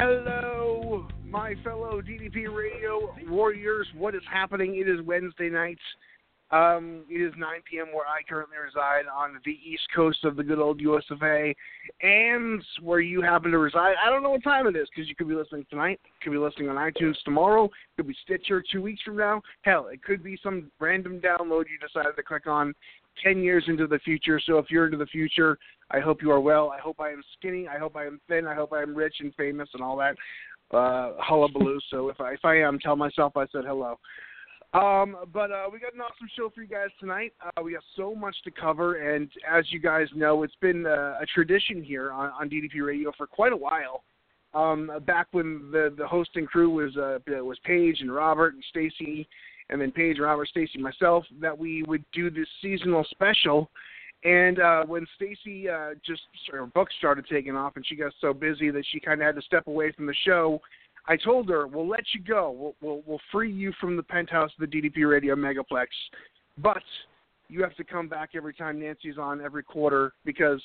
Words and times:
Hello, 0.00 1.08
my 1.26 1.56
fellow 1.64 2.00
DDP 2.00 2.46
Radio 2.54 3.12
warriors. 3.28 3.88
What 3.96 4.14
is 4.14 4.22
happening? 4.32 4.76
It 4.76 4.88
is 4.88 5.04
Wednesday 5.04 5.48
night. 5.48 5.80
Um, 6.52 7.02
it 7.10 7.20
is 7.20 7.32
9 7.36 7.50
p.m. 7.68 7.88
where 7.92 8.06
I 8.06 8.22
currently 8.28 8.58
reside 8.58 9.06
on 9.12 9.40
the 9.44 9.50
east 9.50 9.82
coast 9.96 10.24
of 10.24 10.36
the 10.36 10.44
good 10.44 10.60
old 10.60 10.80
US 10.82 11.02
of 11.10 11.20
A, 11.24 11.52
and 12.00 12.62
where 12.80 13.00
you 13.00 13.22
happen 13.22 13.50
to 13.50 13.58
reside. 13.58 13.94
I 14.00 14.08
don't 14.08 14.22
know 14.22 14.30
what 14.30 14.44
time 14.44 14.68
it 14.68 14.76
is 14.76 14.86
because 14.94 15.08
you 15.08 15.16
could 15.16 15.28
be 15.28 15.34
listening 15.34 15.66
tonight, 15.68 16.00
could 16.22 16.30
be 16.30 16.38
listening 16.38 16.68
on 16.68 16.76
iTunes 16.76 17.16
tomorrow, 17.24 17.68
could 17.96 18.06
be 18.06 18.14
Stitcher 18.22 18.62
two 18.70 18.80
weeks 18.80 19.02
from 19.02 19.16
now. 19.16 19.42
Hell, 19.62 19.88
it 19.88 20.00
could 20.04 20.22
be 20.22 20.38
some 20.44 20.70
random 20.78 21.20
download 21.20 21.64
you 21.68 21.78
decided 21.84 22.14
to 22.14 22.22
click 22.22 22.46
on 22.46 22.72
10 23.22 23.42
years 23.42 23.64
into 23.68 23.86
the 23.86 23.98
future. 24.00 24.40
So 24.44 24.58
if 24.58 24.70
you're 24.70 24.86
into 24.86 24.98
the 24.98 25.06
future, 25.06 25.58
I 25.90 26.00
hope 26.00 26.22
you 26.22 26.30
are 26.30 26.40
well. 26.40 26.70
I 26.70 26.78
hope 26.78 27.00
I 27.00 27.10
am 27.10 27.22
skinny. 27.36 27.66
I 27.68 27.78
hope 27.78 27.96
I 27.96 28.06
am 28.06 28.20
thin. 28.28 28.46
I 28.46 28.54
hope 28.54 28.72
I 28.72 28.82
am 28.82 28.94
rich 28.94 29.16
and 29.20 29.34
famous 29.34 29.68
and 29.74 29.82
all 29.82 29.96
that 29.96 30.16
uh, 30.72 31.12
hullabaloo. 31.18 31.78
so 31.90 32.08
if 32.08 32.20
I, 32.20 32.32
if 32.32 32.44
I 32.44 32.56
am, 32.60 32.78
tell 32.78 32.96
myself 32.96 33.36
I 33.36 33.46
said 33.52 33.64
hello. 33.66 33.98
Um, 34.74 35.16
but 35.32 35.50
uh, 35.50 35.64
we 35.72 35.78
got 35.78 35.94
an 35.94 36.00
awesome 36.00 36.28
show 36.36 36.50
for 36.54 36.60
you 36.60 36.68
guys 36.68 36.90
tonight. 37.00 37.32
Uh, 37.42 37.62
we 37.62 37.72
got 37.72 37.82
so 37.96 38.14
much 38.14 38.36
to 38.44 38.50
cover, 38.50 39.14
and 39.14 39.30
as 39.50 39.64
you 39.72 39.78
guys 39.78 40.08
know, 40.14 40.42
it's 40.42 40.56
been 40.60 40.84
uh, 40.84 41.14
a 41.20 41.26
tradition 41.34 41.82
here 41.82 42.12
on, 42.12 42.30
on 42.38 42.50
DDP 42.50 42.84
Radio 42.84 43.10
for 43.16 43.26
quite 43.26 43.54
a 43.54 43.56
while. 43.56 44.04
Um, 44.54 44.90
back 45.06 45.28
when 45.32 45.70
the 45.70 45.94
the 45.96 46.06
hosting 46.06 46.46
crew 46.46 46.70
was 46.70 46.96
uh, 46.96 47.18
was 47.42 47.58
Paige 47.64 48.00
and 48.00 48.12
Robert 48.12 48.54
and 48.54 48.64
Stacey, 48.70 49.28
and 49.70 49.80
then 49.80 49.90
Paige, 49.90 50.18
Robert, 50.18 50.48
Stacey, 50.48 50.78
myself, 50.78 51.24
that 51.40 51.56
we 51.56 51.82
would 51.84 52.04
do 52.12 52.30
this 52.30 52.48
seasonal 52.62 53.04
special. 53.10 53.70
And 54.24 54.60
uh, 54.60 54.84
when 54.84 55.06
Stacey 55.14 55.68
uh, 55.68 55.90
just 56.04 56.22
her 56.50 56.66
book 56.66 56.88
started 56.98 57.26
taking 57.30 57.54
off, 57.54 57.76
and 57.76 57.86
she 57.86 57.94
got 57.94 58.12
so 58.20 58.32
busy 58.32 58.70
that 58.70 58.84
she 58.90 58.98
kind 58.98 59.20
of 59.20 59.26
had 59.26 59.36
to 59.36 59.42
step 59.42 59.66
away 59.66 59.92
from 59.92 60.06
the 60.06 60.14
show, 60.24 60.60
I 61.06 61.16
told 61.16 61.48
her, 61.50 61.66
"We'll 61.66 61.86
let 61.86 62.04
you 62.12 62.20
go. 62.20 62.50
We'll, 62.50 62.74
we'll 62.80 63.02
we'll 63.06 63.20
free 63.30 63.52
you 63.52 63.72
from 63.80 63.96
the 63.96 64.02
penthouse 64.02 64.50
of 64.58 64.68
the 64.68 64.80
DDP 64.80 65.08
Radio 65.08 65.36
Megaplex, 65.36 65.86
but 66.58 66.82
you 67.48 67.62
have 67.62 67.76
to 67.76 67.84
come 67.84 68.08
back 68.08 68.30
every 68.34 68.54
time 68.54 68.80
Nancy's 68.80 69.18
on 69.18 69.40
every 69.40 69.62
quarter 69.62 70.12
because 70.24 70.60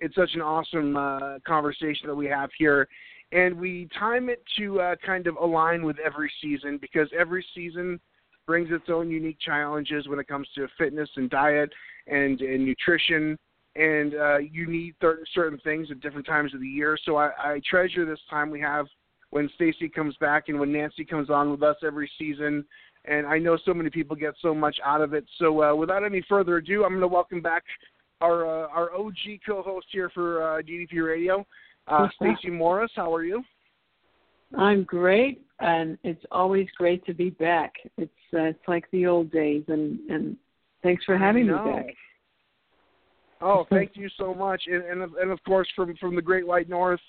it's 0.00 0.14
such 0.14 0.30
an 0.34 0.42
awesome 0.42 0.96
uh, 0.96 1.38
conversation 1.46 2.08
that 2.08 2.14
we 2.14 2.26
have 2.26 2.50
here." 2.58 2.88
And 3.30 3.58
we 3.58 3.88
time 3.98 4.30
it 4.30 4.42
to 4.56 4.80
uh, 4.80 4.96
kind 5.04 5.26
of 5.26 5.36
align 5.36 5.82
with 5.82 5.96
every 5.98 6.32
season 6.40 6.78
because 6.80 7.08
every 7.18 7.44
season 7.54 8.00
brings 8.48 8.70
its 8.72 8.86
own 8.88 9.10
unique 9.10 9.38
challenges 9.38 10.08
when 10.08 10.18
it 10.18 10.26
comes 10.26 10.48
to 10.54 10.66
fitness 10.78 11.10
and 11.16 11.28
diet 11.28 11.70
and, 12.06 12.40
and 12.40 12.64
nutrition. 12.64 13.38
And 13.76 14.14
uh, 14.14 14.38
you 14.38 14.66
need 14.66 14.94
th- 15.02 15.16
certain 15.34 15.60
things 15.62 15.88
at 15.90 16.00
different 16.00 16.26
times 16.26 16.54
of 16.54 16.60
the 16.60 16.66
year. 16.66 16.98
So 17.04 17.16
I, 17.16 17.30
I 17.38 17.60
treasure 17.70 18.06
this 18.06 18.18
time 18.30 18.50
we 18.50 18.58
have 18.60 18.86
when 19.30 19.50
Stacey 19.54 19.90
comes 19.90 20.16
back 20.16 20.48
and 20.48 20.58
when 20.58 20.72
Nancy 20.72 21.04
comes 21.04 21.28
on 21.28 21.50
with 21.50 21.62
us 21.62 21.76
every 21.84 22.10
season. 22.18 22.64
And 23.04 23.26
I 23.26 23.38
know 23.38 23.58
so 23.66 23.74
many 23.74 23.90
people 23.90 24.16
get 24.16 24.32
so 24.40 24.54
much 24.54 24.78
out 24.82 25.02
of 25.02 25.12
it. 25.12 25.26
So 25.38 25.62
uh, 25.62 25.74
without 25.74 26.02
any 26.02 26.24
further 26.26 26.56
ado, 26.56 26.84
I'm 26.84 26.92
going 26.92 27.02
to 27.02 27.06
welcome 27.06 27.42
back 27.42 27.64
our 28.22 28.46
uh, 28.46 28.68
our 28.68 28.92
OG 28.96 29.14
co-host 29.46 29.86
here 29.92 30.10
for 30.12 30.42
uh, 30.42 30.62
DDP 30.62 31.06
Radio, 31.06 31.46
uh, 31.86 32.08
Stacey 32.16 32.50
Morris. 32.50 32.90
How 32.96 33.14
are 33.14 33.24
you? 33.24 33.44
I'm 34.56 34.84
great, 34.84 35.42
and 35.60 35.98
it's 36.04 36.24
always 36.30 36.68
great 36.76 37.04
to 37.06 37.14
be 37.14 37.30
back. 37.30 37.72
It's 37.96 38.10
uh, 38.34 38.44
it's 38.44 38.68
like 38.68 38.90
the 38.90 39.06
old 39.06 39.30
days, 39.30 39.64
and 39.68 39.98
and 40.10 40.36
thanks 40.82 41.04
for 41.04 41.18
having 41.18 41.46
me 41.48 41.52
back. 41.52 41.94
Oh, 43.40 43.66
thank 43.70 43.92
you 43.94 44.08
so 44.16 44.34
much, 44.34 44.62
and 44.66 44.82
and 44.84 45.02
and 45.14 45.30
of 45.30 45.42
course 45.44 45.68
from 45.76 45.94
from 45.96 46.16
the 46.16 46.22
Great 46.22 46.46
White 46.46 46.68
North. 46.68 47.00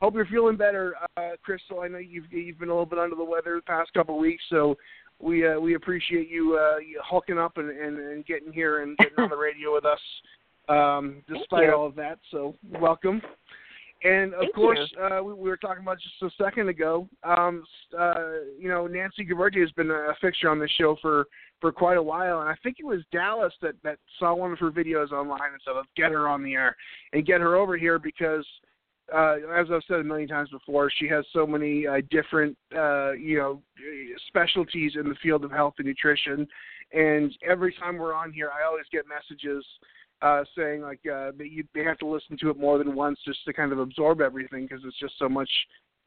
Hope 0.00 0.14
you're 0.14 0.26
feeling 0.26 0.56
better, 0.56 0.94
uh, 1.16 1.30
Crystal. 1.42 1.80
I 1.80 1.88
know 1.88 1.98
you've 1.98 2.30
you've 2.32 2.58
been 2.58 2.68
a 2.68 2.72
little 2.72 2.86
bit 2.86 2.98
under 2.98 3.16
the 3.16 3.24
weather 3.24 3.56
the 3.56 3.62
past 3.62 3.92
couple 3.94 4.16
of 4.16 4.20
weeks, 4.20 4.42
so 4.50 4.76
we 5.20 5.46
uh, 5.46 5.58
we 5.58 5.74
appreciate 5.74 6.28
you 6.28 6.58
uh, 6.58 6.78
you 6.78 7.00
hulking 7.02 7.38
up 7.38 7.56
and, 7.56 7.70
and 7.70 7.98
and 7.98 8.26
getting 8.26 8.52
here 8.52 8.82
and 8.82 8.96
getting 8.98 9.18
on 9.18 9.30
the 9.30 9.36
radio 9.36 9.72
with 9.72 9.84
us, 9.84 10.00
um, 10.68 11.22
despite 11.28 11.70
all 11.70 11.86
of 11.86 11.94
that. 11.96 12.18
So 12.30 12.54
welcome. 12.80 13.22
And 14.06 14.34
of 14.34 14.40
Thank 14.40 14.54
course, 14.54 14.94
uh, 15.02 15.22
we, 15.22 15.32
we 15.32 15.48
were 15.48 15.56
talking 15.56 15.82
about 15.82 15.98
just 15.98 16.22
a 16.22 16.42
second 16.42 16.68
ago. 16.68 17.08
Um, 17.24 17.64
uh, 17.98 18.14
you 18.58 18.68
know, 18.68 18.86
Nancy 18.86 19.24
Guberti 19.24 19.60
has 19.60 19.72
been 19.72 19.90
a 19.90 20.14
fixture 20.20 20.48
on 20.48 20.60
this 20.60 20.70
show 20.78 20.96
for 21.02 21.26
for 21.60 21.72
quite 21.72 21.96
a 21.96 22.02
while, 22.02 22.40
and 22.40 22.48
I 22.48 22.54
think 22.62 22.76
it 22.78 22.86
was 22.86 23.00
Dallas 23.10 23.52
that 23.62 23.74
that 23.82 23.98
saw 24.18 24.34
one 24.34 24.52
of 24.52 24.58
her 24.58 24.70
videos 24.70 25.10
online 25.10 25.52
and 25.52 25.60
said, 25.64 25.72
"Let's 25.72 25.88
get 25.96 26.12
her 26.12 26.28
on 26.28 26.44
the 26.44 26.54
air 26.54 26.76
and 27.12 27.26
get 27.26 27.40
her 27.40 27.56
over 27.56 27.76
here," 27.76 27.98
because, 27.98 28.46
uh, 29.12 29.36
as 29.56 29.66
I've 29.72 29.82
said 29.88 30.00
a 30.00 30.04
million 30.04 30.28
times 30.28 30.50
before, 30.50 30.90
she 30.90 31.08
has 31.08 31.24
so 31.32 31.46
many 31.46 31.86
uh, 31.86 32.02
different, 32.10 32.56
uh, 32.76 33.12
you 33.12 33.38
know, 33.38 33.62
specialties 34.28 34.92
in 34.94 35.08
the 35.08 35.16
field 35.22 35.44
of 35.44 35.50
health 35.50 35.74
and 35.78 35.86
nutrition. 35.86 36.46
And 36.92 37.36
every 37.44 37.72
time 37.74 37.96
we're 37.96 38.14
on 38.14 38.32
here, 38.32 38.50
I 38.50 38.64
always 38.66 38.86
get 38.92 39.04
messages 39.08 39.64
uh, 40.22 40.44
saying 40.56 40.82
like 40.82 41.00
uh, 41.06 41.32
that 41.36 41.50
you 41.50 41.64
they 41.74 41.84
have 41.84 41.98
to 41.98 42.06
listen 42.06 42.36
to 42.40 42.50
it 42.50 42.58
more 42.58 42.78
than 42.78 42.94
once 42.94 43.18
just 43.24 43.44
to 43.44 43.52
kind 43.52 43.72
of 43.72 43.78
absorb 43.78 44.20
everything 44.20 44.66
because 44.66 44.82
it's 44.84 44.98
just 44.98 45.14
so 45.18 45.28
much 45.28 45.50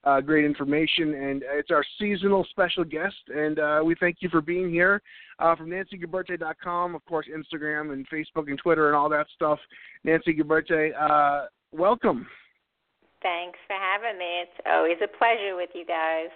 uh, 0.03 0.22
great 0.22 0.46
information. 0.46 1.14
And 1.14 1.44
it's 1.46 1.72
our 1.72 1.84
seasonal 2.00 2.46
special 2.50 2.84
guest, 2.84 3.16
and 3.28 3.59
uh, 3.59 3.81
we 3.84 3.96
thank 4.00 4.18
you 4.22 4.30
for 4.30 4.42
being 4.42 4.69
here. 4.69 5.02
Uh, 5.40 5.56
from 5.56 5.69
NancyGuberti.com, 5.69 6.96
of 6.96 7.06
course, 7.06 7.28
Instagram 7.28 7.94
and 7.94 8.08
Facebook 8.09 8.48
and 8.48 8.58
Twitter 8.58 8.88
and 8.88 8.96
all 8.96 9.09
that 9.09 9.28
stuff. 9.36 9.59
Nancy 10.03 10.34
Guberti, 10.34 10.92
uh, 11.00 11.46
welcome. 11.72 12.28
Thanks 13.22 13.59
for 13.68 13.75
having 13.75 14.18
me. 14.18 14.44
It's 14.44 14.66
always 14.66 14.98
a 15.03 15.18
pleasure 15.18 15.56
with 15.56 15.69
you 15.74 15.86
guys. 15.86 16.30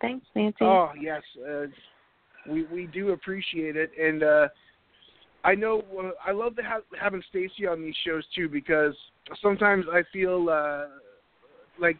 Thanks, 0.00 0.26
Nancy. 0.34 0.58
Oh 0.62 0.90
yes, 1.00 1.22
uh, 1.48 1.66
we 2.48 2.64
we 2.64 2.86
do 2.86 3.10
appreciate 3.10 3.76
it, 3.76 3.90
and 4.00 4.22
uh, 4.22 4.48
I 5.44 5.54
know 5.54 5.82
uh, 5.98 6.10
I 6.24 6.32
love 6.32 6.56
to 6.56 6.62
have, 6.62 6.82
having 7.00 7.22
Stacey 7.30 7.66
on 7.66 7.82
these 7.82 7.94
shows 8.04 8.24
too 8.34 8.48
because 8.48 8.94
sometimes 9.40 9.84
I 9.92 10.02
feel 10.12 10.48
uh, 10.50 10.86
like 11.80 11.98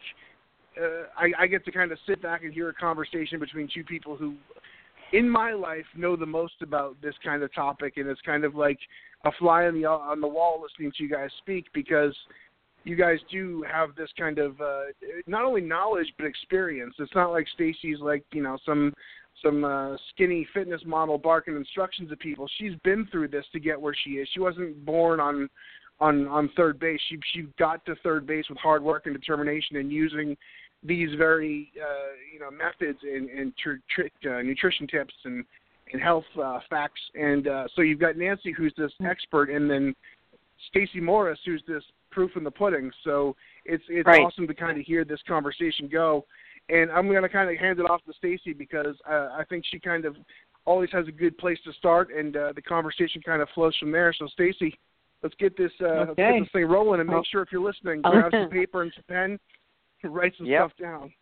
uh, 0.79 1.03
I, 1.17 1.43
I 1.43 1.47
get 1.47 1.65
to 1.65 1.71
kind 1.71 1.91
of 1.91 1.97
sit 2.07 2.21
back 2.21 2.43
and 2.43 2.53
hear 2.53 2.69
a 2.69 2.73
conversation 2.73 3.39
between 3.39 3.69
two 3.73 3.83
people 3.83 4.15
who, 4.15 4.35
in 5.13 5.29
my 5.29 5.53
life, 5.53 5.85
know 5.95 6.15
the 6.15 6.25
most 6.25 6.55
about 6.61 6.97
this 7.01 7.15
kind 7.23 7.41
of 7.41 7.53
topic, 7.53 7.93
and 7.97 8.07
it's 8.07 8.21
kind 8.21 8.43
of 8.43 8.55
like 8.55 8.79
a 9.25 9.31
fly 9.39 9.65
on 9.65 9.79
the 9.79 9.87
on 9.87 10.21
the 10.21 10.27
wall 10.27 10.61
listening 10.61 10.91
to 10.97 11.03
you 11.03 11.09
guys 11.09 11.29
speak 11.39 11.65
because 11.73 12.15
you 12.83 12.95
guys 12.95 13.19
do 13.31 13.65
have 13.69 13.95
this 13.95 14.09
kind 14.17 14.39
of 14.39 14.59
uh, 14.61 14.83
not 15.25 15.43
only 15.43 15.61
knowledge 15.61 16.11
but 16.17 16.25
experience. 16.25 16.95
It's 16.99 17.15
not 17.15 17.31
like 17.31 17.47
Stacey's 17.53 17.99
like 17.99 18.23
you 18.31 18.41
know 18.41 18.57
some 18.65 18.93
some 19.43 19.63
uh, 19.63 19.95
skinny 20.09 20.47
fitness 20.53 20.81
model 20.85 21.17
barking 21.17 21.55
instructions 21.55 22.11
at 22.11 22.19
people. 22.19 22.47
She's 22.57 22.73
been 22.83 23.07
through 23.11 23.29
this 23.29 23.45
to 23.53 23.59
get 23.59 23.79
where 23.79 23.95
she 24.03 24.11
is. 24.11 24.27
She 24.33 24.39
wasn't 24.39 24.83
born 24.85 25.19
on 25.19 25.49
on 25.99 26.27
on 26.27 26.49
third 26.55 26.79
base. 26.79 26.99
She 27.09 27.17
she 27.33 27.47
got 27.57 27.85
to 27.85 27.95
third 28.03 28.25
base 28.27 28.45
with 28.49 28.57
hard 28.59 28.83
work 28.83 29.05
and 29.05 29.15
determination 29.15 29.77
and 29.77 29.91
using 29.91 30.35
these 30.83 31.09
very 31.17 31.71
uh, 31.81 32.13
you 32.33 32.39
know 32.39 32.51
methods 32.51 32.99
and, 33.03 33.29
and 33.29 33.53
tr- 33.57 33.81
tr- 33.93 34.29
uh, 34.29 34.41
nutrition 34.41 34.87
tips 34.87 35.13
and 35.25 35.43
and 35.93 36.01
health 36.01 36.25
uh, 36.41 36.59
facts. 36.69 36.99
And 37.15 37.47
uh, 37.47 37.67
so 37.75 37.81
you've 37.81 37.99
got 37.99 38.17
Nancy, 38.17 38.51
who's 38.51 38.73
this 38.77 38.91
expert, 39.05 39.49
and 39.49 39.69
then 39.69 39.95
Stacey 40.69 40.99
Morris, 40.99 41.39
who's 41.45 41.63
this 41.67 41.83
proof 42.11 42.31
in 42.35 42.43
the 42.43 42.51
pudding. 42.51 42.91
So 43.03 43.35
it's 43.65 43.83
it's 43.89 44.05
Right. 44.07 44.21
awesome 44.21 44.47
to 44.47 44.53
kind 44.53 44.79
of 44.79 44.85
hear 44.85 45.05
this 45.05 45.21
conversation 45.27 45.87
go. 45.87 46.25
And 46.69 46.91
I'm 46.91 47.07
going 47.07 47.23
to 47.23 47.29
kind 47.29 47.49
of 47.49 47.57
hand 47.57 47.79
it 47.79 47.89
off 47.89 48.03
to 48.05 48.13
Stacey 48.13 48.53
because 48.53 48.95
uh, 49.09 49.29
I 49.37 49.43
think 49.49 49.63
she 49.69 49.79
kind 49.79 50.05
of 50.05 50.15
always 50.65 50.89
has 50.91 51.07
a 51.07 51.11
good 51.11 51.37
place 51.37 51.57
to 51.63 51.71
start, 51.73 52.09
and 52.13 52.35
uh, 52.35 52.51
the 52.53 52.61
conversation 52.61 53.21
kind 53.21 53.41
of 53.41 53.47
flows 53.55 53.75
from 53.77 53.91
there. 53.91 54.13
So 54.17 54.27
Stacey, 54.27 54.77
let's 55.23 55.35
get 55.35 55.55
this 55.57 55.71
uh, 55.81 55.99
let's 56.07 56.15
get 56.15 56.39
this 56.39 56.49
thing 56.51 56.65
rolling, 56.65 56.99
and 56.99 57.09
make 57.09 57.19
Oh. 57.19 57.23
sure 57.31 57.41
if 57.41 57.51
you're 57.51 57.61
listening, 57.61 58.01
Oh. 58.03 58.11
grab 58.11 58.31
some 58.33 58.49
paper 58.49 58.81
and 58.81 58.91
some 58.93 59.03
pen, 59.07 59.39
to 60.01 60.09
write 60.09 60.33
some 60.37 60.45
Yep. 60.45 60.71
stuff 60.71 60.77
down. 60.77 61.13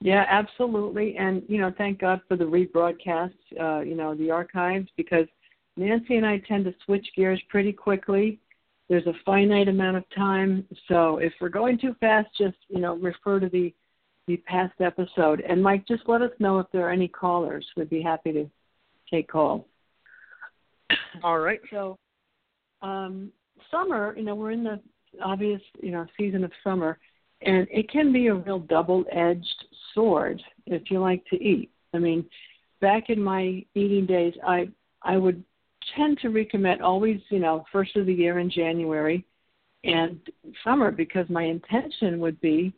Yeah, 0.00 0.24
absolutely. 0.28 1.16
And, 1.16 1.42
you 1.48 1.58
know, 1.58 1.72
thank 1.76 1.98
God 1.98 2.20
for 2.28 2.36
the 2.36 2.44
rebroadcasts, 2.44 3.32
uh, 3.60 3.80
you 3.80 3.96
know, 3.96 4.14
the 4.14 4.30
archives, 4.30 4.88
because 4.96 5.26
Nancy 5.76 6.16
and 6.16 6.24
I 6.24 6.38
tend 6.38 6.64
to 6.66 6.74
switch 6.84 7.06
gears 7.16 7.42
pretty 7.48 7.72
quickly. 7.72 8.38
There's 8.88 9.06
a 9.08 9.12
finite 9.24 9.66
amount 9.66 9.96
of 9.96 10.04
time. 10.14 10.64
So 10.86 11.18
if 11.18 11.32
we're 11.40 11.48
going 11.48 11.78
too 11.78 11.96
fast, 11.98 12.28
just, 12.38 12.56
you 12.68 12.80
know, 12.80 12.94
refer 12.96 13.40
to 13.40 13.48
the, 13.48 13.74
the 14.28 14.36
past 14.36 14.74
episode. 14.80 15.40
And, 15.40 15.60
Mike, 15.60 15.88
just 15.88 16.04
let 16.06 16.22
us 16.22 16.30
know 16.38 16.60
if 16.60 16.66
there 16.72 16.86
are 16.86 16.92
any 16.92 17.08
callers. 17.08 17.66
We'd 17.76 17.90
be 17.90 18.02
happy 18.02 18.32
to 18.32 18.48
take 19.10 19.28
calls. 19.28 19.64
All 21.24 21.40
right. 21.40 21.60
So, 21.70 21.98
um, 22.82 23.32
summer, 23.70 24.14
you 24.16 24.22
know, 24.22 24.36
we're 24.36 24.52
in 24.52 24.62
the 24.62 24.80
obvious, 25.22 25.60
you 25.82 25.90
know, 25.90 26.06
season 26.16 26.44
of 26.44 26.52
summer, 26.62 26.98
and 27.42 27.66
it 27.70 27.90
can 27.90 28.12
be 28.12 28.28
a 28.28 28.34
real 28.34 28.60
double-edged 28.60 29.64
sword 29.94 30.40
if 30.66 30.90
you 30.90 31.00
like 31.00 31.24
to 31.30 31.36
eat. 31.42 31.70
I 31.94 31.98
mean, 31.98 32.24
back 32.80 33.10
in 33.10 33.20
my 33.22 33.64
eating 33.74 34.06
days, 34.06 34.34
I 34.46 34.68
I 35.02 35.16
would 35.16 35.42
tend 35.96 36.18
to 36.20 36.28
recommend 36.28 36.82
always, 36.82 37.20
you 37.30 37.38
know, 37.38 37.64
first 37.72 37.96
of 37.96 38.06
the 38.06 38.12
year 38.12 38.38
in 38.38 38.50
January 38.50 39.24
and 39.84 40.20
summer 40.64 40.90
because 40.90 41.28
my 41.28 41.44
intention 41.44 42.20
would 42.20 42.40
be, 42.40 42.74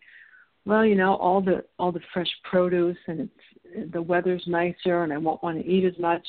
well, 0.71 0.87
you 0.87 0.95
know, 0.95 1.17
all 1.17 1.41
the 1.41 1.65
all 1.81 1.91
the 1.91 2.01
fresh 2.15 2.31
produce 2.45 2.97
and 3.09 3.29
it's 3.29 3.93
the 3.93 4.01
weather's 4.01 4.45
nicer 4.47 5.03
and 5.03 5.13
I 5.13 5.17
won't 5.17 5.43
want 5.43 5.61
to 5.61 5.69
eat 5.69 5.85
as 5.85 5.99
much. 5.99 6.25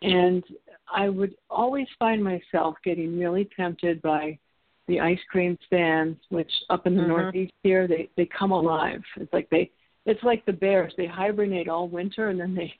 And 0.00 0.44
I 0.92 1.08
would 1.08 1.34
always 1.50 1.88
find 1.98 2.22
myself 2.22 2.76
getting 2.84 3.18
really 3.18 3.48
tempted 3.56 4.00
by 4.00 4.38
the 4.86 5.00
ice 5.00 5.18
cream 5.28 5.58
stands, 5.66 6.20
which 6.28 6.52
up 6.70 6.86
in 6.86 6.94
the 6.94 7.02
Mhm. 7.02 7.08
Northeast 7.08 7.54
here 7.64 7.88
they 7.88 8.08
they 8.16 8.26
come 8.26 8.52
alive. 8.52 9.02
It's 9.16 9.32
like 9.32 9.50
they 9.50 9.72
it's 10.06 10.22
like 10.22 10.44
the 10.44 10.52
bears. 10.52 10.94
They 10.96 11.06
hibernate 11.06 11.68
all 11.68 11.88
winter 11.88 12.28
and 12.28 12.38
then 12.38 12.54
they 12.54 12.72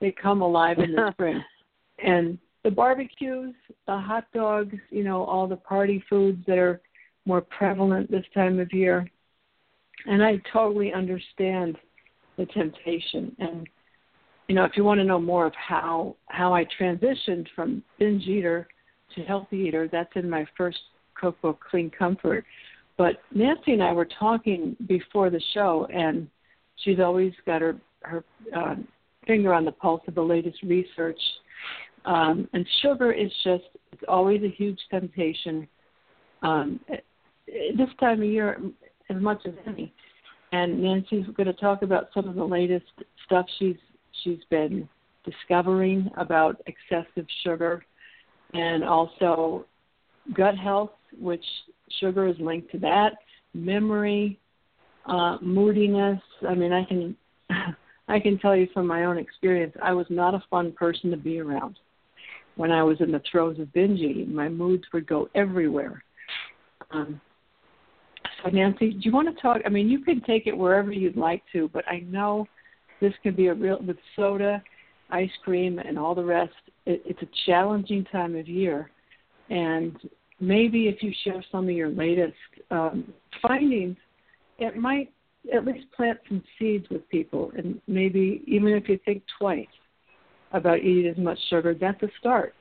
they 0.00 0.12
come 0.12 0.40
alive 0.40 0.78
in 0.78 0.92
the 0.92 1.12
spring. 1.12 1.44
And 1.98 2.38
the 2.64 2.70
barbecues, 2.70 3.54
the 3.86 3.98
hot 3.98 4.24
dogs, 4.32 4.78
you 4.88 5.04
know, 5.04 5.24
all 5.24 5.46
the 5.46 5.56
party 5.56 6.02
foods 6.08 6.42
that 6.46 6.56
are 6.56 6.80
more 7.26 7.42
prevalent 7.42 8.10
this 8.10 8.24
time 8.32 8.58
of 8.58 8.72
year. 8.72 9.10
And 10.06 10.22
I 10.22 10.40
totally 10.52 10.92
understand 10.92 11.76
the 12.36 12.46
temptation. 12.46 13.34
And 13.38 13.68
you 14.48 14.54
know, 14.54 14.64
if 14.64 14.72
you 14.76 14.84
want 14.84 14.98
to 14.98 15.04
know 15.04 15.20
more 15.20 15.46
of 15.46 15.52
how 15.54 16.16
how 16.26 16.54
I 16.54 16.64
transitioned 16.80 17.46
from 17.54 17.82
binge 17.98 18.26
eater 18.26 18.66
to 19.14 19.22
healthy 19.22 19.58
eater, 19.58 19.88
that's 19.90 20.10
in 20.14 20.28
my 20.28 20.46
first 20.56 20.78
cookbook, 21.14 21.60
Clean 21.70 21.90
Comfort. 21.90 22.44
But 22.96 23.16
Nancy 23.34 23.72
and 23.72 23.82
I 23.82 23.92
were 23.92 24.08
talking 24.18 24.76
before 24.86 25.30
the 25.30 25.42
show, 25.52 25.86
and 25.92 26.28
she's 26.84 26.98
always 26.98 27.32
got 27.44 27.60
her 27.60 27.76
her 28.02 28.24
uh, 28.56 28.76
finger 29.26 29.52
on 29.52 29.64
the 29.64 29.72
pulse 29.72 30.02
of 30.08 30.14
the 30.14 30.22
latest 30.22 30.62
research. 30.62 31.20
Um, 32.04 32.48
and 32.54 32.66
sugar 32.80 33.12
is 33.12 33.30
just 33.44 33.64
it's 33.92 34.02
always 34.08 34.42
a 34.42 34.48
huge 34.48 34.78
temptation. 34.90 35.68
Um, 36.42 36.80
this 37.46 37.88
time 38.00 38.22
of 38.22 38.28
year, 38.28 38.60
as 39.10 39.20
much 39.20 39.40
as 39.46 39.54
any. 39.66 39.92
And 40.52 40.82
Nancy's 40.82 41.26
going 41.36 41.46
to 41.46 41.52
talk 41.52 41.82
about 41.82 42.08
some 42.14 42.28
of 42.28 42.34
the 42.34 42.44
latest 42.44 42.86
stuff 43.26 43.46
she's 43.58 43.76
she's 44.24 44.38
been 44.50 44.88
discovering 45.24 46.10
about 46.16 46.60
excessive 46.66 47.26
sugar 47.44 47.84
and 48.54 48.82
also 48.82 49.66
gut 50.34 50.56
health, 50.56 50.90
which 51.20 51.44
sugar 52.00 52.26
is 52.26 52.36
linked 52.40 52.70
to 52.72 52.78
that, 52.78 53.12
memory, 53.54 54.38
uh, 55.06 55.36
moodiness. 55.42 56.20
I 56.48 56.54
mean, 56.54 56.72
I 56.72 56.84
can 56.84 57.16
I 58.08 58.18
can 58.18 58.38
tell 58.38 58.56
you 58.56 58.68
from 58.72 58.86
my 58.86 59.04
own 59.04 59.18
experience, 59.18 59.74
I 59.82 59.92
was 59.92 60.06
not 60.08 60.34
a 60.34 60.42
fun 60.50 60.72
person 60.72 61.10
to 61.10 61.16
be 61.16 61.40
around 61.40 61.78
when 62.56 62.72
I 62.72 62.82
was 62.82 63.00
in 63.00 63.12
the 63.12 63.22
throes 63.30 63.58
of 63.60 63.72
binge 63.72 64.00
eating. 64.00 64.34
My 64.34 64.48
moods 64.48 64.84
would 64.92 65.06
go 65.06 65.28
everywhere. 65.34 66.02
Um, 66.90 67.20
so, 68.42 68.50
Nancy, 68.50 68.90
do 68.90 69.00
you 69.00 69.12
want 69.12 69.34
to 69.34 69.42
talk? 69.42 69.60
I 69.66 69.68
mean, 69.68 69.88
you 69.88 70.00
can 70.00 70.20
take 70.20 70.46
it 70.46 70.56
wherever 70.56 70.92
you'd 70.92 71.16
like 71.16 71.42
to, 71.52 71.68
but 71.72 71.86
I 71.88 72.00
know 72.00 72.46
this 73.00 73.12
can 73.22 73.34
be 73.34 73.48
a 73.48 73.54
real 73.54 73.78
with 73.84 73.96
soda, 74.14 74.62
ice 75.10 75.30
cream, 75.44 75.78
and 75.78 75.98
all 75.98 76.14
the 76.14 76.24
rest. 76.24 76.52
It, 76.86 77.02
it's 77.04 77.22
a 77.22 77.28
challenging 77.46 78.04
time 78.04 78.36
of 78.36 78.48
year, 78.48 78.90
and 79.50 79.96
maybe 80.40 80.88
if 80.88 81.02
you 81.02 81.12
share 81.24 81.44
some 81.50 81.64
of 81.64 81.74
your 81.74 81.90
latest 81.90 82.34
um, 82.70 83.12
findings, 83.42 83.96
it 84.58 84.76
might 84.76 85.12
at 85.54 85.64
least 85.64 85.86
plant 85.96 86.18
some 86.28 86.42
seeds 86.58 86.86
with 86.90 87.08
people, 87.08 87.50
and 87.56 87.80
maybe 87.86 88.42
even 88.46 88.72
if 88.72 88.88
you 88.88 88.98
think 89.04 89.22
twice 89.38 89.66
about 90.52 90.78
eating 90.78 91.10
as 91.10 91.18
much 91.18 91.38
sugar, 91.50 91.74
that's 91.74 92.02
a 92.02 92.08
start. 92.18 92.54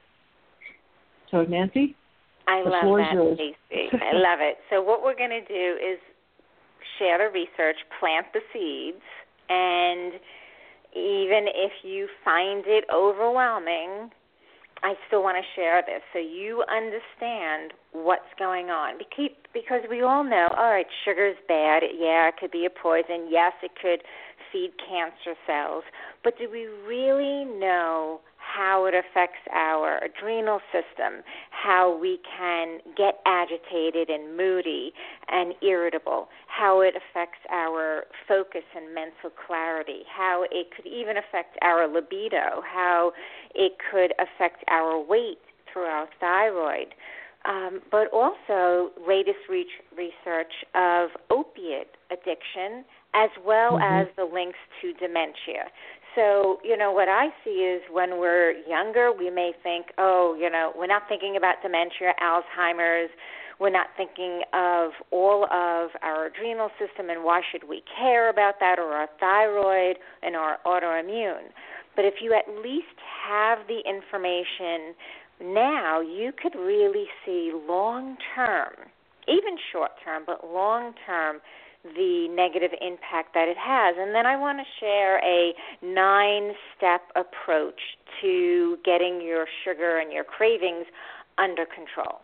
So, 1.31 1.43
Nancy. 1.43 1.95
I 2.47 2.63
The 2.63 2.69
love 2.69 2.97
that, 2.97 3.13
yours. 3.13 3.37
Stacey. 3.37 3.89
I 3.93 4.13
love 4.15 4.39
it. 4.41 4.57
So 4.69 4.81
what 4.81 5.03
we're 5.03 5.17
going 5.17 5.35
to 5.35 5.45
do 5.45 5.77
is 5.77 5.99
share 6.97 7.17
the 7.17 7.31
research, 7.31 7.77
plant 7.99 8.27
the 8.33 8.41
seeds, 8.53 9.03
and 9.49 10.13
even 10.95 11.47
if 11.53 11.71
you 11.83 12.07
find 12.23 12.63
it 12.65 12.85
overwhelming, 12.93 14.09
I 14.83 14.93
still 15.07 15.23
want 15.23 15.37
to 15.37 15.45
share 15.59 15.81
this 15.81 16.01
so 16.13 16.19
you 16.19 16.63
understand 16.69 17.73
what's 17.91 18.29
going 18.37 18.69
on. 18.69 18.97
Because 18.97 19.35
because 19.53 19.81
we 19.89 20.01
all 20.03 20.23
know, 20.23 20.47
all 20.55 20.69
right, 20.71 20.85
sugar's 21.03 21.37
bad. 21.47 21.83
Yeah, 21.97 22.29
it 22.29 22.35
could 22.39 22.51
be 22.51 22.65
a 22.65 22.69
poison. 22.69 23.27
Yes, 23.29 23.53
it 23.63 23.71
could 23.81 24.01
feed 24.51 24.71
cancer 24.87 25.37
cells. 25.45 25.83
But 26.23 26.37
do 26.37 26.49
we 26.49 26.67
really 26.87 27.45
know 27.45 28.21
how 28.47 28.85
it 28.85 28.93
affects 28.93 29.41
our 29.53 29.99
adrenal 30.03 30.59
system, 30.71 31.23
how 31.51 31.97
we 31.99 32.19
can 32.37 32.79
get 32.95 33.19
agitated 33.25 34.09
and 34.09 34.37
moody 34.37 34.93
and 35.27 35.53
irritable, 35.61 36.29
how 36.47 36.81
it 36.81 36.93
affects 36.95 37.39
our 37.51 38.05
focus 38.27 38.63
and 38.75 38.93
mental 38.95 39.29
clarity, 39.45 40.03
how 40.07 40.45
it 40.49 40.67
could 40.75 40.87
even 40.87 41.17
affect 41.17 41.57
our 41.61 41.87
libido, 41.87 42.61
how 42.63 43.11
it 43.53 43.73
could 43.91 44.13
affect 44.17 44.63
our 44.69 44.99
weight 44.99 45.39
through 45.71 45.83
our 45.85 46.07
thyroid. 46.19 46.93
Um, 47.45 47.81
but 47.91 48.07
also 48.11 48.91
latest 49.07 49.39
re- 49.47 49.65
research 49.95 50.51
of 50.75 51.11
opiate 51.29 51.95
addiction 52.11 52.83
as 53.13 53.29
well 53.45 53.77
Mhm. 53.77 53.83
as 53.83 54.07
the 54.15 54.25
links 54.25 54.59
to 54.81 54.93
dementia. 54.93 55.71
So, 56.17 56.57
you 56.63 56.75
know, 56.75 56.91
what 56.91 57.07
I 57.07 57.27
see 57.43 57.61
is 57.61 57.83
when 57.91 58.17
we're 58.17 58.53
younger, 58.67 59.11
we 59.13 59.29
may 59.29 59.51
think, 59.61 59.93
oh, 59.99 60.35
you 60.39 60.49
know, 60.49 60.73
we're 60.75 60.87
not 60.87 61.03
thinking 61.07 61.37
about 61.37 61.61
dementia, 61.61 62.13
Alzheimer's, 62.19 63.11
we're 63.59 63.69
not 63.69 63.87
thinking 63.95 64.41
of 64.51 64.93
all 65.11 65.43
of 65.45 65.91
our 66.01 66.25
adrenal 66.25 66.69
system 66.79 67.11
and 67.11 67.23
why 67.23 67.41
should 67.51 67.69
we 67.69 67.83
care 67.99 68.29
about 68.31 68.55
that 68.59 68.79
or 68.79 68.93
our 68.93 69.07
thyroid 69.19 69.97
and 70.23 70.35
our 70.35 70.57
autoimmune. 70.65 71.53
But 71.95 72.05
if 72.05 72.15
you 72.19 72.33
at 72.33 72.49
least 72.63 72.97
have 73.27 73.59
the 73.67 73.81
information 73.87 74.95
now, 75.39 76.01
you 76.01 76.31
could 76.31 76.57
really 76.57 77.05
see 77.27 77.51
long 77.67 78.17
term, 78.33 78.73
even 79.27 79.57
short 79.71 79.91
term, 80.03 80.23
but 80.25 80.51
long 80.51 80.93
term, 81.05 81.41
the 81.95 82.27
negative 82.29 82.71
impact 82.81 83.33
that 83.33 83.47
it 83.47 83.57
has. 83.57 83.95
And 83.99 84.13
then 84.13 84.25
I 84.25 84.37
want 84.37 84.59
to 84.59 84.65
share 84.79 85.19
a 85.23 85.53
nine 85.81 86.53
step 86.75 87.01
approach 87.15 87.79
to 88.21 88.77
getting 88.83 89.21
your 89.21 89.45
sugar 89.63 89.99
and 89.99 90.11
your 90.11 90.23
cravings 90.23 90.85
under 91.37 91.65
control. 91.65 92.21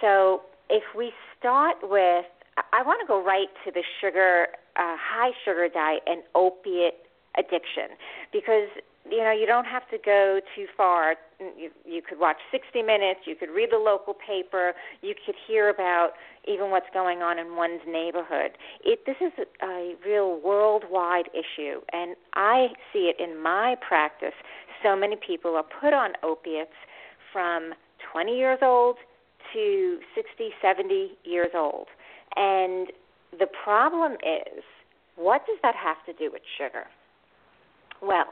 So 0.00 0.42
if 0.70 0.82
we 0.96 1.12
start 1.38 1.76
with, 1.82 2.26
I 2.72 2.82
want 2.82 3.00
to 3.00 3.06
go 3.06 3.22
right 3.22 3.48
to 3.64 3.70
the 3.70 3.82
sugar, 4.00 4.48
uh, 4.76 4.96
high 4.98 5.32
sugar 5.44 5.68
diet 5.72 6.02
and 6.06 6.22
opiate 6.34 6.94
addiction 7.36 7.98
because 8.32 8.68
you 9.10 9.18
know, 9.18 9.32
you 9.32 9.46
don't 9.46 9.66
have 9.66 9.88
to 9.90 9.98
go 9.98 10.40
too 10.56 10.66
far. 10.76 11.16
You, 11.38 11.70
you 11.84 12.00
could 12.02 12.18
watch 12.18 12.38
60 12.50 12.82
Minutes, 12.82 13.20
you 13.26 13.34
could 13.34 13.50
read 13.50 13.70
the 13.70 13.78
local 13.78 14.14
paper, 14.14 14.72
you 15.02 15.14
could 15.26 15.34
hear 15.46 15.68
about 15.68 16.10
even 16.46 16.70
what's 16.70 16.86
going 16.92 17.20
on 17.20 17.38
in 17.38 17.56
one's 17.56 17.80
neighborhood. 17.86 18.52
It 18.84 19.00
this 19.06 19.16
is 19.20 19.32
a, 19.38 19.66
a 19.66 19.94
real 20.04 20.40
worldwide 20.40 21.28
issue, 21.32 21.80
and 21.92 22.16
I 22.34 22.68
see 22.92 23.12
it 23.12 23.16
in 23.20 23.40
my 23.40 23.76
practice. 23.86 24.34
So 24.82 24.96
many 24.96 25.16
people 25.16 25.56
are 25.56 25.64
put 25.80 25.92
on 25.92 26.12
opiates 26.22 26.76
from 27.32 27.72
20 28.12 28.36
years 28.36 28.58
old 28.62 28.96
to 29.52 29.98
60, 30.14 30.50
70 30.62 31.12
years 31.24 31.50
old. 31.54 31.86
And 32.36 32.88
the 33.38 33.46
problem 33.64 34.12
is, 34.14 34.62
what 35.16 35.46
does 35.46 35.58
that 35.62 35.74
have 35.74 35.96
to 36.06 36.12
do 36.12 36.30
with 36.32 36.42
sugar? 36.58 36.84
Well, 38.02 38.26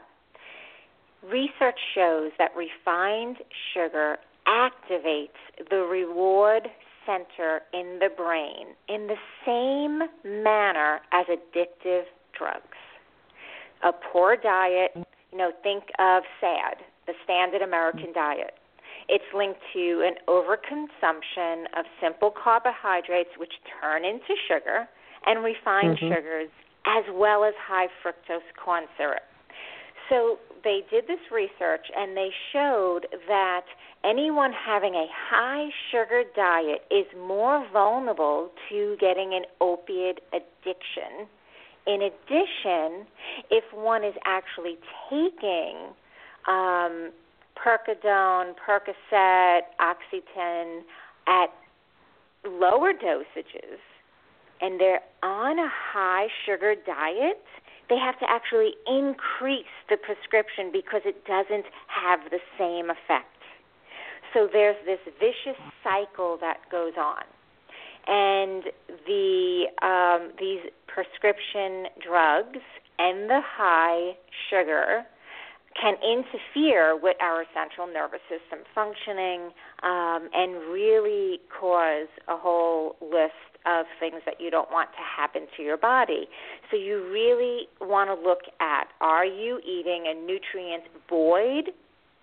research 1.31 1.79
shows 1.95 2.31
that 2.37 2.51
refined 2.55 3.37
sugar 3.73 4.17
activates 4.47 5.39
the 5.69 5.77
reward 5.77 6.69
center 7.05 7.61
in 7.73 7.99
the 7.99 8.09
brain 8.15 8.75
in 8.87 9.07
the 9.07 9.15
same 9.45 9.99
manner 10.43 11.01
as 11.11 11.25
addictive 11.27 12.03
drugs. 12.37 12.77
A 13.83 13.91
poor 13.91 14.35
diet, 14.37 14.91
you 14.95 15.37
know, 15.37 15.51
think 15.61 15.83
of 15.99 16.23
SAD, 16.39 16.77
the 17.07 17.13
standard 17.23 17.61
American 17.61 18.13
diet. 18.13 18.55
It's 19.09 19.23
linked 19.33 19.59
to 19.73 20.03
an 20.07 20.15
overconsumption 20.27 21.65
of 21.77 21.85
simple 22.01 22.31
carbohydrates, 22.31 23.31
which 23.37 23.51
turn 23.81 24.05
into 24.05 24.35
sugar, 24.47 24.87
and 25.25 25.43
refined 25.43 25.97
Mhm. 25.97 26.15
sugars, 26.15 26.49
as 26.85 27.03
well 27.09 27.43
as 27.43 27.55
high 27.55 27.89
fructose 28.01 28.43
corn 28.55 28.87
syrup. 28.97 29.23
So 30.09 30.37
they 30.63 30.81
did 30.89 31.07
this 31.07 31.19
research 31.31 31.85
and 31.95 32.15
they 32.15 32.29
showed 32.51 33.07
that 33.27 33.65
anyone 34.03 34.51
having 34.53 34.95
a 34.95 35.07
high 35.11 35.69
sugar 35.91 36.23
diet 36.35 36.81
is 36.91 37.05
more 37.17 37.65
vulnerable 37.71 38.51
to 38.69 38.95
getting 38.99 39.33
an 39.33 39.43
opiate 39.61 40.19
addiction. 40.31 41.27
In 41.85 42.01
addition, 42.01 43.05
if 43.51 43.63
one 43.73 44.03
is 44.03 44.13
actually 44.25 44.77
taking 45.09 45.93
um, 46.47 47.11
Percodone, 47.57 48.53
Percocet, 48.55 49.61
Oxycontin 49.79 50.81
at 51.27 51.47
lower 52.45 52.93
dosages, 52.93 53.79
and 54.61 54.79
they're 54.79 55.01
on 55.21 55.59
a 55.59 55.69
high 55.69 56.27
sugar 56.45 56.75
diet, 56.85 57.43
they 57.89 57.97
have 57.97 58.17
to 58.19 58.25
actually 58.29 58.73
increase 58.87 59.73
the 59.89 59.97
prescription 59.97 60.71
because 60.71 61.01
it 61.05 61.25
doesn't 61.25 61.65
have 61.87 62.19
the 62.31 62.39
same 62.57 62.89
effect. 62.89 63.27
So 64.33 64.49
there's 64.51 64.77
this 64.85 64.99
vicious 65.19 65.59
cycle 65.83 66.37
that 66.41 66.57
goes 66.71 66.93
on. 66.97 67.23
And 68.05 68.63
the 69.05 69.65
um, 69.81 70.31
these 70.39 70.59
prescription 70.87 71.85
drugs 72.05 72.59
and 72.99 73.29
the 73.29 73.41
high 73.43 74.15
sugar 74.49 75.05
can 75.79 75.95
interfere 76.03 76.99
with 76.99 77.17
our 77.21 77.45
central 77.53 77.87
nervous 77.87 78.19
system 78.29 78.65
functioning 78.75 79.51
um, 79.81 80.29
and 80.33 80.71
really 80.71 81.39
cause 81.59 82.07
a 82.27 82.37
whole 82.37 82.95
list 83.01 83.52
of 83.65 83.85
things 83.99 84.21
that 84.25 84.39
you 84.39 84.49
don't 84.49 84.71
want 84.71 84.89
to 84.91 85.03
happen 85.03 85.47
to 85.57 85.63
your 85.63 85.77
body. 85.77 86.27
So 86.69 86.77
you 86.77 87.09
really 87.11 87.67
want 87.81 88.09
to 88.09 88.15
look 88.15 88.41
at 88.59 88.87
are 89.01 89.25
you 89.25 89.59
eating 89.59 90.05
a 90.07 90.13
nutrient 90.13 90.83
void 91.09 91.71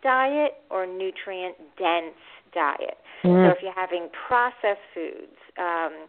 diet 0.03 0.53
or 0.71 0.87
nutrient 0.87 1.57
dense 1.79 2.17
diet? 2.55 2.99
So 3.23 3.51
if 3.51 3.59
you're 3.63 3.75
having 3.75 4.09
processed 4.29 4.81
foods, 4.95 5.37
um, 5.59 6.09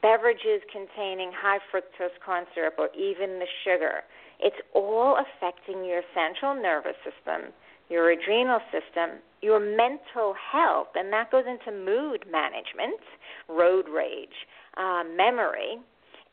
beverages 0.00 0.62
containing 0.72 1.32
high 1.34 1.58
fructose 1.72 2.16
corn 2.24 2.44
syrup 2.54 2.74
or 2.78 2.88
even 2.94 3.38
the 3.38 3.48
sugar, 3.64 4.04
it's 4.40 4.56
all 4.74 5.16
affecting 5.16 5.84
your 5.84 6.02
central 6.14 6.54
nervous 6.60 6.96
system, 7.04 7.52
your 7.88 8.10
adrenal 8.10 8.60
system, 8.72 9.20
your 9.40 9.60
mental 9.60 10.34
health, 10.34 10.88
and 10.94 11.12
that 11.12 11.30
goes 11.30 11.44
into 11.46 11.76
mood 11.76 12.24
management, 12.30 13.00
road 13.48 13.86
rage, 13.88 14.46
uh, 14.76 15.02
memory, 15.16 15.78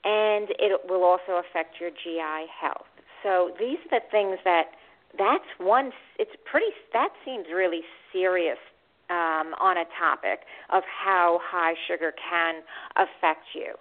and 0.04 0.48
it 0.60 0.82
will 0.88 1.04
also 1.04 1.42
affect 1.44 1.80
your 1.80 1.90
GI 1.92 2.48
health. 2.50 2.88
So 3.24 3.52
these 3.60 3.78
are 3.92 4.00
the 4.00 4.06
things 4.12 4.38
that 4.46 4.72
that's 5.18 5.50
one. 5.58 5.92
It's 6.18 6.32
pretty. 6.50 6.68
That 6.94 7.10
seems 7.26 7.48
really 7.54 7.82
serious 8.14 8.58
um, 9.10 9.58
on 9.60 9.78
a 9.78 9.86
topic 9.98 10.46
of 10.72 10.84
how 10.86 11.40
high 11.44 11.74
sugar 11.88 12.14
can 12.30 12.62
affect 12.96 13.46
you. 13.54 13.74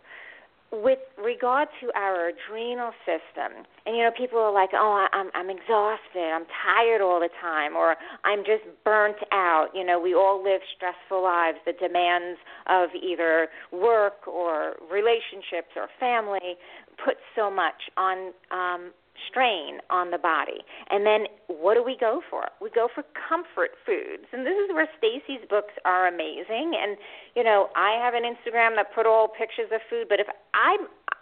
With 0.70 0.98
regard 1.16 1.68
to 1.80 1.90
our 1.96 2.28
adrenal 2.28 2.92
system, 3.06 3.64
and 3.86 3.96
you 3.96 4.02
know, 4.04 4.10
people 4.16 4.38
are 4.38 4.52
like, 4.52 4.70
"Oh, 4.74 5.06
I'm 5.12 5.30
I'm 5.34 5.48
exhausted. 5.48 6.20
I'm 6.20 6.44
tired 6.62 7.00
all 7.00 7.20
the 7.20 7.30
time, 7.40 7.74
or 7.74 7.96
I'm 8.24 8.40
just 8.40 8.64
burnt 8.84 9.16
out." 9.32 9.68
You 9.74 9.82
know, 9.82 9.98
we 9.98 10.14
all 10.14 10.44
live 10.44 10.60
stressful 10.76 11.22
lives. 11.22 11.56
The 11.64 11.72
demands 11.72 12.38
of 12.66 12.90
either 12.94 13.48
work 13.72 14.28
or 14.28 14.74
relationships 14.90 15.72
or 15.74 15.88
family 15.98 16.56
put 17.02 17.16
so 17.34 17.50
much 17.50 17.88
on 17.96 18.32
um, 18.50 18.92
strain 19.26 19.80
on 19.90 20.10
the 20.10 20.18
body. 20.18 20.62
And 20.90 21.04
then 21.06 21.26
what 21.48 21.74
do 21.74 21.82
we 21.82 21.96
go 21.98 22.20
for? 22.30 22.48
We 22.60 22.70
go 22.70 22.88
for 22.92 23.02
comfort 23.16 23.72
foods. 23.84 24.28
And 24.32 24.46
this 24.46 24.54
is 24.54 24.70
where 24.72 24.88
Stacey's 24.98 25.46
books 25.48 25.74
are 25.84 26.06
amazing. 26.06 26.76
And 26.78 26.96
you 27.34 27.42
know, 27.42 27.68
I 27.74 27.98
have 28.02 28.14
an 28.14 28.22
Instagram 28.22 28.76
that 28.76 28.94
put 28.94 29.06
all 29.06 29.28
pictures 29.28 29.70
of 29.72 29.80
food, 29.90 30.06
but 30.08 30.20
if 30.20 30.26
I 30.54 30.76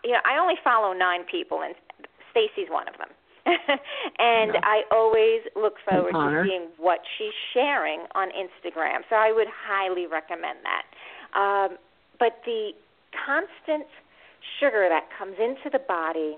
you 0.05 0.13
know, 0.13 0.23
I 0.25 0.39
only 0.39 0.55
follow 0.63 0.93
9 0.93 1.25
people 1.31 1.63
and 1.63 1.75
Stacey's 2.31 2.71
one 2.71 2.87
of 2.89 2.95
them. 2.99 3.09
and. 4.19 4.59
I 4.63 4.83
always 4.91 5.43
look 5.55 5.75
forward 5.89 6.13
to 6.13 6.45
seeing 6.45 6.69
what 6.77 7.01
she's 7.17 7.35
sharing 7.55 8.01
on 8.15 8.29
Instagram. 8.29 9.07
So 9.09 9.17
I 9.17 9.33
would 9.33 9.47
highly 9.47 10.07
recommend 10.07 10.59
that. 10.67 10.85
Um, 11.39 11.79
but 12.19 12.41
the 12.45 12.73
constant 13.25 13.87
sugar 14.61 14.87
that 14.89 15.09
comes 15.17 15.37
into 15.39 15.71
the 15.71 15.79
body 15.79 16.37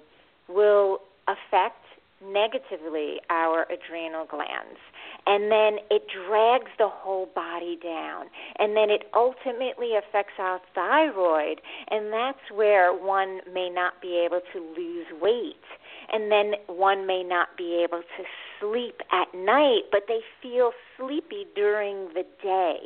will 0.48 1.00
affect 1.28 1.84
negatively 2.24 3.20
our 3.30 3.66
adrenal 3.70 4.26
glands. 4.26 4.80
And 5.26 5.52
then 5.52 5.78
it 5.90 6.02
drags 6.08 6.70
the 6.78 6.88
whole 6.88 7.28
body 7.34 7.78
down. 7.82 8.26
And 8.58 8.76
then 8.76 8.90
it 8.90 9.04
ultimately 9.14 9.92
affects 9.94 10.34
our 10.38 10.60
thyroid. 10.74 11.60
And 11.90 12.12
that's 12.12 12.50
where 12.52 12.92
one 12.92 13.40
may 13.52 13.68
not 13.68 14.00
be 14.00 14.22
able 14.24 14.40
to 14.52 14.58
lose 14.58 15.06
weight. 15.20 15.56
And 16.12 16.32
then 16.32 16.54
one 16.66 17.06
may 17.06 17.22
not 17.22 17.56
be 17.56 17.84
able 17.84 18.00
to 18.00 18.24
sleep 18.58 19.00
at 19.12 19.36
night, 19.38 19.82
but 19.92 20.04
they 20.08 20.20
feel 20.42 20.72
sleepy 20.96 21.46
during 21.54 22.08
the 22.14 22.24
day. 22.42 22.78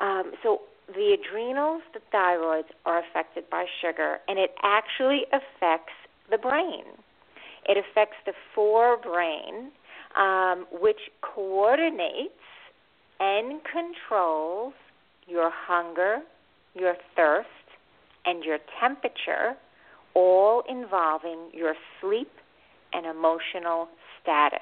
Um, 0.00 0.32
so 0.42 0.62
the 0.88 1.16
adrenals, 1.16 1.82
the 1.92 2.00
thyroids 2.12 2.74
are 2.84 2.98
affected 2.98 3.48
by 3.48 3.66
sugar, 3.80 4.18
and 4.26 4.38
it 4.38 4.50
actually 4.62 5.22
affects 5.32 5.94
the 6.30 6.38
brain. 6.38 6.84
It 7.68 7.76
affects 7.78 8.16
the 8.26 8.32
forebrain, 8.56 9.70
um, 10.16 10.66
which 10.70 11.10
coordinates 11.22 12.32
and 13.20 13.60
controls 13.64 14.74
your 15.26 15.50
hunger, 15.52 16.18
your 16.74 16.94
thirst, 17.16 17.48
and 18.26 18.44
your 18.44 18.58
temperature, 18.80 19.54
all 20.14 20.62
involving 20.68 21.50
your 21.52 21.74
sleep 22.00 22.30
and 22.92 23.06
emotional 23.06 23.88
status. 24.22 24.60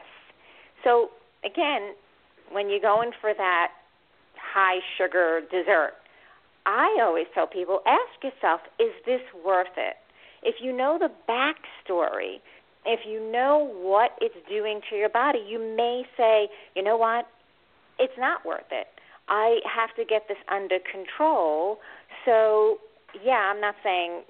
So, 0.84 1.10
again, 1.44 1.94
when 2.50 2.68
you're 2.68 2.80
going 2.80 3.12
for 3.20 3.32
that 3.36 3.68
high 4.36 4.80
sugar 4.98 5.40
dessert, 5.50 5.94
I 6.66 6.98
always 7.02 7.26
tell 7.34 7.46
people 7.46 7.80
ask 7.86 8.22
yourself, 8.22 8.60
is 8.78 8.92
this 9.06 9.20
worth 9.44 9.76
it? 9.76 9.96
If 10.42 10.56
you 10.60 10.76
know 10.76 10.98
the 10.98 11.10
backstory, 11.28 12.40
if 12.84 13.00
you 13.06 13.20
know 13.30 13.70
what 13.74 14.12
it's 14.20 14.34
doing 14.48 14.80
to 14.90 14.96
your 14.96 15.08
body, 15.08 15.38
you 15.46 15.58
may 15.58 16.02
say, 16.16 16.48
you 16.74 16.82
know 16.82 16.96
what, 16.96 17.26
it's 17.98 18.12
not 18.18 18.44
worth 18.44 18.70
it. 18.70 18.86
I 19.28 19.60
have 19.64 19.94
to 19.96 20.04
get 20.04 20.22
this 20.28 20.38
under 20.50 20.78
control. 20.90 21.78
So, 22.24 22.78
yeah, 23.24 23.52
I'm 23.52 23.60
not 23.60 23.76
saying 23.82 24.22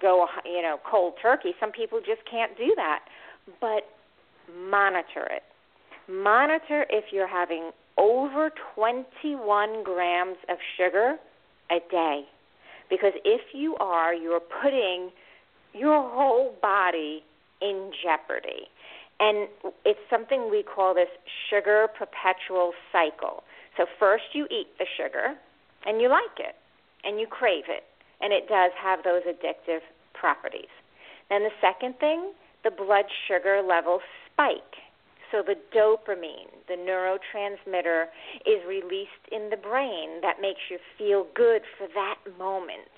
go, 0.00 0.26
you 0.44 0.62
know, 0.62 0.78
cold 0.90 1.14
turkey. 1.22 1.52
Some 1.60 1.70
people 1.70 2.00
just 2.00 2.28
can't 2.28 2.56
do 2.56 2.72
that. 2.76 3.00
But 3.60 3.84
monitor 4.68 5.28
it. 5.30 5.42
Monitor 6.10 6.86
if 6.90 7.04
you're 7.12 7.28
having 7.28 7.70
over 7.98 8.50
21 8.74 9.84
grams 9.84 10.36
of 10.48 10.56
sugar 10.76 11.16
a 11.70 11.78
day. 11.90 12.22
Because 12.90 13.12
if 13.24 13.40
you 13.54 13.76
are, 13.76 14.12
you're 14.12 14.40
putting 14.62 15.10
your 15.72 16.02
whole 16.10 16.54
body 16.60 17.22
in 17.62 17.92
jeopardy. 18.02 18.66
And 19.20 19.48
it's 19.84 20.00
something 20.10 20.50
we 20.50 20.64
call 20.64 20.94
this 20.94 21.12
sugar 21.48 21.86
perpetual 21.96 22.72
cycle. 22.90 23.44
So 23.76 23.86
first 23.98 24.24
you 24.32 24.46
eat 24.50 24.66
the 24.78 24.86
sugar 24.96 25.38
and 25.86 26.00
you 26.00 26.08
like 26.08 26.38
it 26.38 26.56
and 27.04 27.20
you 27.20 27.26
crave 27.26 27.64
it 27.68 27.84
and 28.20 28.32
it 28.32 28.48
does 28.48 28.72
have 28.80 29.04
those 29.04 29.22
addictive 29.22 29.80
properties. 30.14 30.70
Then 31.30 31.42
the 31.42 31.54
second 31.60 31.98
thing, 31.98 32.32
the 32.64 32.70
blood 32.70 33.06
sugar 33.28 33.62
levels 33.62 34.02
spike. 34.32 34.76
So 35.30 35.42
the 35.42 35.56
dopamine, 35.74 36.52
the 36.68 36.76
neurotransmitter, 36.76 38.04
is 38.44 38.60
released 38.68 39.24
in 39.32 39.48
the 39.50 39.56
brain 39.56 40.20
that 40.20 40.40
makes 40.40 40.60
you 40.70 40.78
feel 40.98 41.26
good 41.34 41.62
for 41.78 41.88
that 41.94 42.18
moment. 42.38 42.92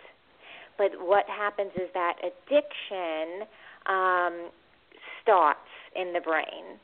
But 0.76 0.90
what 0.98 1.26
happens 1.28 1.70
is 1.76 1.88
that 1.94 2.14
addiction 2.18 3.46
um, 3.86 4.50
starts 5.22 5.60
in 5.96 6.12
the 6.12 6.20
brain. 6.20 6.78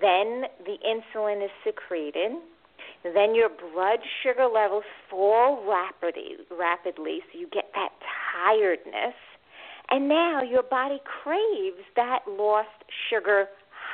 Then 0.00 0.44
the 0.64 0.76
insulin 0.84 1.44
is 1.44 1.50
secreted. 1.64 2.32
Then 3.02 3.34
your 3.34 3.48
blood 3.48 4.00
sugar 4.22 4.46
levels 4.52 4.84
fall 5.10 5.64
rapidly, 5.68 6.36
rapidly, 6.50 7.20
so 7.30 7.38
you 7.38 7.48
get 7.52 7.66
that 7.74 7.90
tiredness. 8.32 9.14
And 9.90 10.08
now 10.08 10.42
your 10.42 10.62
body 10.62 11.00
craves 11.22 11.84
that 11.96 12.20
lost 12.26 12.68
sugar 13.10 13.46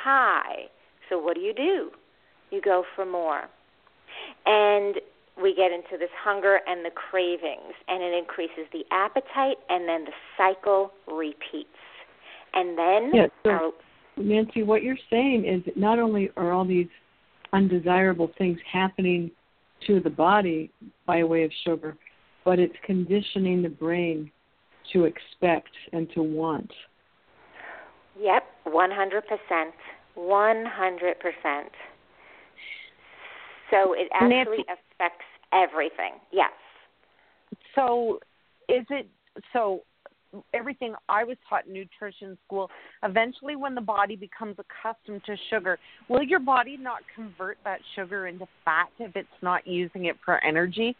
high. 0.05 0.67
So 1.09 1.19
what 1.19 1.35
do 1.35 1.41
you 1.41 1.53
do? 1.53 1.91
You 2.51 2.61
go 2.61 2.85
for 2.95 3.05
more. 3.05 3.49
And 4.47 4.97
we 5.41 5.55
get 5.55 5.73
into 5.73 5.99
this 5.99 6.11
hunger 6.23 6.61
and 6.67 6.85
the 6.85 6.91
cravings, 6.91 7.75
and 7.89 8.03
it 8.03 8.17
increases 8.17 8.67
the 8.73 8.85
appetite, 8.93 9.57
and 9.69 9.89
then 9.89 10.05
the 10.05 10.13
cycle 10.37 10.93
repeats. 11.07 11.69
And 12.55 12.77
then, 12.77 13.11
yeah, 13.15 13.27
so, 13.45 13.51
our, 13.51 13.71
Nancy, 14.17 14.63
what 14.63 14.83
you're 14.83 14.99
saying 15.09 15.45
is 15.47 15.65
that 15.65 15.77
not 15.77 15.99
only 15.99 16.31
are 16.37 16.53
all 16.53 16.65
these 16.65 16.89
undesirable 17.53 18.31
things 18.39 18.59
happening 18.71 19.31
to 19.87 20.01
the 20.01 20.11
body 20.11 20.71
by 21.07 21.25
way 21.25 21.45
of 21.45 21.51
sugar, 21.65 21.97
but 22.45 22.59
it's 22.59 22.75
conditioning 22.85 23.63
the 23.63 23.69
brain 23.69 24.31
to 24.93 25.05
expect 25.05 25.71
and 25.93 26.09
to 26.15 26.23
want. 26.23 26.71
Yep, 28.19 28.45
100%. 28.67 29.23
100%. 30.19 31.65
So 33.71 33.95
it 33.95 34.09
actually 34.13 34.29
Nancy, 34.29 34.65
affects 34.65 35.25
everything. 35.53 36.15
Yes. 36.33 36.51
So 37.75 38.19
is 38.69 38.85
it 38.91 39.09
so 39.53 39.83
everything 40.55 40.95
I 41.09 41.25
was 41.25 41.37
taught 41.49 41.67
in 41.67 41.73
nutrition 41.73 42.39
school, 42.47 42.71
eventually 43.03 43.57
when 43.57 43.75
the 43.75 43.81
body 43.81 44.17
becomes 44.17 44.57
accustomed 44.59 45.23
to 45.27 45.37
sugar, 45.51 45.79
will 46.09 46.23
your 46.23 46.41
body 46.41 46.77
not 46.77 47.01
convert 47.15 47.59
that 47.65 47.81
sugar 47.95 48.27
into 48.27 48.47
fat 48.65 48.89
if 48.99 49.17
it's 49.17 49.29
not 49.43 49.67
using 49.67 50.07
it 50.07 50.17
for 50.25 50.43
energy? 50.45 50.97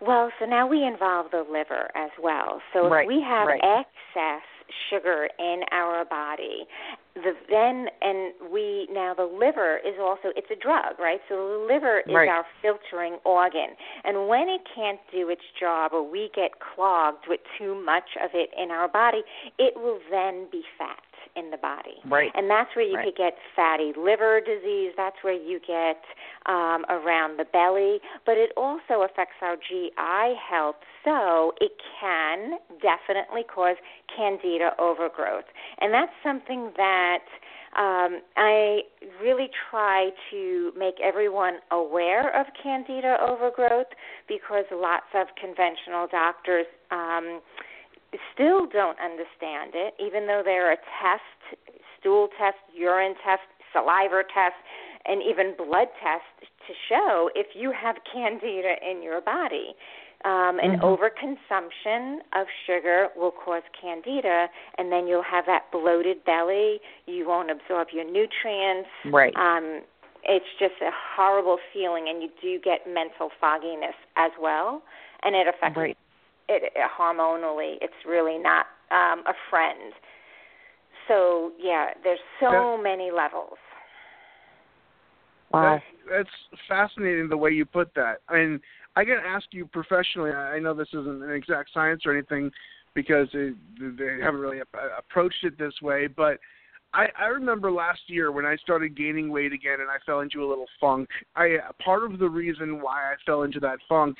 Well, 0.00 0.30
so 0.38 0.46
now 0.46 0.66
we 0.66 0.84
involve 0.84 1.30
the 1.30 1.44
liver 1.50 1.88
as 1.96 2.10
well. 2.22 2.60
So 2.72 2.88
right, 2.88 3.04
if 3.04 3.08
we 3.08 3.22
have 3.26 3.46
right. 3.46 3.60
excess 3.62 4.42
sugar 4.90 5.28
in 5.38 5.62
our 5.72 6.04
body, 6.04 6.66
the 7.14 7.32
then 7.48 7.86
and 8.02 8.32
we 8.52 8.88
now 8.90 9.14
the 9.14 9.24
liver 9.24 9.78
is 9.78 9.94
also 10.00 10.34
it's 10.36 10.50
a 10.50 10.60
drug, 10.60 10.98
right? 10.98 11.20
So 11.28 11.36
the 11.36 11.74
liver 11.74 12.00
is 12.00 12.14
right. 12.14 12.28
our 12.28 12.44
filtering 12.60 13.18
organ. 13.24 13.76
And 14.02 14.26
when 14.28 14.48
it 14.48 14.62
can't 14.74 15.00
do 15.12 15.28
its 15.28 15.42
job 15.58 15.92
or 15.92 16.02
we 16.02 16.30
get 16.34 16.52
clogged 16.58 17.26
with 17.28 17.40
too 17.56 17.80
much 17.84 18.16
of 18.22 18.30
it 18.34 18.50
in 18.60 18.70
our 18.70 18.88
body, 18.88 19.22
it 19.58 19.74
will 19.76 20.00
then 20.10 20.48
be 20.50 20.62
fat 20.76 21.03
in 21.36 21.50
the 21.50 21.56
body. 21.56 21.98
Right. 22.08 22.30
And 22.34 22.48
that's 22.48 22.70
where 22.76 22.84
you 22.84 22.96
right. 22.96 23.06
could 23.06 23.16
get 23.16 23.34
fatty 23.56 23.92
liver 23.96 24.40
disease. 24.40 24.92
That's 24.96 25.16
where 25.22 25.34
you 25.34 25.60
get 25.60 26.02
um, 26.46 26.84
around 26.88 27.38
the 27.38 27.44
belly. 27.44 27.98
But 28.24 28.38
it 28.38 28.50
also 28.56 29.02
affects 29.02 29.36
our 29.42 29.56
GI 29.56 30.34
health. 30.38 30.76
So 31.04 31.52
it 31.60 31.72
can 32.00 32.58
definitely 32.80 33.42
cause 33.52 33.76
candida 34.14 34.70
overgrowth. 34.78 35.44
And 35.80 35.92
that's 35.92 36.12
something 36.22 36.72
that 36.76 37.24
um, 37.76 38.20
I 38.36 38.82
really 39.20 39.48
try 39.70 40.10
to 40.30 40.72
make 40.78 40.94
everyone 41.02 41.54
aware 41.72 42.38
of 42.38 42.46
candida 42.62 43.16
overgrowth 43.20 43.88
because 44.28 44.64
lots 44.70 45.10
of 45.14 45.26
conventional 45.40 46.06
doctors 46.06 46.66
um, 46.92 47.40
still 48.32 48.66
don't 48.66 48.98
understand 49.00 49.72
it, 49.74 49.94
even 49.98 50.26
though 50.26 50.42
there 50.44 50.70
are 50.70 50.76
tests, 51.00 51.60
stool 51.98 52.28
tests, 52.38 52.60
urine 52.74 53.14
tests, 53.24 53.46
saliva 53.72 54.22
tests, 54.32 54.58
and 55.06 55.22
even 55.22 55.54
blood 55.56 55.88
tests 56.02 56.48
to 56.66 56.72
show 56.88 57.30
if 57.34 57.48
you 57.54 57.72
have 57.72 57.96
candida 58.10 58.76
in 58.80 59.02
your 59.02 59.20
body. 59.20 59.74
Um, 60.24 60.58
an 60.62 60.78
mm-hmm. 60.78 60.84
overconsumption 60.84 62.20
of 62.32 62.46
sugar 62.66 63.08
will 63.14 63.32
cause 63.32 63.62
candida, 63.78 64.48
and 64.78 64.90
then 64.90 65.06
you'll 65.06 65.22
have 65.22 65.44
that 65.46 65.70
bloated 65.70 66.24
belly. 66.24 66.80
You 67.06 67.28
won't 67.28 67.50
absorb 67.50 67.88
your 67.92 68.04
nutrients. 68.04 68.88
Right. 69.12 69.36
Um, 69.36 69.82
it's 70.22 70.46
just 70.58 70.80
a 70.80 70.88
horrible 71.14 71.58
feeling, 71.74 72.06
and 72.08 72.22
you 72.22 72.30
do 72.40 72.58
get 72.58 72.86
mental 72.88 73.28
fogginess 73.38 73.94
as 74.16 74.30
well, 74.40 74.82
and 75.22 75.36
it 75.36 75.46
affects 75.46 75.76
right 75.76 75.98
it, 76.48 76.72
it 76.74 76.90
hormonally 76.98 77.76
it's 77.80 77.94
really 78.06 78.38
not 78.38 78.66
um 78.90 79.20
a 79.26 79.34
friend 79.50 79.92
so 81.08 81.52
yeah 81.60 81.90
there's 82.02 82.18
so 82.40 82.50
That- 82.50 82.82
many 82.82 83.10
levels 83.10 83.58
Wow. 85.52 85.80
That's, 86.10 86.26
that's 86.50 86.60
fascinating 86.68 87.28
the 87.28 87.36
way 87.36 87.50
you 87.50 87.64
put 87.64 87.94
that. 87.94 88.16
I 88.28 88.34
mean, 88.38 88.60
I 88.96 89.04
can 89.04 89.18
ask 89.24 89.46
you 89.52 89.66
professionally. 89.66 90.32
I 90.32 90.58
know 90.58 90.74
this 90.74 90.88
isn't 90.88 91.22
an 91.22 91.30
exact 91.30 91.70
science 91.72 92.02
or 92.06 92.12
anything 92.12 92.50
because 92.94 93.28
it, 93.32 93.54
they 93.78 94.18
haven't 94.20 94.40
really 94.40 94.60
ap- 94.60 94.74
approached 94.98 95.44
it 95.44 95.56
this 95.56 95.74
way, 95.80 96.08
but 96.08 96.38
I, 96.92 97.06
I 97.18 97.26
remember 97.26 97.70
last 97.70 98.00
year 98.06 98.32
when 98.32 98.44
I 98.44 98.56
started 98.56 98.96
gaining 98.96 99.28
weight 99.30 99.52
again 99.52 99.80
and 99.80 99.90
I 99.90 99.96
fell 100.06 100.20
into 100.20 100.44
a 100.44 100.48
little 100.48 100.66
funk. 100.80 101.08
I 101.36 101.56
part 101.84 102.04
of 102.04 102.18
the 102.18 102.28
reason 102.28 102.80
why 102.80 103.12
I 103.12 103.14
fell 103.26 103.42
into 103.42 103.60
that 103.60 103.78
funk 103.88 104.16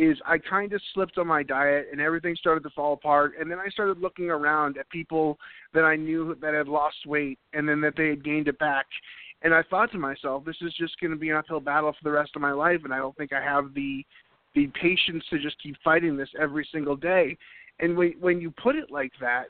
is 0.00 0.16
I 0.24 0.38
kind 0.38 0.72
of 0.72 0.80
slipped 0.94 1.18
on 1.18 1.26
my 1.26 1.42
diet 1.42 1.88
and 1.92 2.00
everything 2.00 2.34
started 2.34 2.62
to 2.62 2.70
fall 2.70 2.94
apart. 2.94 3.34
And 3.38 3.50
then 3.50 3.58
I 3.58 3.68
started 3.68 3.98
looking 3.98 4.30
around 4.30 4.78
at 4.78 4.88
people 4.88 5.38
that 5.74 5.84
I 5.84 5.94
knew 5.94 6.34
that 6.40 6.54
had 6.54 6.68
lost 6.68 6.96
weight 7.06 7.38
and 7.52 7.68
then 7.68 7.82
that 7.82 7.92
they 7.98 8.08
had 8.08 8.24
gained 8.24 8.48
it 8.48 8.58
back. 8.58 8.86
And 9.42 9.52
I 9.52 9.62
thought 9.62 9.92
to 9.92 9.98
myself, 9.98 10.46
this 10.46 10.56
is 10.62 10.72
just 10.78 10.98
going 11.00 11.10
to 11.10 11.18
be 11.18 11.28
an 11.28 11.36
uphill 11.36 11.60
battle 11.60 11.92
for 11.92 12.08
the 12.08 12.14
rest 12.14 12.30
of 12.34 12.40
my 12.40 12.52
life, 12.52 12.80
and 12.84 12.94
I 12.94 12.98
don't 12.98 13.16
think 13.16 13.32
I 13.32 13.42
have 13.42 13.74
the 13.74 14.04
the 14.54 14.68
patience 14.82 15.22
to 15.30 15.38
just 15.38 15.62
keep 15.62 15.76
fighting 15.84 16.16
this 16.16 16.28
every 16.38 16.68
single 16.72 16.96
day. 16.96 17.38
And 17.78 17.96
when 17.96 18.14
when 18.20 18.40
you 18.40 18.50
put 18.62 18.76
it 18.76 18.90
like 18.90 19.12
that, 19.20 19.44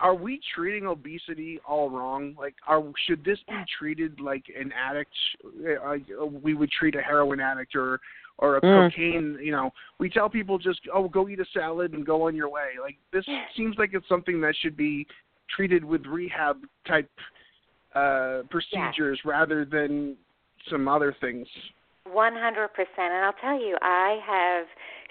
are 0.00 0.14
we 0.14 0.40
treating 0.54 0.86
obesity 0.86 1.58
all 1.66 1.90
wrong? 1.90 2.34
Like, 2.38 2.54
are 2.66 2.82
should 3.06 3.24
this 3.24 3.38
be 3.48 3.56
treated 3.78 4.20
like 4.20 4.44
an 4.58 4.72
addict? 4.72 5.10
Uh, 5.44 6.26
we 6.26 6.54
would 6.54 6.70
treat 6.70 6.94
a 6.94 7.02
heroin 7.02 7.40
addict 7.40 7.74
or 7.74 8.00
or 8.38 8.56
a 8.56 8.60
Mm. 8.60 8.90
cocaine. 8.90 9.38
You 9.42 9.50
know, 9.52 9.72
we 9.98 10.08
tell 10.08 10.30
people 10.30 10.58
just 10.58 10.80
oh 10.92 11.08
go 11.08 11.28
eat 11.28 11.40
a 11.40 11.44
salad 11.52 11.92
and 11.92 12.06
go 12.06 12.28
on 12.28 12.36
your 12.36 12.48
way. 12.48 12.78
Like 12.80 12.96
this 13.12 13.24
seems 13.56 13.76
like 13.78 13.94
it's 13.94 14.08
something 14.08 14.40
that 14.42 14.54
should 14.56 14.76
be 14.76 15.06
treated 15.54 15.84
with 15.84 16.06
rehab 16.06 16.58
type 16.86 17.10
uh 17.94 18.42
procedures 18.50 19.20
rather 19.24 19.64
than 19.64 20.16
some 20.70 20.86
other 20.86 21.16
things. 21.20 21.48
One 22.04 22.34
hundred 22.36 22.68
percent, 22.74 23.12
and 23.12 23.24
I'll 23.24 23.32
tell 23.34 23.60
you, 23.60 23.76
I 23.82 24.20
have 24.24 24.66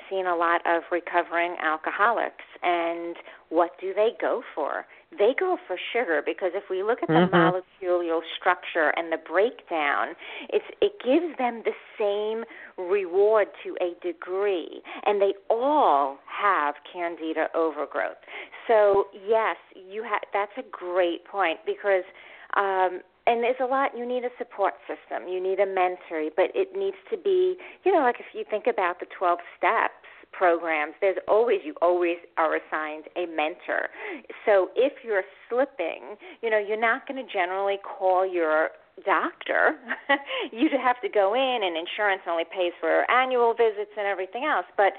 seen 0.09 0.25
a 0.25 0.35
lot 0.35 0.61
of 0.65 0.83
recovering 0.91 1.55
alcoholics, 1.61 2.45
and 2.63 3.15
what 3.49 3.71
do 3.79 3.93
they 3.93 4.11
go 4.19 4.43
for? 4.53 4.85
They 5.17 5.33
go 5.39 5.57
for 5.67 5.77
sugar 5.93 6.21
because 6.25 6.51
if 6.53 6.69
we 6.69 6.83
look 6.83 6.99
at 7.01 7.07
the 7.07 7.13
Mhm. 7.13 7.31
molecular 7.31 8.21
structure 8.35 8.89
and 8.97 9.11
the 9.11 9.17
breakdown, 9.17 10.15
it's 10.49 10.65
it 10.81 10.99
gives 10.99 11.37
them 11.37 11.63
the 11.63 11.75
same 11.97 12.43
reward 12.77 13.47
to 13.63 13.77
a 13.79 13.93
degree, 14.01 14.81
and 15.05 15.21
they 15.21 15.33
all 15.49 16.19
have 16.25 16.75
candida 16.83 17.49
overgrowth. 17.55 18.17
So 18.67 19.07
yes, 19.13 19.57
you 19.75 20.03
have. 20.03 20.21
That's 20.33 20.57
a 20.57 20.63
great 20.63 21.23
point 21.25 21.59
because 21.65 22.03
um, 22.55 23.01
and 23.27 23.43
there's 23.43 23.59
a 23.61 23.65
lot 23.65 23.91
you 23.95 24.07
need 24.07 24.23
a 24.23 24.31
support 24.37 24.73
system 24.87 25.27
you 25.27 25.43
need 25.43 25.59
a 25.59 25.65
mentor 25.65 26.31
but 26.35 26.49
it 26.55 26.69
needs 26.75 26.97
to 27.11 27.17
be 27.17 27.55
you 27.83 27.93
know 27.93 27.99
like 27.99 28.19
if 28.19 28.25
you 28.33 28.43
think 28.49 28.65
about 28.65 28.99
the 28.99 29.05
12 29.17 29.39
steps 29.57 30.07
programs 30.31 30.93
there's 31.01 31.17
always 31.27 31.59
you 31.63 31.75
always 31.81 32.17
are 32.37 32.55
assigned 32.57 33.05
a 33.15 33.25
mentor. 33.27 33.89
So 34.45 34.69
if 34.75 34.93
you're 35.03 35.23
slipping 35.49 36.15
you 36.41 36.49
know 36.49 36.57
you're 36.57 36.79
not 36.79 37.07
going 37.07 37.23
to 37.23 37.31
generally 37.31 37.77
call 37.77 38.25
your 38.25 38.69
doctor. 39.05 39.77
You'd 40.51 40.71
have 40.73 40.99
to 41.01 41.09
go 41.09 41.35
in 41.35 41.59
and 41.61 41.77
insurance 41.77 42.23
only 42.27 42.45
pays 42.45 42.73
for 42.81 43.05
annual 43.11 43.53
visits 43.53 43.91
and 43.97 44.07
everything 44.07 44.43
else 44.43 44.65
but 44.75 44.93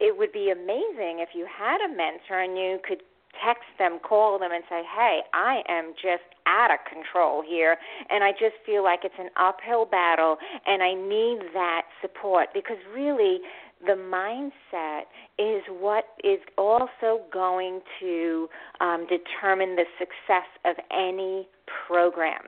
it 0.00 0.16
would 0.16 0.32
be 0.32 0.50
amazing 0.50 1.22
if 1.22 1.30
you 1.34 1.46
had 1.46 1.78
a 1.84 1.88
mentor 1.88 2.40
and 2.40 2.58
you 2.58 2.78
could 2.86 3.02
text 3.44 3.64
them, 3.78 3.98
call 3.98 4.38
them, 4.38 4.52
and 4.52 4.64
say, 4.68 4.82
hey, 4.96 5.20
I 5.32 5.62
am 5.68 5.94
just 5.94 6.24
out 6.46 6.70
of 6.70 6.78
control 6.90 7.42
here, 7.46 7.76
and 8.10 8.22
I 8.22 8.32
just 8.32 8.56
feel 8.66 8.82
like 8.82 9.00
it's 9.04 9.14
an 9.18 9.30
uphill 9.36 9.86
battle, 9.86 10.36
and 10.66 10.82
I 10.82 10.94
need 10.94 11.52
that 11.54 11.82
support 12.02 12.48
because 12.52 12.76
really 12.94 13.40
the 13.84 13.92
mindset 13.92 15.02
is 15.38 15.62
what 15.68 16.04
is 16.22 16.40
also 16.56 17.20
going 17.32 17.80
to 18.00 18.48
um, 18.80 19.06
determine 19.08 19.76
the 19.76 19.84
success 19.98 20.48
of 20.64 20.76
any 20.90 21.48
program. 21.86 22.42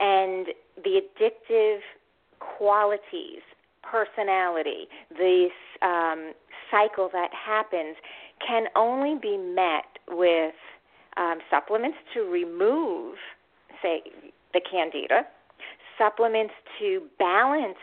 And 0.00 0.48
the 0.82 1.00
addictive 1.00 1.78
qualities, 2.40 3.42
personality, 3.82 4.88
this 5.10 5.52
um, 5.82 6.32
cycle 6.70 7.08
that 7.12 7.30
happens 7.32 7.96
can 8.46 8.66
only 8.76 9.18
be 9.20 9.36
met 9.36 9.98
with 10.08 10.54
um, 11.16 11.38
supplements 11.50 11.98
to 12.14 12.20
remove, 12.20 13.16
say, 13.82 14.02
the 14.52 14.60
candida, 14.70 15.26
supplements 15.98 16.54
to 16.78 17.02
balance 17.18 17.78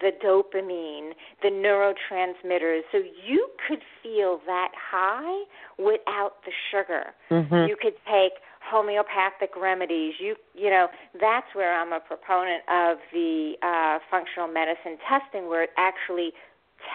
the 0.00 0.10
dopamine, 0.24 1.12
the 1.42 1.50
neurotransmitters. 1.50 2.80
So 2.92 2.98
you 3.26 3.48
could 3.68 3.80
feel 4.02 4.40
that 4.46 4.72
high 4.74 5.44
without 5.78 6.36
the 6.44 6.52
sugar. 6.70 7.12
Mm-hmm. 7.30 7.68
You 7.68 7.76
could 7.80 7.96
take 8.06 8.32
homeopathic 8.62 9.50
remedies. 9.56 10.14
You 10.18 10.34
you 10.54 10.70
know 10.70 10.88
that's 11.20 11.46
where 11.54 11.78
I'm 11.78 11.92
a 11.92 12.00
proponent 12.00 12.62
of 12.68 12.98
the 13.12 13.54
uh, 13.62 13.98
functional 14.10 14.48
medicine 14.48 14.98
testing, 15.08 15.48
where 15.48 15.62
it 15.62 15.70
actually 15.76 16.32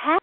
tests 0.04 0.21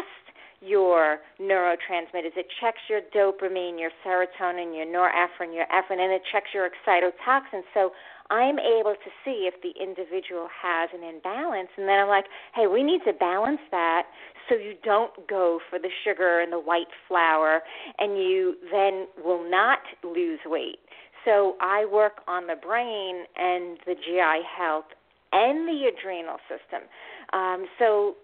your 0.60 1.18
neurotransmitters. 1.40 2.36
It 2.36 2.46
checks 2.60 2.80
your 2.88 3.00
dopamine, 3.14 3.78
your 3.78 3.90
serotonin, 4.04 4.76
your 4.76 4.86
norepinephrine, 4.86 5.54
your 5.54 5.66
epinephrine, 5.66 6.00
and 6.00 6.12
it 6.12 6.22
checks 6.32 6.48
your 6.52 6.68
excitotoxin. 6.68 7.62
So 7.74 7.92
I'm 8.30 8.58
able 8.58 8.94
to 8.94 9.10
see 9.24 9.48
if 9.48 9.54
the 9.62 9.72
individual 9.80 10.48
has 10.62 10.90
an 10.92 11.02
imbalance, 11.02 11.68
and 11.76 11.88
then 11.88 11.98
I'm 11.98 12.08
like, 12.08 12.26
hey, 12.54 12.66
we 12.66 12.82
need 12.82 13.00
to 13.06 13.12
balance 13.12 13.60
that 13.70 14.02
so 14.48 14.54
you 14.54 14.74
don't 14.82 15.12
go 15.28 15.60
for 15.70 15.78
the 15.78 15.90
sugar 16.04 16.40
and 16.40 16.52
the 16.52 16.58
white 16.58 16.92
flour, 17.06 17.62
and 17.98 18.18
you 18.18 18.56
then 18.70 19.06
will 19.24 19.48
not 19.48 19.78
lose 20.02 20.40
weight. 20.44 20.78
So 21.24 21.56
I 21.60 21.84
work 21.84 22.20
on 22.26 22.46
the 22.46 22.56
brain 22.56 23.24
and 23.36 23.78
the 23.86 23.94
GI 23.94 24.42
health 24.58 24.86
and 25.32 25.68
the 25.68 25.90
adrenal 25.92 26.38
system. 26.48 26.88
Um, 27.32 27.66
so 27.78 28.14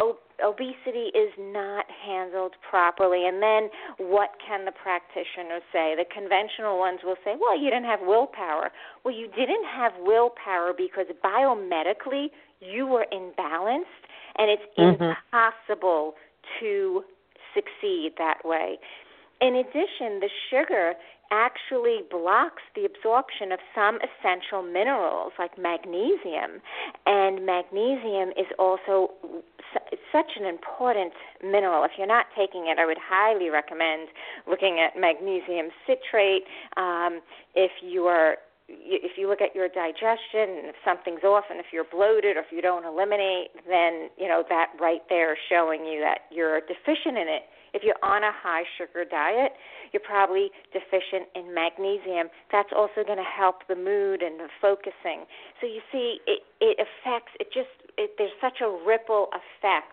obesity 0.00 1.10
is 1.16 1.32
not 1.38 1.86
handled 2.04 2.52
properly. 2.68 3.26
And 3.26 3.42
then 3.42 3.70
what 3.98 4.30
can 4.46 4.64
the 4.64 4.72
practitioner 4.72 5.60
say? 5.72 5.94
The 5.96 6.04
conventional 6.12 6.78
ones 6.78 7.00
will 7.04 7.16
say, 7.24 7.34
well, 7.40 7.58
you 7.58 7.70
didn't 7.70 7.84
have 7.84 8.00
willpower. 8.02 8.70
Well, 9.04 9.14
you 9.14 9.28
didn't 9.28 9.64
have 9.74 9.92
willpower 10.00 10.72
because 10.76 11.06
biomedically 11.24 12.26
you 12.60 12.86
were 12.86 13.06
imbalanced, 13.12 14.04
and 14.36 14.50
it's 14.50 14.62
mm-hmm. 14.78 15.02
impossible 15.02 16.14
to 16.60 17.02
succeed 17.54 18.12
that 18.18 18.44
way. 18.44 18.78
In 19.40 19.56
addition, 19.56 20.20
the 20.20 20.30
sugar 20.50 20.94
actually 21.30 22.00
blocks 22.10 22.62
the 22.74 22.84
absorption 22.84 23.52
of 23.52 23.58
some 23.74 23.98
essential 24.02 24.62
minerals 24.62 25.32
like 25.38 25.58
magnesium, 25.58 26.62
and 27.06 27.44
magnesium 27.44 28.30
is 28.30 28.46
also 28.58 29.10
such 30.12 30.32
an 30.38 30.46
important 30.46 31.12
mineral. 31.42 31.84
If 31.84 31.92
you're 31.98 32.06
not 32.06 32.26
taking 32.36 32.66
it, 32.68 32.78
I 32.78 32.86
would 32.86 32.98
highly 33.00 33.50
recommend 33.50 34.08
looking 34.48 34.78
at 34.80 34.98
magnesium 34.98 35.68
citrate. 35.86 36.44
Um, 36.76 37.20
if 37.54 37.70
you 37.82 38.04
are 38.04 38.36
if 38.68 39.12
you 39.16 39.28
look 39.28 39.40
at 39.40 39.54
your 39.54 39.68
digestion 39.68 40.66
if 40.66 40.74
something's 40.84 41.22
off 41.22 41.44
and 41.50 41.60
if 41.60 41.66
you're 41.72 41.86
bloated 41.86 42.36
or 42.36 42.40
if 42.40 42.50
you 42.50 42.60
don't 42.60 42.84
eliminate 42.84 43.54
then 43.68 44.10
you 44.18 44.26
know 44.26 44.42
that 44.48 44.72
right 44.80 45.02
there 45.08 45.38
showing 45.48 45.86
you 45.86 46.00
that 46.00 46.26
you're 46.32 46.60
deficient 46.62 47.16
in 47.16 47.28
it 47.30 47.42
if 47.76 47.84
you're 47.84 48.00
on 48.02 48.24
a 48.24 48.32
high 48.32 48.64
sugar 48.80 49.04
diet, 49.04 49.52
you're 49.92 50.00
probably 50.00 50.48
deficient 50.72 51.28
in 51.36 51.52
magnesium. 51.52 52.32
That's 52.50 52.72
also 52.74 53.04
going 53.04 53.20
to 53.20 53.28
help 53.28 53.68
the 53.68 53.76
mood 53.76 54.22
and 54.24 54.40
the 54.40 54.48
focusing. 54.64 55.28
So 55.60 55.68
you 55.68 55.84
see, 55.92 56.24
it 56.26 56.40
it 56.64 56.80
affects. 56.80 57.36
It 57.38 57.52
just 57.52 57.68
it, 58.00 58.16
there's 58.16 58.34
such 58.40 58.64
a 58.64 58.70
ripple 58.88 59.28
effect, 59.36 59.92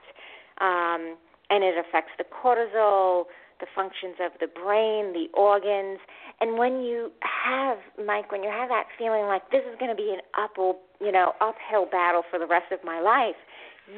um, 0.64 1.20
and 1.52 1.60
it 1.64 1.76
affects 1.76 2.16
the 2.18 2.24
cortisol, 2.24 3.28
the 3.60 3.68
functions 3.76 4.16
of 4.24 4.32
the 4.40 4.48
brain, 4.48 5.12
the 5.12 5.28
organs. 5.36 6.00
And 6.40 6.58
when 6.58 6.82
you 6.82 7.12
have, 7.22 7.78
Mike, 8.00 8.32
when 8.32 8.44
you 8.44 8.50
have 8.50 8.70
that 8.70 8.88
feeling 8.98 9.28
like 9.28 9.52
this 9.52 9.62
is 9.70 9.78
going 9.80 9.92
to 9.92 10.00
be 10.00 10.16
an 10.16 10.24
uphill, 10.40 10.80
you 11.00 11.12
know, 11.12 11.34
uphill 11.40 11.86
battle 11.92 12.24
for 12.30 12.40
the 12.40 12.48
rest 12.48 12.72
of 12.72 12.80
my 12.84 13.00
life, 13.00 13.40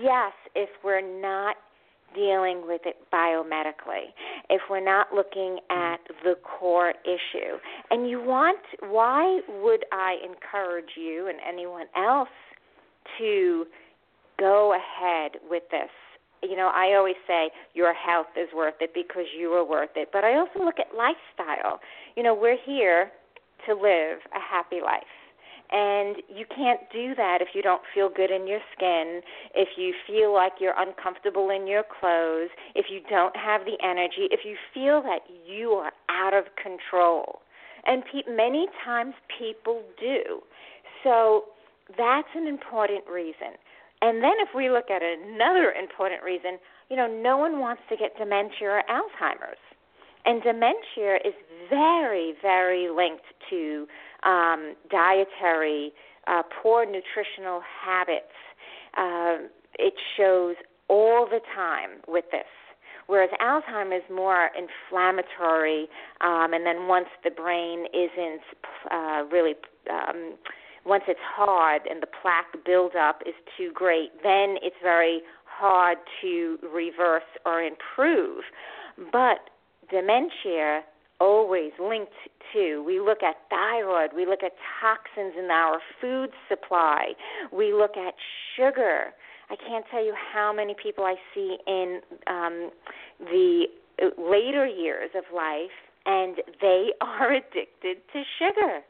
yes, 0.01 0.33
if 0.53 0.69
we're 0.83 1.01
not 1.01 1.55
dealing 2.13 2.63
with 2.65 2.81
it 2.85 2.95
biomedically, 3.11 4.13
if 4.49 4.61
we're 4.69 4.83
not 4.83 5.07
looking 5.13 5.59
at 5.69 5.97
mm-hmm. 5.97 6.29
the 6.29 6.35
core 6.43 6.93
issue. 7.03 7.57
And 7.91 8.09
you 8.09 8.21
want, 8.21 8.59
why 8.81 9.41
would 9.61 9.85
I 9.91 10.17
encourage 10.23 10.91
you 10.95 11.27
and 11.27 11.37
anyone 11.47 11.87
else 11.95 12.29
to 13.19 13.65
go 14.39 14.73
ahead 14.73 15.39
with 15.49 15.63
this? 15.71 15.89
You 16.43 16.55
know, 16.55 16.71
I 16.73 16.95
always 16.95 17.15
say 17.25 17.49
your 17.73 17.93
health 17.93 18.27
is 18.37 18.49
worth 18.55 18.75
it 18.79 18.91
because 18.93 19.25
you 19.37 19.49
are 19.53 19.65
worth 19.65 19.95
it. 19.95 20.09
But 20.13 20.23
I 20.23 20.37
also 20.37 20.63
look 20.63 20.75
at 20.79 20.95
lifestyle. 20.95 21.79
You 22.15 22.23
know, 22.23 22.35
we're 22.35 22.57
here 22.65 23.11
to 23.67 23.73
live 23.73 24.19
a 24.35 24.39
happy 24.39 24.79
life 24.83 25.03
and 25.71 26.17
you 26.29 26.45
can't 26.53 26.81
do 26.91 27.15
that 27.15 27.39
if 27.41 27.49
you 27.53 27.61
don't 27.61 27.81
feel 27.93 28.09
good 28.09 28.31
in 28.31 28.47
your 28.47 28.59
skin, 28.75 29.21
if 29.55 29.69
you 29.77 29.93
feel 30.05 30.33
like 30.33 30.53
you're 30.59 30.77
uncomfortable 30.77 31.49
in 31.49 31.67
your 31.67 31.83
clothes, 31.83 32.49
if 32.75 32.87
you 32.89 33.01
don't 33.09 33.35
have 33.35 33.61
the 33.65 33.77
energy, 33.83 34.27
if 34.31 34.41
you 34.45 34.55
feel 34.73 35.01
that 35.01 35.21
you 35.47 35.71
are 35.71 35.91
out 36.09 36.33
of 36.33 36.45
control. 36.61 37.41
And 37.85 38.03
pe- 38.05 38.31
many 38.31 38.67
times 38.83 39.13
people 39.39 39.83
do. 39.99 40.41
So 41.03 41.45
that's 41.97 42.27
an 42.35 42.47
important 42.47 43.05
reason. 43.11 43.57
And 44.01 44.21
then 44.21 44.33
if 44.39 44.49
we 44.55 44.69
look 44.69 44.89
at 44.89 45.01
another 45.01 45.71
important 45.71 46.23
reason, 46.23 46.59
you 46.89 46.95
know, 46.95 47.07
no 47.07 47.37
one 47.37 47.59
wants 47.59 47.81
to 47.89 47.97
get 47.97 48.17
dementia 48.17 48.69
or 48.69 48.83
Alzheimer's. 48.89 49.61
And 50.25 50.41
dementia 50.41 51.17
is 51.23 51.33
very, 51.69 52.33
very 52.41 52.89
linked 52.89 53.25
to 53.49 53.87
um, 54.23 54.75
dietary, 54.89 55.93
uh, 56.27 56.41
poor 56.61 56.85
nutritional 56.85 57.61
habits. 57.83 58.25
Uh, 58.97 59.47
it 59.77 59.93
shows 60.17 60.55
all 60.87 61.27
the 61.29 61.41
time 61.55 62.01
with 62.07 62.25
this. 62.31 62.43
Whereas 63.07 63.29
Alzheimer's 63.39 64.03
is 64.03 64.15
more 64.15 64.49
inflammatory, 64.57 65.87
um, 66.21 66.53
and 66.53 66.65
then 66.65 66.87
once 66.87 67.07
the 67.23 67.29
brain 67.29 67.85
isn't 67.93 68.41
uh, 68.89 69.23
really, 69.31 69.53
um, 69.91 70.33
once 70.85 71.03
it's 71.07 71.19
hard 71.23 71.83
and 71.87 72.01
the 72.01 72.07
plaque 72.07 72.65
buildup 72.65 73.21
is 73.27 73.35
too 73.57 73.71
great, 73.73 74.09
then 74.23 74.55
it's 74.63 74.75
very 74.81 75.21
hard 75.43 75.99
to 76.21 76.57
reverse 76.73 77.29
or 77.45 77.61
improve. 77.61 78.43
But 79.11 79.49
dementia 79.89 80.83
always 81.19 81.71
linked 81.79 82.11
to. 82.53 82.83
We 82.85 82.99
look 82.99 83.23
at 83.23 83.35
thyroid, 83.49 84.11
we 84.15 84.25
look 84.25 84.43
at 84.43 84.51
toxins 84.81 85.33
in 85.37 85.49
our 85.51 85.79
food 86.01 86.29
supply, 86.49 87.13
we 87.51 87.73
look 87.73 87.97
at 87.97 88.13
sugar. 88.55 89.13
I 89.49 89.55
can't 89.55 89.85
tell 89.91 90.03
you 90.03 90.13
how 90.33 90.51
many 90.53 90.75
people 90.81 91.05
I 91.05 91.15
see 91.33 91.57
in 91.67 92.01
um, 92.27 92.71
the 93.19 93.65
later 94.17 94.65
years 94.65 95.11
of 95.15 95.23
life, 95.33 95.75
and 96.05 96.37
they 96.61 96.89
are 97.01 97.31
addicted 97.31 97.97
to 98.13 98.23
sugar. 98.39 98.81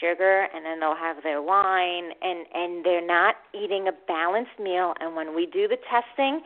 Sugar, 0.00 0.48
and 0.52 0.64
then 0.64 0.80
they'll 0.80 0.96
have 0.96 1.22
their 1.22 1.40
wine, 1.40 2.10
and 2.20 2.44
and 2.52 2.84
they're 2.84 3.06
not 3.06 3.36
eating 3.54 3.86
a 3.86 3.92
balanced 4.08 4.58
meal. 4.60 4.94
And 4.98 5.14
when 5.14 5.32
we 5.32 5.46
do 5.46 5.68
the 5.68 5.76
testing, 5.88 6.40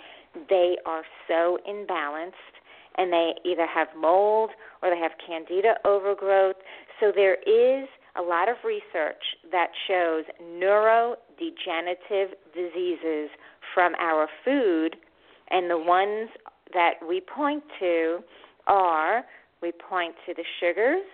they 0.50 0.76
are 0.84 1.04
so 1.26 1.58
imbalanced 1.66 2.59
and 2.96 3.12
they 3.12 3.32
either 3.44 3.66
have 3.66 3.88
mold 3.98 4.50
or 4.82 4.90
they 4.90 4.98
have 4.98 5.12
candida 5.26 5.74
overgrowth. 5.84 6.56
So 6.98 7.12
there 7.14 7.34
is 7.34 7.88
a 8.16 8.22
lot 8.22 8.48
of 8.48 8.56
research 8.64 9.22
that 9.52 9.68
shows 9.86 10.24
neurodegenerative 10.42 12.34
diseases 12.54 13.30
from 13.74 13.94
our 14.00 14.28
food, 14.44 14.96
and 15.50 15.70
the 15.70 15.78
ones 15.78 16.28
that 16.72 16.94
we 17.06 17.20
point 17.20 17.62
to 17.78 18.18
are 18.66 19.24
we 19.62 19.72
point 19.72 20.14
to 20.26 20.34
the 20.34 20.44
sugars, 20.58 21.04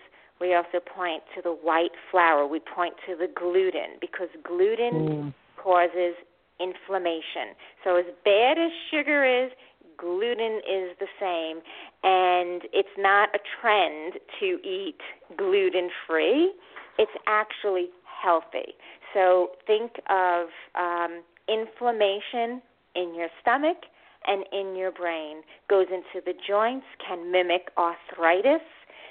we 0.40 0.54
also 0.54 0.78
point 0.94 1.22
to 1.34 1.42
the 1.42 1.50
white 1.50 1.92
flour, 2.10 2.46
we 2.46 2.60
point 2.60 2.94
to 3.06 3.16
the 3.16 3.28
gluten 3.34 3.98
because 4.00 4.28
gluten 4.44 4.92
mm. 4.92 5.34
causes 5.56 6.14
inflammation. 6.60 7.56
So 7.84 7.96
as 7.96 8.04
bad 8.24 8.58
as 8.58 8.70
sugar 8.90 9.24
is, 9.24 9.50
gluten 9.98 10.60
is 10.68 10.96
the 10.98 11.08
same, 11.20 11.62
and 12.02 12.62
it's 12.72 12.96
not 12.98 13.30
a 13.34 13.38
trend 13.60 14.14
to 14.40 14.58
eat 14.66 15.00
gluten 15.36 15.90
free. 16.06 16.52
It's 16.98 17.12
actually 17.26 17.88
healthy. 18.22 18.74
So 19.14 19.50
think 19.66 19.92
of 20.08 20.48
um, 20.74 21.22
inflammation 21.48 22.62
in 22.94 23.14
your 23.14 23.28
stomach 23.40 23.78
and 24.26 24.44
in 24.52 24.76
your 24.76 24.90
brain. 24.90 25.42
Goes 25.68 25.86
into 25.90 26.24
the 26.24 26.34
joints, 26.46 26.86
can 27.06 27.30
mimic 27.30 27.70
arthritis. 27.76 28.62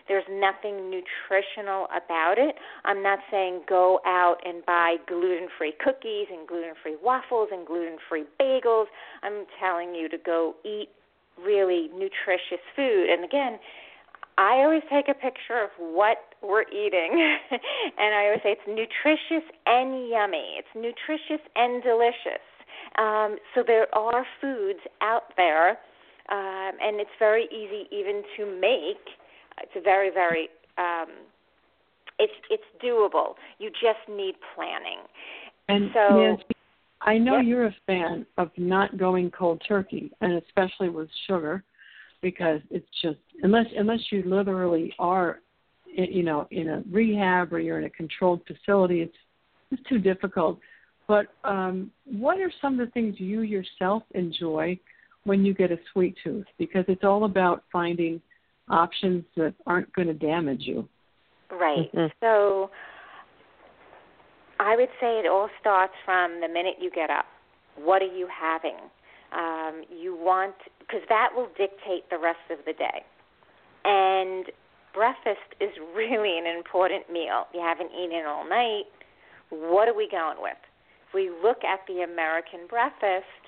There's 0.07 0.25
nothing 0.29 0.89
nutritional 0.89 1.87
about 1.89 2.35
it. 2.37 2.55
I'm 2.83 3.01
not 3.01 3.19
saying 3.31 3.61
go 3.67 3.99
out 4.05 4.37
and 4.45 4.65
buy 4.65 4.97
gluten 5.07 5.47
free 5.57 5.73
cookies 5.83 6.27
and 6.31 6.47
gluten 6.47 6.73
free 6.81 6.95
waffles 7.01 7.49
and 7.51 7.65
gluten 7.65 7.97
free 8.07 8.25
bagels. 8.39 8.85
I'm 9.23 9.45
telling 9.59 9.95
you 9.95 10.07
to 10.09 10.17
go 10.17 10.55
eat 10.63 10.89
really 11.43 11.89
nutritious 11.93 12.63
food. 12.75 13.09
And 13.09 13.25
again, 13.25 13.59
I 14.37 14.63
always 14.63 14.83
take 14.91 15.07
a 15.07 15.13
picture 15.13 15.63
of 15.63 15.69
what 15.79 16.17
we're 16.41 16.63
eating, 16.63 17.37
and 17.51 18.15
I 18.15 18.25
always 18.25 18.41
say 18.43 18.51
it's 18.51 18.67
nutritious 18.67 19.47
and 19.65 20.09
yummy. 20.09 20.59
It's 20.59 20.67
nutritious 20.75 21.43
and 21.55 21.81
delicious. 21.81 22.43
Um, 22.97 23.37
so 23.53 23.63
there 23.65 23.87
are 23.95 24.25
foods 24.41 24.79
out 25.01 25.33
there, 25.37 25.71
um, 26.29 26.75
and 26.81 26.99
it's 26.99 27.15
very 27.17 27.45
easy 27.45 27.87
even 27.91 28.23
to 28.37 28.45
make. 28.59 29.15
It's 29.61 29.71
a 29.75 29.81
very, 29.81 30.09
very 30.09 30.49
um, 30.77 31.07
it's 32.19 32.33
it's 32.49 32.63
doable. 32.83 33.35
You 33.59 33.69
just 33.69 34.07
need 34.09 34.35
planning. 34.55 34.99
And 35.67 35.89
so, 35.93 36.17
Nancy, 36.17 36.43
I 37.01 37.17
know 37.17 37.37
yep. 37.37 37.45
you're 37.45 37.65
a 37.67 37.75
fan 37.85 38.25
of 38.37 38.49
not 38.57 38.97
going 38.97 39.31
cold 39.31 39.61
turkey, 39.67 40.11
and 40.21 40.41
especially 40.43 40.89
with 40.89 41.09
sugar, 41.27 41.63
because 42.21 42.61
it's 42.69 42.87
just 43.01 43.19
unless 43.43 43.65
unless 43.77 43.99
you 44.11 44.23
literally 44.25 44.93
are, 44.99 45.39
you 45.85 46.23
know, 46.23 46.47
in 46.51 46.69
a 46.69 46.83
rehab 46.91 47.53
or 47.53 47.59
you're 47.59 47.79
in 47.79 47.85
a 47.85 47.89
controlled 47.89 48.41
facility, 48.47 49.01
it's 49.01 49.17
it's 49.71 49.81
too 49.89 49.99
difficult. 49.99 50.59
But 51.07 51.27
um, 51.43 51.91
what 52.05 52.39
are 52.39 52.51
some 52.61 52.79
of 52.79 52.85
the 52.85 52.91
things 52.91 53.15
you 53.19 53.41
yourself 53.41 54.03
enjoy 54.11 54.79
when 55.23 55.45
you 55.45 55.53
get 55.53 55.71
a 55.71 55.77
sweet 55.93 56.15
tooth? 56.23 56.45
Because 56.57 56.85
it's 56.87 57.03
all 57.03 57.25
about 57.25 57.63
finding 57.71 58.21
options 58.69 59.23
that 59.35 59.53
aren't 59.65 59.91
going 59.93 60.07
to 60.07 60.13
damage 60.13 60.61
you. 60.61 60.87
Right. 61.51 61.91
Mm-hmm. 61.93 62.07
So 62.21 62.69
I 64.59 64.75
would 64.75 64.89
say 64.99 65.19
it 65.19 65.27
all 65.27 65.49
starts 65.59 65.93
from 66.05 66.41
the 66.41 66.47
minute 66.47 66.75
you 66.79 66.89
get 66.89 67.09
up. 67.09 67.25
What 67.77 68.01
are 68.01 68.13
you 68.13 68.27
having? 68.27 68.77
Um, 69.33 69.83
you 69.89 70.15
want, 70.15 70.55
because 70.79 71.01
that 71.09 71.29
will 71.35 71.49
dictate 71.57 72.09
the 72.09 72.17
rest 72.17 72.39
of 72.49 72.59
the 72.65 72.73
day. 72.73 73.03
And 73.83 74.45
breakfast 74.93 75.53
is 75.59 75.69
really 75.95 76.37
an 76.37 76.45
important 76.45 77.11
meal. 77.11 77.45
You 77.53 77.61
haven't 77.61 77.91
eaten 77.91 78.23
all 78.27 78.47
night. 78.47 78.85
What 79.49 79.87
are 79.87 79.95
we 79.95 80.07
going 80.09 80.37
with? 80.41 80.57
If 81.07 81.13
we 81.13 81.29
look 81.29 81.63
at 81.63 81.79
the 81.87 82.01
American 82.01 82.61
breakfast, 82.67 83.43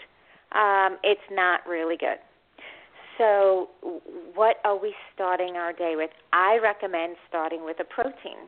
um, 0.54 0.98
it's 1.04 1.28
not 1.32 1.62
really 1.68 1.98
good. 1.98 2.20
So, 3.18 3.70
what 4.36 4.58
are 4.64 4.80
we 4.80 4.94
starting 5.14 5.56
our 5.56 5.74
day 5.74 5.94
with? 5.96 6.12
I 6.34 6.60
recommend 6.62 7.16
starting 7.28 7.66
with 7.66 7.78
a 7.80 7.84
protein 7.84 8.48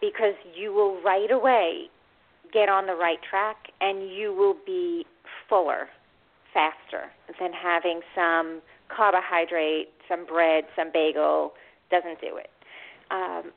because 0.00 0.34
you 0.56 0.72
will 0.72 1.00
right 1.02 1.30
away 1.30 1.86
get 2.52 2.68
on 2.68 2.86
the 2.86 2.94
right 2.94 3.18
track 3.28 3.56
and 3.80 4.10
you 4.10 4.34
will 4.34 4.56
be 4.66 5.06
fuller 5.48 5.88
faster 6.52 7.10
than 7.40 7.52
having 7.52 8.00
some 8.14 8.60
carbohydrate, 8.94 9.88
some 10.08 10.26
bread, 10.26 10.64
some 10.76 10.90
bagel 10.92 11.52
doesn't 11.90 12.20
do 12.20 12.36
it. 12.36 12.50
Um, 13.10 13.52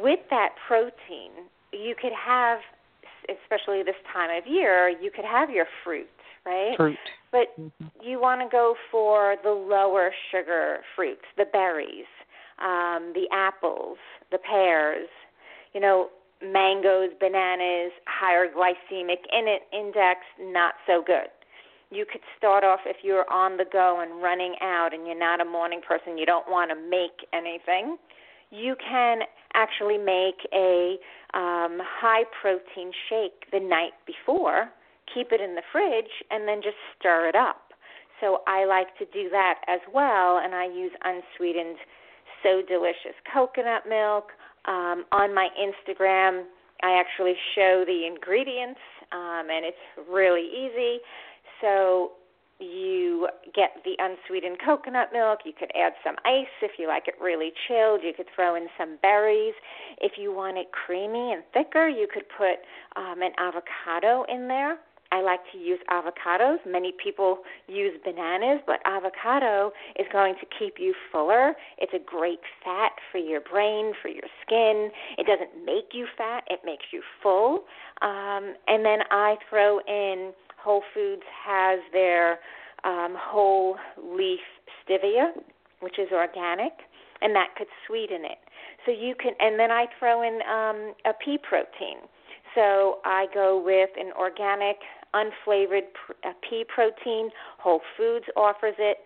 with 0.00 0.20
that 0.30 0.50
protein, 0.66 1.48
you 1.72 1.94
could 2.00 2.12
have, 2.12 2.60
especially 3.28 3.82
this 3.82 3.98
time 4.12 4.30
of 4.30 4.50
year, 4.50 4.88
you 4.88 5.10
could 5.10 5.24
have 5.24 5.50
your 5.50 5.66
fruit, 5.84 6.08
right? 6.46 6.76
Fruit. 6.76 6.96
But 7.30 7.48
Mm-hmm. 7.58 7.86
you 8.02 8.20
want 8.20 8.40
to 8.40 8.48
go 8.50 8.74
for 8.90 9.36
the 9.42 9.50
lower 9.50 10.12
sugar 10.30 10.78
fruits, 10.94 11.24
the 11.36 11.44
berries, 11.44 12.06
um, 12.60 13.12
the 13.14 13.26
apples, 13.32 13.98
the 14.30 14.38
pears, 14.38 15.08
you 15.74 15.80
know, 15.80 16.08
mangoes, 16.42 17.10
bananas, 17.20 17.92
higher 18.06 18.46
glycemic 18.46 19.18
in 19.32 19.58
index, 19.72 20.20
not 20.40 20.74
so 20.86 21.02
good. 21.04 21.28
You 21.90 22.04
could 22.10 22.20
start 22.36 22.64
off 22.64 22.80
if 22.86 22.98
you're 23.02 23.30
on 23.32 23.56
the 23.56 23.64
go 23.70 24.00
and 24.00 24.22
running 24.22 24.54
out 24.60 24.90
and 24.92 25.06
you're 25.06 25.18
not 25.18 25.40
a 25.40 25.44
morning 25.44 25.80
person, 25.86 26.18
you 26.18 26.26
don't 26.26 26.48
want 26.48 26.70
to 26.70 26.76
make 26.76 27.26
anything. 27.32 27.96
You 28.50 28.76
can 28.76 29.20
actually 29.54 29.98
make 29.98 30.46
a 30.52 30.96
um, 31.34 31.80
high 31.82 32.24
protein 32.40 32.92
shake 33.08 33.50
the 33.52 33.60
night 33.60 33.92
before, 34.06 34.70
keep 35.14 35.32
it 35.32 35.40
in 35.40 35.54
the 35.54 35.62
fridge, 35.72 36.10
and 36.30 36.46
then 36.46 36.60
just 36.62 36.76
stir 36.98 37.28
it 37.28 37.34
up. 37.34 37.72
So 38.20 38.42
I 38.46 38.64
like 38.64 38.96
to 38.98 39.04
do 39.06 39.28
that 39.30 39.60
as 39.68 39.80
well, 39.92 40.40
and 40.42 40.54
I 40.54 40.66
use 40.66 40.92
unsweetened, 41.04 41.76
so 42.42 42.62
delicious 42.66 43.14
coconut 43.32 43.82
milk. 43.88 44.30
Um, 44.66 45.04
on 45.12 45.34
my 45.34 45.48
Instagram, 45.58 46.44
I 46.82 47.00
actually 47.00 47.34
show 47.54 47.84
the 47.86 48.06
ingredients, 48.06 48.80
um, 49.12 49.46
and 49.50 49.64
it's 49.64 50.08
really 50.10 50.46
easy. 50.46 50.98
So 51.60 52.12
you 52.60 53.28
get 53.54 53.70
the 53.84 53.94
unsweetened 53.98 54.58
coconut 54.64 55.10
milk. 55.12 55.40
You 55.44 55.52
could 55.58 55.70
add 55.74 55.92
some 56.04 56.16
ice 56.24 56.50
if 56.60 56.72
you 56.78 56.88
like 56.88 57.06
it 57.06 57.14
really 57.22 57.52
chilled. 57.68 58.00
You 58.02 58.12
could 58.16 58.26
throw 58.34 58.56
in 58.56 58.66
some 58.76 58.98
berries. 59.00 59.54
If 60.00 60.12
you 60.18 60.32
want 60.32 60.58
it 60.58 60.66
creamy 60.72 61.32
and 61.32 61.42
thicker, 61.54 61.88
you 61.88 62.08
could 62.12 62.24
put 62.36 62.58
um, 62.96 63.22
an 63.22 63.32
avocado 63.38 64.24
in 64.28 64.48
there. 64.48 64.78
I 65.10 65.22
like 65.22 65.40
to 65.52 65.58
use 65.58 65.78
avocados. 65.90 66.58
Many 66.66 66.92
people 67.02 67.38
use 67.66 67.92
bananas, 68.04 68.60
but 68.66 68.80
avocado 68.84 69.72
is 69.98 70.06
going 70.12 70.34
to 70.40 70.46
keep 70.58 70.74
you 70.78 70.94
fuller. 71.10 71.54
It's 71.78 71.92
a 71.94 72.04
great 72.04 72.40
fat 72.62 72.92
for 73.10 73.18
your 73.18 73.40
brain, 73.40 73.92
for 74.02 74.08
your 74.08 74.28
skin. 74.44 74.90
It 75.16 75.26
doesn't 75.26 75.64
make 75.64 75.92
you 75.92 76.06
fat, 76.16 76.44
it 76.48 76.60
makes 76.64 76.84
you 76.92 77.02
full. 77.22 77.64
Um, 78.02 78.54
and 78.66 78.84
then 78.84 79.00
I 79.10 79.36
throw 79.48 79.80
in 79.80 80.32
Whole 80.62 80.82
Foods 80.92 81.22
has 81.46 81.78
their 81.92 82.38
um, 82.84 83.16
whole 83.18 83.76
leaf 83.96 84.40
stevia, 84.84 85.32
which 85.80 85.98
is 85.98 86.08
organic, 86.12 86.72
and 87.22 87.34
that 87.34 87.48
could 87.56 87.68
sweeten 87.86 88.24
it. 88.24 88.38
So 88.84 88.92
you 88.92 89.14
can, 89.14 89.32
and 89.40 89.58
then 89.58 89.70
I 89.70 89.86
throw 89.98 90.22
in 90.22 90.40
um, 90.42 90.94
a 91.04 91.12
pea 91.24 91.38
protein. 91.38 91.98
So 92.54 92.98
I 93.04 93.26
go 93.34 93.62
with 93.62 93.90
an 93.98 94.12
organic, 94.18 94.76
unflavored 95.14 95.88
pea 96.48 96.64
protein. 96.68 97.30
Whole 97.58 97.80
Foods 97.96 98.26
offers 98.36 98.74
it. 98.78 98.98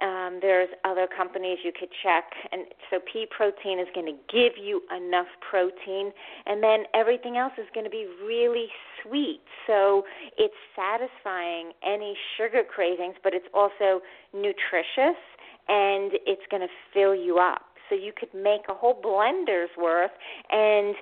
Um, 0.00 0.38
there's 0.40 0.70
other 0.84 1.06
companies 1.06 1.58
you 1.62 1.72
could 1.78 1.90
check, 2.02 2.24
and 2.52 2.62
so 2.88 3.00
pea 3.12 3.26
protein 3.28 3.78
is 3.78 3.88
going 3.94 4.06
to 4.06 4.16
give 4.32 4.52
you 4.56 4.80
enough 4.96 5.26
protein, 5.50 6.12
and 6.46 6.62
then 6.62 6.84
everything 6.94 7.36
else 7.36 7.52
is 7.58 7.66
going 7.74 7.84
to 7.84 7.90
be 7.90 8.06
really 8.24 8.68
sweet. 9.02 9.42
So 9.66 10.04
it's 10.38 10.54
satisfying 10.74 11.72
any 11.84 12.16
sugar 12.38 12.62
cravings, 12.64 13.16
but 13.22 13.34
it's 13.34 13.48
also 13.52 14.00
nutritious, 14.32 15.20
and 15.68 16.12
it's 16.24 16.46
going 16.50 16.62
to 16.62 16.72
fill 16.94 17.14
you 17.14 17.38
up. 17.38 17.66
So 17.90 17.94
you 17.94 18.12
could 18.16 18.32
make 18.32 18.62
a 18.70 18.74
whole 18.74 18.98
blender's 19.04 19.70
worth 19.76 20.12
and 20.50 20.94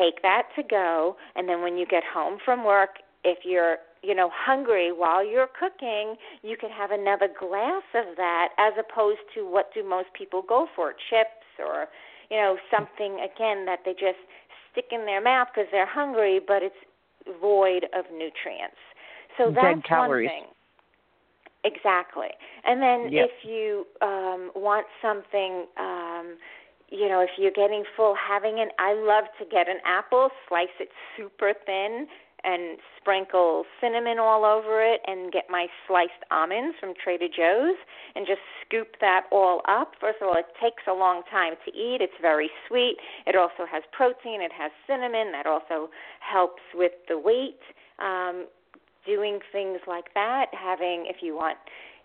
take 0.00 0.20
that 0.22 0.48
to 0.56 0.64
go, 0.64 1.16
and 1.36 1.48
then 1.48 1.62
when 1.62 1.76
you 1.76 1.86
get 1.86 2.02
home 2.12 2.38
from 2.44 2.64
work, 2.64 2.96
if 3.22 3.38
you're 3.44 3.76
you 4.02 4.14
know 4.14 4.30
hungry 4.34 4.90
while 4.92 5.24
you're 5.24 5.48
cooking 5.58 6.16
you 6.42 6.56
could 6.56 6.70
have 6.70 6.90
another 6.90 7.28
glass 7.28 7.82
of 7.94 8.16
that 8.16 8.48
as 8.58 8.72
opposed 8.78 9.20
to 9.34 9.42
what 9.48 9.70
do 9.74 9.88
most 9.88 10.08
people 10.16 10.42
go 10.46 10.66
for 10.74 10.92
chips 10.92 11.46
or 11.58 11.86
you 12.30 12.36
know 12.36 12.56
something 12.70 13.14
again 13.20 13.64
that 13.64 13.80
they 13.84 13.92
just 13.92 14.18
stick 14.70 14.86
in 14.90 15.04
their 15.06 15.22
mouth 15.22 15.48
because 15.54 15.68
they're 15.70 15.86
hungry 15.86 16.40
but 16.46 16.62
it's 16.62 16.74
void 17.40 17.84
of 17.96 18.04
nutrients 18.12 18.80
so 19.38 19.46
Dead 19.46 19.54
that's 19.54 19.88
calories. 19.88 20.28
one 20.28 20.42
thing 20.42 20.44
exactly 21.64 22.28
and 22.64 22.82
then 22.82 23.08
Yep. 23.12 23.28
if 23.30 23.44
you 23.44 23.86
um 24.00 24.50
want 24.56 24.86
something 25.00 25.66
um 25.78 26.36
you 26.88 27.08
know 27.08 27.20
if 27.20 27.30
you're 27.38 27.52
getting 27.52 27.84
full 27.96 28.16
having 28.16 28.58
an 28.58 28.68
i 28.80 28.92
love 28.94 29.24
to 29.38 29.44
get 29.46 29.68
an 29.68 29.78
apple 29.86 30.28
slice 30.48 30.74
it 30.80 30.88
super 31.16 31.52
thin 31.64 32.08
and 32.44 32.78
sprinkle 33.00 33.64
cinnamon 33.80 34.18
all 34.18 34.44
over 34.44 34.82
it 34.82 35.00
and 35.06 35.32
get 35.32 35.44
my 35.50 35.66
sliced 35.86 36.22
almonds 36.30 36.76
from 36.80 36.94
Trader 37.02 37.28
Joe's 37.28 37.76
and 38.14 38.26
just 38.26 38.40
scoop 38.64 38.96
that 39.00 39.24
all 39.30 39.62
up. 39.68 39.92
First 40.00 40.18
of 40.20 40.28
all, 40.28 40.34
it 40.34 40.46
takes 40.60 40.82
a 40.88 40.92
long 40.92 41.22
time 41.30 41.54
to 41.64 41.70
eat. 41.72 41.98
It's 42.00 42.12
very 42.20 42.50
sweet. 42.68 42.96
It 43.26 43.36
also 43.36 43.66
has 43.70 43.82
protein. 43.92 44.40
It 44.42 44.52
has 44.52 44.70
cinnamon. 44.86 45.32
That 45.32 45.46
also 45.46 45.90
helps 46.20 46.62
with 46.74 46.92
the 47.08 47.18
weight. 47.18 47.60
Um, 47.98 48.46
doing 49.06 49.22
doing 49.22 49.40
things 49.50 49.80
like 49.86 50.14
that, 50.14 50.46
having 50.52 51.06
if 51.08 51.16
you 51.22 51.34
want 51.34 51.58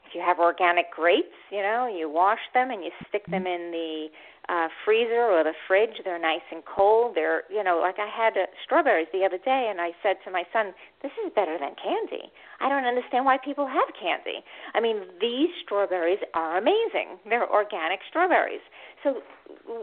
if 0.08 0.16
you 0.16 0.22
have 0.22 0.40
organic 0.40 0.90
grapes, 0.92 1.36
you 1.52 1.62
know, 1.62 1.86
you 1.86 2.10
wash 2.10 2.40
them 2.54 2.72
and 2.72 2.82
you 2.82 2.92
stick 3.10 3.26
them 3.26 3.46
in 3.46 3.72
the 3.72 4.08
uh 4.50 4.68
freezer 4.86 5.28
or 5.28 5.44
the 5.44 5.54
fridge. 5.68 6.00
They're 6.04 6.20
nice 6.20 6.46
and 6.52 6.64
cold. 6.66 7.16
They're, 7.16 7.44
you 7.50 7.64
know, 7.64 7.80
like 7.82 8.00
I 8.00 8.08
had 8.08 8.38
uh, 8.38 8.48
strawberries 8.64 9.08
the 9.12 9.26
other 9.26 9.38
day 9.38 9.68
and 9.70 9.82
I 9.82 9.92
said 10.02 10.18
to 10.26 10.32
my 10.32 10.44
son, 10.54 10.74
"This 11.02 11.12
is 11.26 11.32
better 11.36 11.58
than 11.60 11.76
candy." 11.76 12.32
I 12.60 12.70
don't 12.70 12.86
understand 12.86 13.26
why 13.26 13.38
people 13.38 13.68
have 13.68 13.90
candy. 14.00 14.44
I 14.74 14.80
mean, 14.80 15.04
these 15.22 15.50
strawberries 15.64 16.20
are 16.34 16.58
amazing. 16.58 17.20
They're 17.28 17.50
organic 17.50 18.00
strawberries. 18.10 18.66
So, 19.04 19.22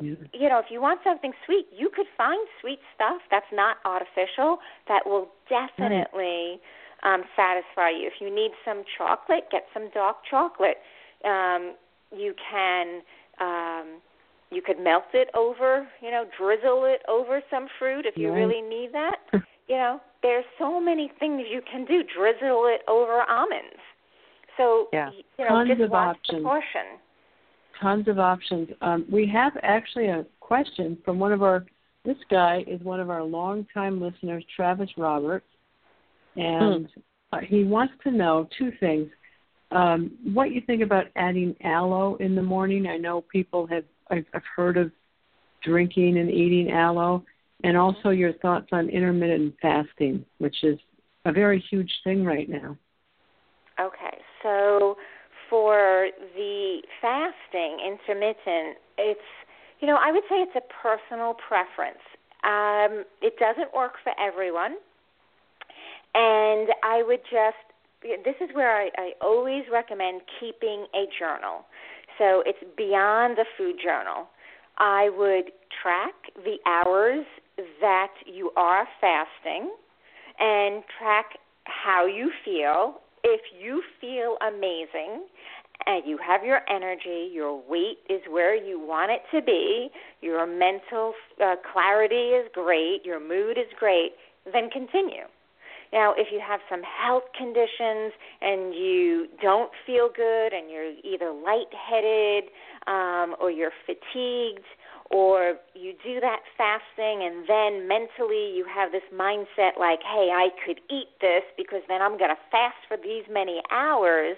you 0.02 0.48
know, 0.48 0.58
if 0.58 0.66
you 0.70 0.80
want 0.80 1.00
something 1.04 1.32
sweet, 1.46 1.66
you 1.70 1.88
could 1.94 2.06
find 2.16 2.40
sweet 2.60 2.80
stuff 2.94 3.20
that's 3.30 3.52
not 3.52 3.76
artificial 3.84 4.58
that 4.88 5.06
will 5.06 5.28
definitely 5.48 6.60
um, 7.04 7.22
satisfy 7.36 7.90
you. 7.90 8.08
If 8.08 8.14
you 8.20 8.34
need 8.34 8.52
some 8.64 8.82
chocolate, 8.98 9.44
get 9.52 9.66
some 9.72 9.88
dark 9.94 10.16
chocolate. 10.28 10.78
Um, 11.24 11.74
you 12.10 12.34
can 12.50 13.02
um, 13.40 14.00
you 14.54 14.62
could 14.62 14.78
melt 14.78 15.04
it 15.12 15.28
over, 15.34 15.86
you 16.00 16.10
know, 16.10 16.24
drizzle 16.38 16.84
it 16.84 17.02
over 17.08 17.42
some 17.50 17.68
fruit 17.78 18.06
if 18.06 18.16
you 18.16 18.28
Yeah. 18.28 18.34
really 18.34 18.62
need 18.62 18.92
that. 18.92 19.16
you 19.68 19.76
know, 19.76 20.00
there's 20.22 20.44
so 20.58 20.80
many 20.80 21.08
things 21.18 21.42
you 21.50 21.60
can 21.70 21.84
do. 21.84 22.02
Drizzle 22.04 22.66
it 22.66 22.82
over 22.88 23.22
almonds. 23.22 23.80
So 24.56 24.88
Yeah. 24.92 25.10
you 25.10 25.44
know, 25.44 25.64
Tons 25.64 25.68
just 25.70 25.80
of 25.82 25.90
watch 25.90 26.16
the 26.28 26.34
options. 26.34 26.42
portion. 26.44 26.98
Tons 27.80 28.08
of 28.08 28.18
options. 28.18 28.68
Um, 28.80 29.04
we 29.10 29.26
have 29.26 29.56
actually 29.62 30.06
a 30.08 30.24
question 30.40 30.96
from 31.04 31.18
one 31.18 31.32
of 31.32 31.42
our. 31.42 31.64
This 32.04 32.18
guy 32.30 32.62
is 32.66 32.80
one 32.82 33.00
of 33.00 33.08
our 33.10 33.22
longtime 33.22 34.00
listeners, 34.00 34.44
Travis 34.54 34.90
Roberts, 34.98 35.46
and 36.36 36.88
uh, 37.32 37.38
he 37.40 37.64
wants 37.64 37.94
to 38.04 38.10
know 38.10 38.46
two 38.58 38.70
things: 38.78 39.08
um, 39.72 40.12
what 40.32 40.52
you 40.52 40.60
think 40.60 40.82
about 40.82 41.06
adding 41.16 41.56
aloe 41.64 42.16
in 42.16 42.34
the 42.34 42.42
morning. 42.42 42.86
I 42.86 42.96
know 42.96 43.22
people 43.22 43.66
have 43.68 43.84
I've, 44.10 44.26
I've 44.34 44.42
heard 44.56 44.76
of 44.76 44.90
drinking 45.62 46.18
and 46.18 46.30
eating 46.30 46.70
aloe, 46.70 47.24
and 47.62 47.76
also 47.76 48.10
your 48.10 48.32
thoughts 48.34 48.68
on 48.72 48.88
intermittent 48.88 49.54
fasting, 49.62 50.24
which 50.38 50.56
is 50.62 50.78
a 51.24 51.32
very 51.32 51.64
huge 51.70 51.90
thing 52.04 52.24
right 52.24 52.48
now. 52.48 52.76
Okay, 53.80 54.18
so 54.42 54.96
for 55.48 56.08
the 56.36 56.82
fasting 57.00 57.78
intermittent, 57.80 58.78
it's 58.98 59.20
you 59.80 59.88
know 59.88 59.98
I 60.00 60.12
would 60.12 60.22
say 60.28 60.36
it's 60.36 60.56
a 60.56 60.72
personal 60.82 61.34
preference. 61.34 62.02
Um, 62.44 63.04
it 63.22 63.38
doesn't 63.38 63.74
work 63.74 63.94
for 64.02 64.12
everyone, 64.20 64.76
and 66.14 66.68
I 66.82 67.02
would 67.06 67.22
just 67.30 67.56
this 68.24 68.36
is 68.40 68.54
where 68.54 68.76
I, 68.76 68.90
I 68.98 69.10
always 69.20 69.64
recommend 69.72 70.20
keeping 70.38 70.86
a 70.94 71.06
journal. 71.18 71.64
So 72.18 72.42
it's 72.46 72.58
beyond 72.76 73.36
the 73.36 73.44
food 73.56 73.76
journal. 73.82 74.28
I 74.78 75.10
would 75.16 75.52
track 75.82 76.14
the 76.36 76.56
hours 76.66 77.24
that 77.80 78.12
you 78.26 78.50
are 78.56 78.86
fasting 79.00 79.70
and 80.38 80.82
track 80.98 81.26
how 81.64 82.06
you 82.06 82.30
feel. 82.44 83.00
If 83.22 83.40
you 83.58 83.82
feel 84.00 84.36
amazing 84.46 85.24
and 85.86 86.04
you 86.06 86.18
have 86.26 86.44
your 86.44 86.60
energy, 86.68 87.30
your 87.32 87.60
weight 87.68 87.98
is 88.08 88.20
where 88.28 88.54
you 88.54 88.78
want 88.78 89.10
it 89.12 89.22
to 89.36 89.42
be, 89.44 89.88
your 90.20 90.46
mental 90.46 91.14
uh, 91.42 91.54
clarity 91.72 92.30
is 92.30 92.48
great, 92.52 93.00
your 93.04 93.20
mood 93.20 93.58
is 93.58 93.72
great, 93.78 94.12
then 94.52 94.70
continue. 94.70 95.24
Now, 95.94 96.12
if 96.18 96.26
you 96.32 96.40
have 96.42 96.58
some 96.68 96.82
health 96.82 97.22
conditions 97.38 98.12
and 98.42 98.74
you 98.74 99.28
don't 99.40 99.70
feel 99.86 100.10
good 100.10 100.52
and 100.52 100.68
you're 100.68 100.90
either 101.04 101.30
lightheaded 101.30 102.50
um, 102.88 103.36
or 103.40 103.48
you're 103.48 103.70
fatigued 103.86 104.66
or 105.12 105.54
you 105.74 105.94
do 106.02 106.18
that 106.18 106.40
fasting 106.58 107.22
and 107.22 107.46
then 107.46 107.86
mentally 107.86 108.50
you 108.58 108.66
have 108.66 108.90
this 108.90 109.06
mindset 109.14 109.78
like, 109.78 110.00
hey, 110.02 110.34
I 110.34 110.48
could 110.66 110.80
eat 110.90 111.14
this 111.20 111.44
because 111.56 111.82
then 111.86 112.02
I'm 112.02 112.18
going 112.18 112.34
to 112.34 112.42
fast 112.50 112.82
for 112.88 112.96
these 112.96 113.22
many 113.30 113.62
hours, 113.70 114.36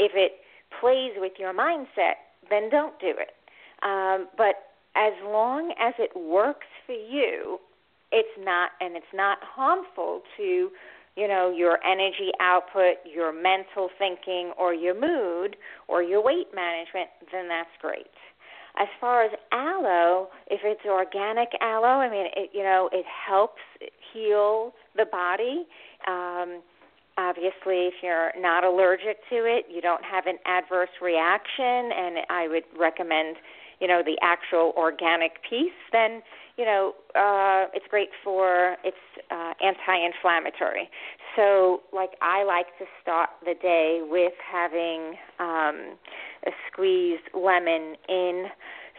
if 0.00 0.12
it 0.16 0.42
plays 0.80 1.12
with 1.16 1.34
your 1.38 1.54
mindset, 1.54 2.18
then 2.50 2.70
don't 2.70 2.98
do 2.98 3.14
it. 3.14 3.38
Um, 3.86 4.26
but 4.36 4.74
as 4.96 5.12
long 5.22 5.72
as 5.78 5.94
it 6.00 6.10
works 6.16 6.66
for 6.86 6.94
you, 6.94 7.60
it's 8.12 8.36
not 8.38 8.70
and 8.80 8.96
it's 8.96 9.14
not 9.14 9.38
harmful 9.42 10.22
to 10.36 10.70
you 11.16 11.28
know 11.28 11.52
your 11.54 11.78
energy 11.84 12.30
output 12.40 12.96
your 13.04 13.32
mental 13.32 13.88
thinking 13.98 14.52
or 14.58 14.74
your 14.74 14.94
mood 14.94 15.56
or 15.88 16.02
your 16.02 16.22
weight 16.22 16.48
management 16.54 17.08
then 17.32 17.48
that's 17.48 17.70
great. 17.80 18.06
As 18.78 18.88
far 19.00 19.24
as 19.24 19.30
aloe 19.52 20.28
if 20.48 20.60
it's 20.64 20.84
organic 20.86 21.48
aloe 21.60 22.00
i 22.00 22.10
mean 22.10 22.26
it 22.36 22.50
you 22.52 22.62
know 22.62 22.88
it 22.92 23.06
helps 23.06 23.62
heal 24.12 24.72
the 24.96 25.06
body. 25.06 25.66
Um 26.06 26.62
obviously 27.18 27.88
if 27.88 27.94
you're 28.02 28.30
not 28.38 28.62
allergic 28.62 29.18
to 29.30 29.36
it 29.36 29.64
you 29.72 29.80
don't 29.80 30.04
have 30.04 30.26
an 30.26 30.36
adverse 30.44 30.90
reaction 31.00 31.90
and 31.96 32.18
i 32.28 32.46
would 32.46 32.64
recommend 32.78 33.36
you 33.80 33.88
know 33.88 34.02
the 34.04 34.18
actual 34.22 34.72
organic 34.76 35.42
piece 35.48 35.80
then 35.92 36.20
you 36.56 36.64
know, 36.64 36.94
uh, 37.14 37.68
it's 37.74 37.84
great 37.90 38.08
for 38.24 38.76
it's 38.82 38.96
uh, 39.30 39.52
anti-inflammatory. 39.62 40.88
So, 41.36 41.82
like 41.92 42.10
I 42.22 42.44
like 42.44 42.66
to 42.78 42.86
start 43.02 43.30
the 43.44 43.54
day 43.60 44.00
with 44.02 44.32
having 44.50 45.16
um, 45.38 45.98
a 46.46 46.50
squeezed 46.70 47.28
lemon 47.34 47.96
in 48.08 48.46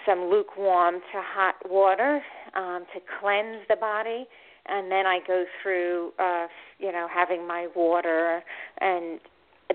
some 0.06 0.30
lukewarm 0.30 0.96
to 0.96 1.22
hot 1.22 1.56
water 1.70 2.22
um, 2.56 2.86
to 2.94 3.02
cleanse 3.20 3.66
the 3.70 3.76
body, 3.76 4.26
and 4.68 4.92
then 4.92 5.06
I 5.08 5.20
go 5.26 5.46
through, 5.62 6.12
uh, 6.20 6.48
you 6.80 6.92
know, 6.92 7.08
having 7.12 7.48
my 7.48 7.68
water 7.76 8.44
and 8.80 9.20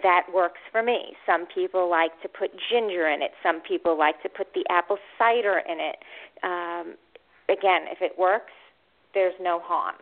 that 0.03 0.23
works 0.33 0.61
for 0.71 0.83
me. 0.83 1.15
Some 1.27 1.47
people 1.55 1.91
like 1.91 2.13
to 2.23 2.29
put 2.29 2.51
ginger 2.71 3.09
in 3.09 3.21
it. 3.21 3.33
Some 3.43 3.61
people 3.61 3.99
like 3.99 4.23
to 4.23 4.29
put 4.29 4.49
the 4.55 4.65
apple 4.71 4.97
cider 5.19 5.61
in 5.69 5.79
it. 5.81 5.97
Um, 6.43 6.95
again, 7.49 7.83
if 7.91 7.99
it 8.01 8.19
works, 8.19 8.53
there's 9.15 9.35
no 9.41 9.61
harm. 9.63 9.97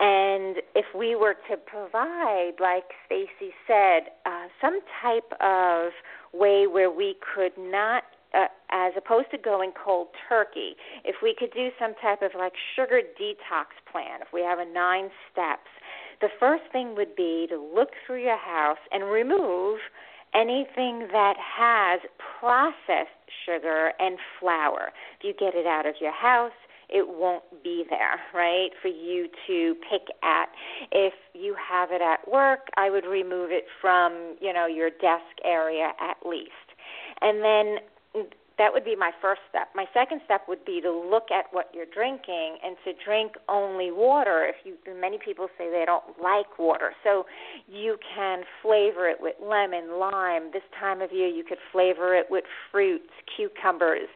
And 0.00 0.56
if 0.74 0.86
we 0.96 1.14
were 1.14 1.34
to 1.50 1.56
provide, 1.58 2.52
like 2.58 2.84
Stacey 3.04 3.52
said, 3.66 4.08
uh, 4.24 4.46
some 4.60 4.80
type 5.02 5.30
of 5.40 5.92
way 6.32 6.66
where 6.66 6.90
we 6.90 7.16
could 7.34 7.52
not, 7.58 8.04
uh, 8.32 8.46
as 8.70 8.94
opposed 8.96 9.30
to 9.32 9.38
going 9.38 9.72
cold 9.72 10.08
turkey, 10.26 10.74
if 11.04 11.16
we 11.22 11.34
could 11.38 11.52
do 11.52 11.68
some 11.78 11.92
type 12.00 12.22
of 12.22 12.30
like 12.38 12.54
sugar 12.74 13.02
detox 13.20 13.76
plan, 13.92 14.20
if 14.22 14.28
we 14.32 14.40
have 14.40 14.58
a 14.58 14.64
nine 14.64 15.10
steps, 15.30 15.68
the 16.22 16.28
first 16.38 16.62
thing 16.72 16.94
would 16.96 17.14
be 17.14 17.46
to 17.50 17.58
look 17.58 17.90
through 18.06 18.22
your 18.22 18.38
house 18.38 18.80
and 18.92 19.04
remove 19.04 19.80
anything 20.34 21.08
that 21.12 21.34
has 21.38 22.00
processed 22.38 23.10
sugar 23.46 23.92
and 23.98 24.18
flour. 24.38 24.90
If 25.18 25.24
you 25.24 25.34
get 25.38 25.54
it 25.54 25.66
out 25.66 25.86
of 25.86 25.94
your 26.00 26.12
house, 26.12 26.52
it 26.88 27.06
won't 27.06 27.44
be 27.62 27.84
there, 27.88 28.20
right, 28.34 28.70
for 28.82 28.88
you 28.88 29.28
to 29.46 29.74
pick 29.88 30.08
at. 30.24 30.48
If 30.90 31.14
you 31.34 31.54
have 31.54 31.90
it 31.92 32.02
at 32.02 32.28
work, 32.30 32.68
I 32.76 32.90
would 32.90 33.04
remove 33.04 33.50
it 33.52 33.66
from, 33.80 34.36
you 34.40 34.52
know, 34.52 34.66
your 34.66 34.90
desk 34.90 35.38
area 35.44 35.92
at 36.00 36.16
least. 36.28 36.50
And 37.20 37.44
then 37.44 38.26
that 38.60 38.74
would 38.74 38.84
be 38.84 38.94
my 38.94 39.10
first 39.22 39.40
step. 39.48 39.68
My 39.74 39.86
second 39.94 40.20
step 40.26 40.42
would 40.46 40.66
be 40.66 40.82
to 40.82 40.92
look 40.92 41.30
at 41.30 41.46
what 41.50 41.70
you're 41.72 41.86
drinking 41.86 42.58
and 42.62 42.76
to 42.84 42.92
drink 43.02 43.32
only 43.48 43.90
water. 43.90 44.44
If 44.44 44.56
you 44.66 44.76
many 45.00 45.16
people 45.16 45.48
say 45.56 45.70
they 45.70 45.84
don't 45.86 46.04
like 46.22 46.58
water, 46.58 46.92
so 47.02 47.24
you 47.66 47.96
can 48.14 48.42
flavor 48.60 49.08
it 49.08 49.16
with 49.18 49.36
lemon, 49.42 49.98
lime. 49.98 50.50
This 50.52 50.62
time 50.78 51.00
of 51.00 51.10
year, 51.10 51.26
you 51.26 51.42
could 51.42 51.56
flavor 51.72 52.14
it 52.14 52.26
with 52.28 52.44
fruits, 52.70 53.08
cucumbers. 53.34 54.08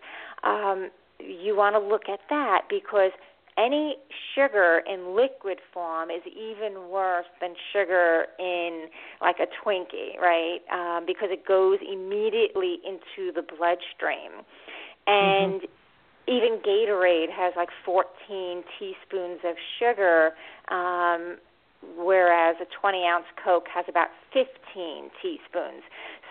Um, 0.43 0.91
you 1.19 1.57
want 1.57 1.75
to 1.75 1.81
look 1.81 2.11
at 2.13 2.21
that 2.29 2.65
because 2.69 3.13
any 3.57 3.97
sugar 4.35 4.83
in 4.87 5.15
liquid 5.15 5.59
form 5.73 6.11
is 6.11 6.23
even 6.27 6.89
worse 6.91 7.27
than 7.41 7.55
sugar 7.73 8.27
in 8.39 8.87
like 9.21 9.37
a 9.39 9.47
Twinkie, 9.47 10.19
right? 10.21 10.59
Um, 10.73 11.05
because 11.07 11.29
it 11.31 11.47
goes 11.47 11.79
immediately 11.81 12.79
into 12.85 13.33
the 13.33 13.43
bloodstream. 13.43 14.43
And 15.07 15.63
mm-hmm. 15.63 16.29
even 16.29 16.59
Gatorade 16.67 17.31
has 17.31 17.55
like 17.57 17.69
14 17.85 18.65
teaspoons 18.79 19.41
of 19.45 19.55
sugar, 19.79 20.33
um, 20.69 21.37
whereas 21.97 22.57
a 22.61 22.67
20 22.81 23.05
ounce 23.05 23.27
Coke 23.43 23.67
has 23.73 23.85
about 23.89 24.09
15 24.33 25.11
teaspoons. 25.23 25.83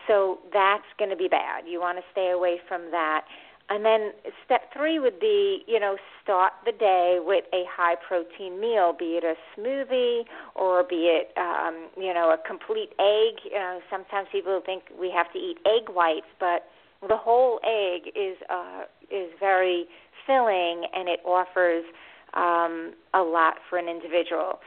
So 0.08 0.40
that's 0.52 0.84
going 1.00 1.12
to 1.12 1.16
be 1.16 1.30
bad. 1.30 1.64
You 1.68 1.80
want 1.80 1.98
to 1.98 2.04
stay 2.12 2.32
away 2.32 2.60
from 2.68 2.92
that. 2.92 3.24
And 3.70 3.86
then 3.86 4.12
step 4.46 4.74
three 4.76 5.00
would 5.00 5.20
be, 5.20 5.64
you 5.68 5.80
know, 5.80 5.98
start 6.22 6.54
the 6.66 6.74
day 6.74 7.20
with 7.22 7.46
a 7.54 7.64
high 7.70 7.96
protein 7.96 8.60
meal, 8.60 8.94
be 8.98 9.18
it 9.18 9.24
a 9.24 9.36
smoothie 9.58 10.24
or 10.56 10.84
be 10.84 11.08
it, 11.08 11.32
um, 11.38 11.88
you 11.98 12.14
know, 12.14 12.32
a 12.32 12.38
complete 12.48 12.92
egg. 13.00 13.40
You 13.46 13.58
know, 13.58 13.80
sometimes 13.90 14.28
people 14.32 14.62
think 14.66 14.84
we 15.00 15.10
have 15.12 15.32
to 15.34 15.40
eat 15.40 15.58
egg 15.66 15.90
whites, 15.90 16.28
but 16.40 16.68
the 17.08 17.18
whole 17.18 17.60
egg 17.64 18.12
is 18.16 18.38
uh, 18.50 18.84
is 19.10 19.30
very 19.40 19.86
filling 20.28 20.86
and 20.94 21.08
it 21.10 21.20
offers 21.26 21.84
um, 22.34 22.94
a 23.14 23.22
lot 23.22 23.56
for 23.70 23.78
an 23.78 23.88
individual. 23.88 24.60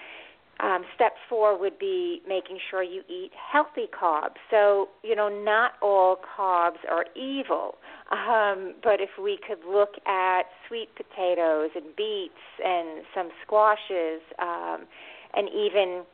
Um, 0.58 0.84
step 0.94 1.12
four 1.28 1.58
would 1.58 1.78
be 1.78 2.22
making 2.26 2.58
sure 2.70 2.82
you 2.82 3.02
eat 3.08 3.30
healthy 3.34 3.86
carbs. 3.92 4.36
So, 4.50 4.88
you 5.02 5.14
know, 5.14 5.28
not 5.28 5.72
all 5.82 6.16
carbs 6.16 6.78
are 6.90 7.04
evil, 7.14 7.74
um, 8.10 8.74
but 8.82 9.00
if 9.00 9.10
we 9.22 9.38
could 9.46 9.58
look 9.68 9.94
at 10.06 10.44
sweet 10.66 10.88
potatoes 10.96 11.70
and 11.74 11.94
beets 11.94 12.34
and 12.64 13.04
some 13.14 13.28
squashes 13.44 14.22
um, 14.38 14.86
and 15.34 15.48
even 15.50 16.04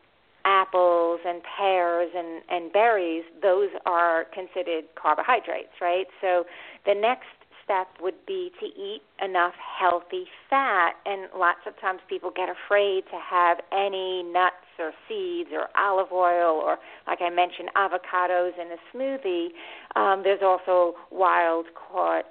apples 0.45 1.21
and 1.25 1.41
pears 1.57 2.11
and, 2.17 2.43
and 2.51 2.73
berries, 2.73 3.23
those 3.41 3.69
are 3.87 4.25
considered 4.35 4.85
carbohydrates, 5.01 5.81
right? 5.81 6.07
So 6.21 6.45
the 6.85 6.95
next 6.95 7.29
step 7.73 7.89
would 8.01 8.27
be 8.27 8.51
to 8.61 8.67
eat 8.67 9.03
enough 9.23 9.55
healthy 9.81 10.27
fat. 10.51 10.93
And 11.07 11.29
lots 11.37 11.61
of 11.67 11.79
times 11.81 12.01
people 12.09 12.31
get 12.35 12.49
afraid 12.49 13.05
to 13.11 13.19
have 13.19 13.59
any 13.73 14.23
nuts 14.23 14.55
or 14.79 14.93
seeds 15.09 15.51
or 15.53 15.69
olive 15.77 16.13
oil 16.13 16.61
or, 16.63 16.79
like 17.07 17.21
I 17.21 17.31
mentioned, 17.31 17.71
avocados 17.77 18.53
in 18.61 18.69
a 18.73 18.79
smoothie. 18.95 19.49
Um, 19.97 20.23
there's 20.23 20.43
also 20.43 20.95
wild 21.11 21.67
caught 21.75 22.25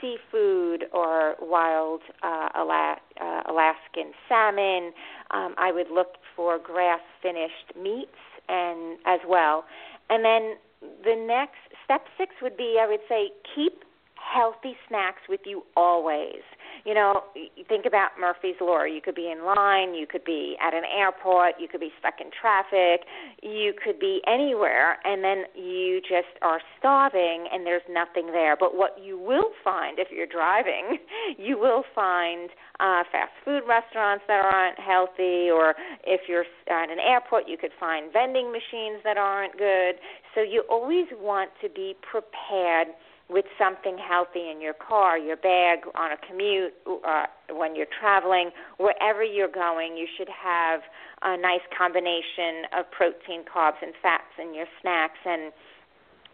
seafood 0.00 0.84
or 0.92 1.36
wild 1.40 2.02
uh, 2.22 2.48
Ala- 2.56 3.00
uh, 3.20 3.42
Alaskan 3.48 4.12
salmon. 4.28 4.92
Um, 5.30 5.54
I 5.58 5.72
would 5.72 5.90
look 5.92 6.16
for 6.34 6.58
grass 6.58 7.00
finished 7.22 7.72
meats 7.80 8.10
and 8.48 8.98
as 9.06 9.20
well. 9.26 9.64
And 10.10 10.24
then 10.24 10.56
the 11.02 11.16
next 11.16 11.56
step 11.84 12.02
six 12.18 12.34
would 12.42 12.56
be 12.56 12.78
I 12.80 12.86
would 12.86 13.00
say 13.08 13.30
keep 13.54 13.85
healthy 14.26 14.76
snacks 14.88 15.22
with 15.28 15.40
you 15.44 15.62
always. 15.76 16.42
You 16.84 16.94
know, 16.94 17.22
think 17.68 17.86
about 17.86 18.10
Murphy's 18.20 18.56
Law. 18.60 18.84
You 18.84 19.00
could 19.00 19.14
be 19.14 19.30
in 19.30 19.44
line, 19.44 19.94
you 19.94 20.06
could 20.06 20.24
be 20.24 20.56
at 20.62 20.74
an 20.74 20.84
airport, 20.84 21.54
you 21.58 21.68
could 21.68 21.80
be 21.80 21.90
stuck 21.98 22.14
in 22.20 22.30
traffic, 22.30 23.06
you 23.42 23.72
could 23.82 23.98
be 23.98 24.20
anywhere, 24.26 24.98
and 25.04 25.24
then 25.24 25.44
you 25.54 26.00
just 26.00 26.38
are 26.42 26.60
starving 26.78 27.46
and 27.52 27.66
there's 27.66 27.86
nothing 27.90 28.26
there. 28.32 28.56
But 28.58 28.76
what 28.76 28.98
you 29.02 29.18
will 29.18 29.50
find 29.64 29.98
if 29.98 30.08
you're 30.10 30.26
driving, 30.26 30.98
you 31.38 31.58
will 31.58 31.84
find 31.94 32.50
uh, 32.78 33.02
fast 33.10 33.32
food 33.44 33.62
restaurants 33.66 34.24
that 34.28 34.44
aren't 34.44 34.78
healthy, 34.78 35.50
or 35.50 35.74
if 36.04 36.22
you're 36.28 36.44
at 36.68 36.90
an 36.90 36.98
airport, 36.98 37.48
you 37.48 37.56
could 37.56 37.72
find 37.80 38.12
vending 38.12 38.52
machines 38.52 39.00
that 39.04 39.16
aren't 39.16 39.56
good. 39.56 39.96
So 40.34 40.42
you 40.42 40.62
always 40.70 41.06
want 41.18 41.50
to 41.62 41.68
be 41.68 41.96
prepared 42.02 42.88
with 43.28 43.44
something 43.58 43.98
healthy 43.98 44.50
in 44.50 44.60
your 44.60 44.74
car, 44.74 45.18
your 45.18 45.36
bag, 45.36 45.80
on 45.96 46.12
a 46.12 46.16
commute, 46.16 46.74
uh, 46.86 47.26
when 47.50 47.74
you're 47.74 47.90
traveling, 47.98 48.50
wherever 48.78 49.22
you're 49.22 49.50
going, 49.50 49.96
you 49.96 50.06
should 50.16 50.28
have 50.28 50.80
a 51.22 51.36
nice 51.36 51.64
combination 51.76 52.70
of 52.76 52.88
protein, 52.90 53.42
carbs, 53.42 53.82
and 53.82 53.94
fats 54.00 54.30
in 54.40 54.54
your 54.54 54.66
snacks. 54.80 55.18
And 55.24 55.52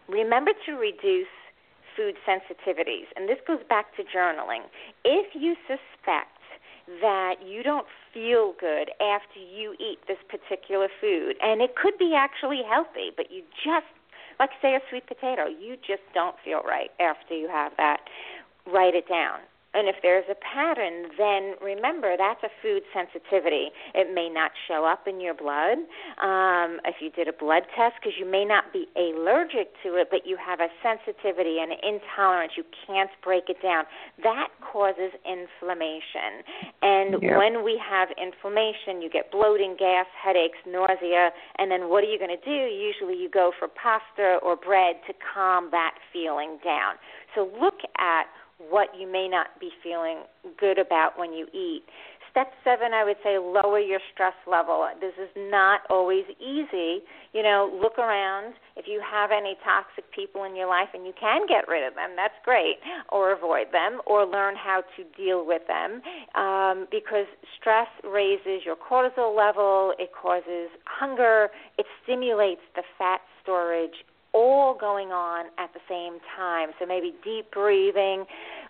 remember 0.07 0.51
to 0.67 0.73
reduce 0.73 1.33
food 1.95 2.15
sensitivities. 2.27 3.09
And 3.15 3.27
this 3.27 3.37
goes 3.47 3.61
back 3.69 3.95
to 3.97 4.03
journaling. 4.03 4.65
If 5.03 5.33
you 5.33 5.55
suspect 5.67 6.29
that 7.01 7.35
you 7.45 7.63
don't 7.63 7.87
feel 8.13 8.53
good 8.59 8.91
after 9.01 9.39
you 9.39 9.73
eat 9.79 9.99
this 10.07 10.17
particular 10.29 10.89
food, 10.99 11.37
and 11.41 11.61
it 11.61 11.75
could 11.75 11.97
be 11.97 12.13
actually 12.15 12.61
healthy, 12.67 13.09
but 13.15 13.31
you 13.31 13.41
just 13.63 13.87
like 14.39 14.51
say 14.61 14.75
a 14.75 14.79
sweet 14.89 15.07
potato, 15.07 15.45
you 15.47 15.75
just 15.75 16.03
don't 16.13 16.35
feel 16.43 16.61
right 16.61 16.91
after 16.99 17.35
you 17.35 17.47
have 17.47 17.71
that. 17.77 18.01
Write 18.65 18.95
it 18.95 19.07
down. 19.07 19.39
And 19.73 19.87
if 19.87 19.95
there's 20.01 20.25
a 20.29 20.35
pattern, 20.35 21.09
then 21.17 21.55
remember 21.61 22.15
that's 22.17 22.43
a 22.43 22.49
food 22.61 22.83
sensitivity. 22.93 23.69
It 23.93 24.13
may 24.13 24.29
not 24.29 24.51
show 24.67 24.85
up 24.85 25.07
in 25.07 25.19
your 25.19 25.33
blood 25.33 25.81
um, 26.21 26.79
if 26.85 27.01
you 27.01 27.09
did 27.09 27.27
a 27.27 27.33
blood 27.33 27.63
test 27.75 27.95
because 27.99 28.13
you 28.19 28.29
may 28.29 28.45
not 28.45 28.71
be 28.71 28.85
allergic 28.95 29.73
to 29.83 29.95
it, 29.97 30.09
but 30.11 30.25
you 30.25 30.37
have 30.37 30.59
a 30.59 30.69
sensitivity 30.81 31.57
and 31.59 31.71
an 31.71 31.79
intolerance. 31.81 32.53
You 32.55 32.63
can't 32.85 33.09
break 33.23 33.49
it 33.49 33.61
down. 33.61 33.85
That 34.21 34.49
causes 34.61 35.11
inflammation. 35.25 36.45
And 36.81 37.21
Yep. 37.23 37.37
when 37.37 37.63
we 37.63 37.77
have 37.77 38.09
inflammation, 38.17 39.01
you 39.01 39.09
get 39.09 39.31
bloating, 39.31 39.75
gas, 39.77 40.05
headaches, 40.13 40.57
nausea, 40.65 41.31
and 41.57 41.71
then 41.71 41.89
what 41.89 42.03
are 42.03 42.07
you 42.07 42.19
going 42.19 42.35
to 42.35 42.45
do? 42.45 42.51
Usually 42.51 43.15
you 43.15 43.29
go 43.29 43.51
for 43.57 43.67
pasta 43.67 44.37
or 44.43 44.55
bread 44.55 44.97
to 45.07 45.13
calm 45.33 45.69
that 45.71 45.95
feeling 46.11 46.57
down. 46.63 46.95
So 47.35 47.49
look 47.59 47.79
at 47.97 48.27
what 48.69 48.89
you 48.97 49.11
may 49.11 49.27
not 49.27 49.47
be 49.59 49.69
feeling 49.81 50.23
good 50.59 50.77
about 50.77 51.17
when 51.17 51.33
you 51.33 51.47
eat. 51.53 51.83
Step 52.31 52.49
seven, 52.63 52.93
I 52.93 53.03
would 53.03 53.17
say, 53.23 53.37
lower 53.37 53.79
your 53.79 53.99
stress 54.11 54.33
level. 54.49 54.87
This 54.99 55.13
is 55.21 55.29
not 55.37 55.81
always 55.87 56.25
easy. 56.41 57.05
You 57.31 57.43
know, 57.43 57.69
look 57.79 57.99
around. 57.99 58.55
If 58.75 58.85
you 58.87 58.99
have 59.05 59.29
any 59.29 59.55
toxic 59.63 60.11
people 60.11 60.43
in 60.43 60.55
your 60.55 60.67
life 60.67 60.89
and 60.95 61.05
you 61.05 61.13
can 61.13 61.45
get 61.47 61.67
rid 61.67 61.87
of 61.87 61.93
them, 61.93 62.15
that's 62.15 62.33
great, 62.43 62.77
or 63.09 63.33
avoid 63.33 63.67
them, 63.71 64.01
or 64.07 64.25
learn 64.25 64.55
how 64.55 64.81
to 64.97 65.03
deal 65.15 65.45
with 65.45 65.61
them. 65.67 66.01
Um, 66.33 66.87
because 66.89 67.27
stress 67.61 67.87
raises 68.03 68.65
your 68.65 68.77
cortisol 68.77 69.37
level, 69.37 69.93
it 69.99 70.09
causes 70.19 70.73
hunger, 70.85 71.49
it 71.77 71.85
stimulates 72.01 72.61
the 72.75 72.81
fat 72.97 73.21
storage 73.43 73.93
all 74.33 74.75
going 74.77 75.09
on 75.09 75.45
at 75.57 75.71
the 75.73 75.79
same 75.87 76.19
time. 76.35 76.69
So 76.79 76.85
maybe 76.85 77.13
deep 77.23 77.51
breathing, 77.51 78.25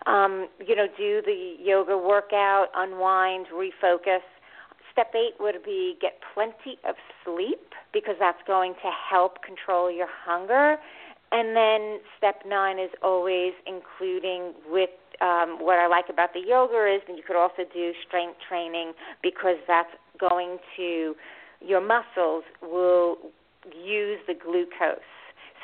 um, 0.06 0.48
you 0.64 0.76
know, 0.76 0.86
do 0.96 1.22
the 1.24 1.56
yoga 1.60 1.96
workout, 1.96 2.68
unwind, 2.74 3.46
refocus. 3.52 4.20
Step 4.92 5.12
eight 5.14 5.34
would 5.40 5.64
be 5.64 5.96
get 6.00 6.20
plenty 6.34 6.78
of 6.88 6.94
sleep 7.24 7.74
because 7.92 8.14
that's 8.20 8.42
going 8.46 8.74
to 8.74 8.90
help 9.10 9.42
control 9.42 9.90
your 9.90 10.08
hunger. 10.08 10.76
And 11.32 11.56
then 11.56 11.98
step 12.16 12.42
nine 12.46 12.78
is 12.78 12.90
always 13.02 13.54
including 13.66 14.52
with 14.68 14.90
um, 15.20 15.58
what 15.60 15.78
I 15.78 15.86
like 15.88 16.06
about 16.08 16.32
the 16.32 16.40
yoga 16.46 16.94
is 16.94 17.02
that 17.08 17.16
you 17.16 17.22
could 17.26 17.36
also 17.40 17.62
do 17.72 17.92
strength 18.06 18.38
training 18.48 18.92
because 19.22 19.56
that's 19.66 19.90
going 20.18 20.58
to 20.76 21.14
your 21.60 21.80
muscles 21.80 22.44
will 22.62 23.16
use 23.72 24.18
the 24.26 24.34
glucose. 24.34 25.13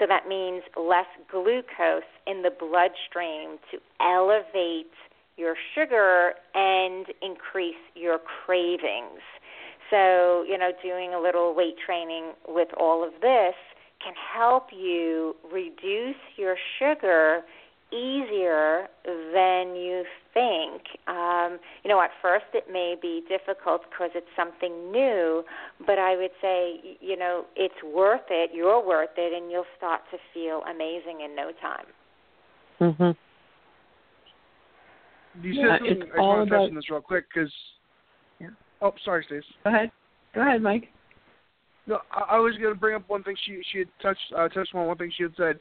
So 0.00 0.06
that 0.08 0.26
means 0.26 0.62
less 0.76 1.06
glucose 1.30 2.08
in 2.26 2.42
the 2.42 2.50
bloodstream 2.50 3.58
to 3.70 3.78
elevate 4.00 4.90
your 5.36 5.54
sugar 5.74 6.32
and 6.54 7.06
increase 7.20 7.74
your 7.94 8.18
cravings. 8.18 9.20
So, 9.90 10.44
you 10.48 10.56
know, 10.56 10.70
doing 10.82 11.12
a 11.12 11.20
little 11.20 11.54
weight 11.54 11.76
training 11.84 12.32
with 12.48 12.68
all 12.78 13.04
of 13.06 13.12
this 13.20 13.54
can 14.02 14.14
help 14.34 14.68
you 14.72 15.36
reduce 15.52 16.16
your 16.36 16.56
sugar 16.78 17.42
easier 17.92 18.88
than 19.04 19.74
you 19.76 20.04
think. 20.32 20.82
Um, 21.06 21.58
you 21.82 21.90
know, 21.90 22.00
at 22.00 22.10
first 22.22 22.46
it 22.54 22.66
may 22.70 22.96
be 23.00 23.22
difficult 23.28 23.82
because 23.90 24.10
it's 24.14 24.30
something 24.36 24.90
new, 24.92 25.44
but 25.86 25.98
I 25.98 26.16
would 26.16 26.30
say, 26.40 26.96
you 27.00 27.16
know, 27.16 27.44
it's 27.56 27.82
worth 27.82 28.28
it. 28.30 28.50
You're 28.54 28.84
worth 28.84 29.16
it, 29.16 29.32
and 29.32 29.50
you'll 29.50 29.64
start 29.76 30.02
to 30.12 30.18
feel 30.32 30.62
amazing 30.70 31.22
in 31.22 31.34
no 31.34 31.52
time. 31.60 31.86
Mhm. 32.80 33.16
You 35.42 35.52
Yeah, 35.52 35.78
said 35.78 35.86
something. 35.86 36.12
I 36.12 36.20
want 36.20 36.48
to 36.48 36.56
touch 36.56 36.68
on 36.68 36.74
this 36.74 36.90
real 36.90 37.00
quick 37.00 37.26
because. 37.32 37.52
Yeah. 38.38 38.48
Oh, 38.80 38.94
sorry, 39.04 39.24
Stace. 39.24 39.44
Go 39.64 39.70
ahead. 39.70 39.90
Go 40.34 40.40
ahead, 40.40 40.62
Mike. 40.62 40.88
No, 41.86 42.00
I, 42.10 42.36
I 42.36 42.38
was 42.38 42.56
going 42.56 42.72
to 42.72 42.78
bring 42.78 42.94
up 42.94 43.08
one 43.08 43.22
thing 43.22 43.36
she 43.44 43.62
she 43.70 43.78
had 43.80 43.88
touched 44.00 44.32
uh, 44.36 44.48
touched 44.48 44.74
on 44.74 44.86
one 44.86 44.96
thing 44.96 45.12
she 45.16 45.24
had 45.24 45.34
said. 45.36 45.60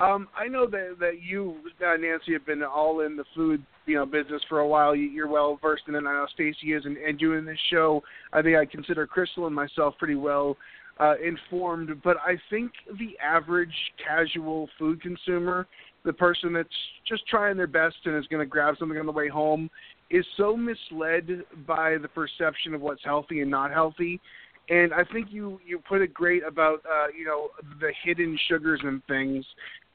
Um, 0.00 0.28
I 0.36 0.48
know 0.48 0.66
that 0.66 0.96
that 1.00 1.22
you, 1.22 1.56
uh, 1.86 1.96
Nancy, 1.96 2.32
have 2.32 2.46
been 2.46 2.62
all 2.62 3.00
in 3.00 3.16
the 3.16 3.24
food 3.34 3.62
you 3.86 3.94
know 3.94 4.06
business 4.06 4.42
for 4.48 4.60
a 4.60 4.68
while. 4.68 4.94
You, 4.94 5.04
you're 5.04 5.28
well 5.28 5.58
versed 5.60 5.84
in 5.88 5.94
it. 5.94 5.98
I 5.98 6.02
know 6.02 6.26
Stacey 6.32 6.72
is, 6.72 6.84
and, 6.84 6.96
and 6.96 7.18
doing 7.18 7.44
this 7.44 7.58
show, 7.70 8.02
I 8.32 8.42
think 8.42 8.56
I 8.56 8.64
consider 8.64 9.06
Crystal 9.06 9.46
and 9.46 9.54
myself 9.54 9.94
pretty 9.98 10.14
well 10.14 10.56
uh, 10.98 11.14
informed. 11.24 12.02
But 12.02 12.16
I 12.18 12.36
think 12.50 12.72
the 12.98 13.16
average 13.22 13.74
casual 14.04 14.68
food 14.78 15.00
consumer, 15.02 15.66
the 16.04 16.12
person 16.12 16.52
that's 16.52 16.68
just 17.08 17.26
trying 17.28 17.56
their 17.56 17.66
best 17.66 17.96
and 18.04 18.16
is 18.16 18.26
going 18.28 18.40
to 18.40 18.50
grab 18.50 18.76
something 18.78 18.98
on 18.98 19.06
the 19.06 19.12
way 19.12 19.28
home, 19.28 19.70
is 20.10 20.24
so 20.36 20.56
misled 20.56 21.42
by 21.66 21.96
the 22.00 22.08
perception 22.08 22.74
of 22.74 22.80
what's 22.80 23.04
healthy 23.04 23.40
and 23.40 23.50
not 23.50 23.72
healthy. 23.72 24.20
And 24.68 24.92
I 24.92 25.04
think 25.12 25.28
you 25.30 25.60
you 25.64 25.78
put 25.78 26.02
it 26.02 26.12
great 26.12 26.42
about 26.42 26.80
uh, 26.86 27.06
you 27.16 27.24
know 27.24 27.50
the 27.80 27.92
hidden 28.04 28.38
sugars 28.48 28.80
and 28.82 29.02
things. 29.06 29.44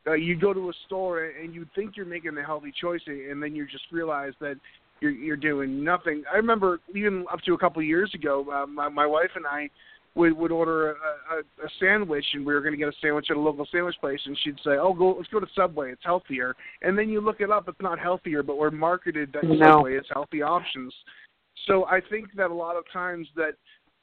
uh, 0.08 0.14
you 0.14 0.36
go 0.36 0.54
to 0.54 0.70
a 0.70 0.74
store 0.86 1.26
and 1.26 1.54
you 1.54 1.66
think 1.76 1.96
you're 1.96 2.06
making 2.06 2.38
a 2.38 2.44
healthy 2.44 2.74
choice, 2.80 3.02
and 3.06 3.42
then 3.42 3.56
you 3.56 3.66
just 3.68 3.86
realize 3.92 4.34
that 4.40 4.56
you're 5.00 5.12
you're 5.12 5.36
doing 5.36 5.84
nothing. 5.84 6.24
I 6.32 6.38
remember 6.38 6.80
even 6.96 7.26
up 7.32 7.42
to 7.42 7.54
a 7.54 7.58
couple 7.58 7.82
of 7.82 7.88
years 7.88 8.12
ago, 8.14 8.46
uh, 8.52 8.66
my 8.66 8.90
my 8.90 9.06
wife 9.06 9.32
and 9.36 9.46
I 9.46 9.70
would 10.16 10.36
would 10.38 10.52
order 10.52 10.92
a, 10.92 10.94
a, 10.94 11.40
a 11.66 11.70
sandwich, 11.80 12.26
and 12.34 12.46
we 12.46 12.54
were 12.54 12.62
going 12.62 12.74
to 12.74 12.78
get 12.78 12.88
a 12.88 12.94
sandwich 13.02 13.28
at 13.30 13.38
a 13.38 13.40
local 13.40 13.68
sandwich 13.72 13.96
place, 14.00 14.20
and 14.26 14.38
she'd 14.44 14.58
say, 14.64 14.72
"Oh, 14.72 14.94
go 14.94 15.16
let's 15.18 15.30
go 15.30 15.40
to 15.40 15.48
Subway. 15.56 15.92
It's 15.92 16.04
healthier." 16.04 16.56
And 16.82 16.98
then 16.98 17.10
you 17.10 17.22
look 17.22 17.42
it 17.42 17.52
up; 17.52 17.68
it's 17.68 17.82
not 17.82 18.00
healthier, 18.00 18.44
but 18.44 18.58
we're 18.58 18.72
marketed 18.72 19.32
that 19.34 19.44
No. 19.44 19.58
Subway 19.78 19.96
is 19.96 20.06
healthy 20.12 20.42
options. 20.42 20.94
So 21.68 21.86
I 21.86 22.02
think 22.10 22.34
that 22.38 22.50
a 22.50 22.54
lot 22.54 22.76
of 22.76 22.84
times 22.92 23.28
that 23.36 23.54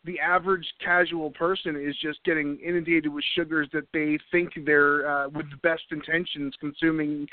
the 0.09 0.19
average 0.21 0.67
casual 0.83 1.31
person 1.33 1.77
is 1.77 1.95
just 2.01 2.19
getting 2.25 2.59
inundated 2.67 3.13
with 3.13 3.23
sugars 3.37 3.69
that 3.75 3.87
they 3.93 4.19
think 4.33 4.49
they're 4.65 5.07
uh, 5.07 5.29
with 5.29 5.45
the 5.51 5.59
best 5.59 5.83
intentions 5.91 6.55
consuming 6.59 7.29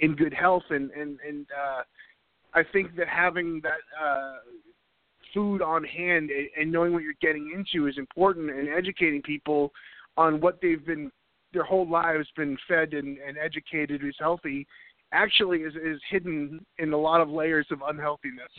in 0.00 0.16
good 0.16 0.34
health 0.34 0.64
and 0.70 0.90
and 0.90 1.20
and 1.26 1.46
uh 1.56 1.82
I 2.52 2.64
think 2.72 2.96
that 2.96 3.06
having 3.06 3.60
that 3.62 3.78
uh 4.04 4.38
food 5.32 5.62
on 5.62 5.84
hand 5.84 6.30
and, 6.58 6.72
knowing 6.72 6.92
what 6.92 7.04
you're 7.04 7.12
getting 7.20 7.52
into 7.54 7.86
is 7.86 7.96
important 7.96 8.50
and 8.50 8.68
educating 8.68 9.22
people 9.22 9.72
on 10.16 10.40
what 10.40 10.58
they've 10.60 10.84
been 10.84 11.12
their 11.52 11.64
whole 11.64 11.88
lives 11.88 12.26
been 12.36 12.58
fed 12.66 12.92
and, 12.92 13.18
and 13.18 13.38
educated 13.38 14.02
is 14.04 14.16
healthy 14.18 14.66
actually 15.12 15.60
is 15.60 15.74
is 15.76 16.00
hidden 16.10 16.66
in 16.78 16.92
a 16.92 16.98
lot 16.98 17.20
of 17.20 17.28
layers 17.30 17.68
of 17.70 17.82
unhealthiness. 17.86 18.50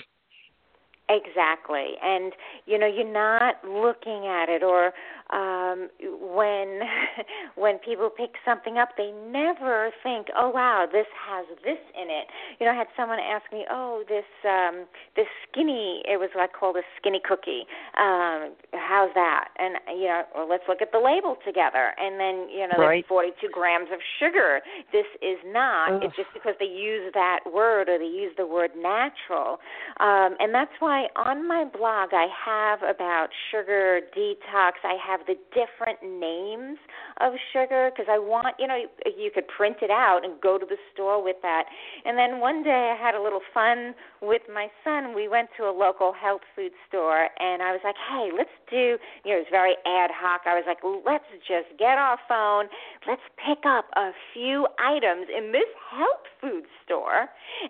Exactly. 1.10 1.94
And 2.04 2.34
you 2.66 2.78
know, 2.78 2.88
you're 2.88 3.12
not 3.12 3.64
looking 3.64 4.28
at 4.28 4.50
it 4.50 4.62
or 4.64 4.92
um 5.32 5.90
when 6.00 6.82
when 7.56 7.78
people 7.80 8.10
pick 8.10 8.32
something 8.44 8.78
up, 8.78 8.90
they 8.98 9.12
never 9.30 9.92
think, 10.04 10.28
"Oh 10.36 10.50
wow, 10.50 10.86
this 10.92 11.08
has 11.28 11.46
this 11.64 11.80
in 11.96 12.10
it." 12.10 12.28
You 12.60 12.66
know, 12.66 12.74
I 12.74 12.76
had 12.76 12.88
someone 12.96 13.20
ask 13.20 13.46
me, 13.54 13.66
"Oh, 13.70 14.04
this 14.10 14.26
um 14.44 14.86
this 15.16 15.28
skinny, 15.48 16.04
it 16.06 16.20
was 16.20 16.30
like 16.36 16.52
called 16.52 16.76
a 16.76 16.84
skinny 17.00 17.22
cookie. 17.24 17.64
Um 17.98 18.52
how's 18.74 19.14
that?" 19.16 19.50
And 19.58 19.76
you 19.98 20.08
know, 20.08 20.24
well, 20.36 20.50
let's 20.50 20.64
look 20.68 20.82
at 20.82 20.92
the 20.92 21.00
label 21.00 21.38
together. 21.46 21.94
And 21.98 22.20
then, 22.20 22.50
you 22.52 22.68
know, 22.68 22.76
Right. 22.78 23.06
there's 23.08 23.32
42 23.40 23.48
grams 23.52 23.90
of 23.94 24.00
sugar. 24.20 24.62
This 24.92 25.08
is 25.22 25.38
not. 25.46 25.94
Ugh. 25.94 26.04
It's 26.04 26.16
just 26.16 26.34
because 26.34 26.56
they 26.60 26.66
use 26.68 27.12
that 27.14 27.40
word 27.52 27.88
or 27.88 27.98
they 27.98 28.06
use 28.12 28.34
the 28.38 28.46
word 28.46 28.72
natural. 28.76 29.60
Um, 30.00 30.36
and 30.40 30.54
that's 30.54 30.72
why 30.80 30.97
on 31.16 31.48
my 31.48 31.66
blog 31.66 32.10
I 32.14 32.28
have 32.46 32.80
about 32.84 33.30
sugar 33.52 34.02
detox. 34.16 34.84
I 34.84 34.98
have 35.06 35.22
the 35.28 35.36
different 35.54 36.02
names 36.04 36.78
of 37.22 37.34
sugar 37.54 37.92
because 37.92 38.08
I 38.10 38.20
want, 38.20 38.56
you 38.60 38.68
know, 38.68 38.78
you, 39.06 39.32
could 39.34 39.48
print 39.48 39.78
it 39.82 39.92
out 39.92 40.22
and 40.24 40.40
go 40.42 40.58
to 40.58 40.66
the 40.66 40.78
store 40.94 41.24
with 41.24 41.36
that. 41.42 41.66
And 42.06 42.18
then 42.18 42.40
one 42.40 42.64
day 42.64 42.94
I 42.94 42.98
had 42.98 43.16
a 43.16 43.22
little 43.22 43.42
fun 43.54 43.94
with 44.22 44.42
my 44.52 44.68
son. 44.84 45.14
We 45.14 45.28
went 45.28 45.50
to 45.58 45.64
a 45.64 45.74
local 45.74 46.14
health 46.14 46.42
food 46.56 46.72
store 46.88 47.30
and 47.40 47.62
I 47.62 47.72
was 47.72 47.82
like, 47.84 47.96
hey, 48.10 48.30
let's 48.36 48.54
do, 48.70 48.98
you 49.26 49.32
know, 49.34 49.38
it 49.42 49.46
was 49.46 49.52
very 49.52 49.76
ad 49.86 50.12
hoc. 50.14 50.42
I 50.46 50.56
was 50.56 50.64
like, 50.66 50.80
let's 51.06 51.28
just 51.48 51.78
get 51.78 51.98
our 51.98 52.18
phone. 52.28 52.66
Let's 53.08 53.26
pick 53.38 53.66
up 53.66 53.86
a 53.96 54.12
few 54.34 54.68
items 54.80 55.28
in 55.36 55.52
this 55.52 55.70
health 55.92 56.26
food 56.40 56.64
store 56.86 57.28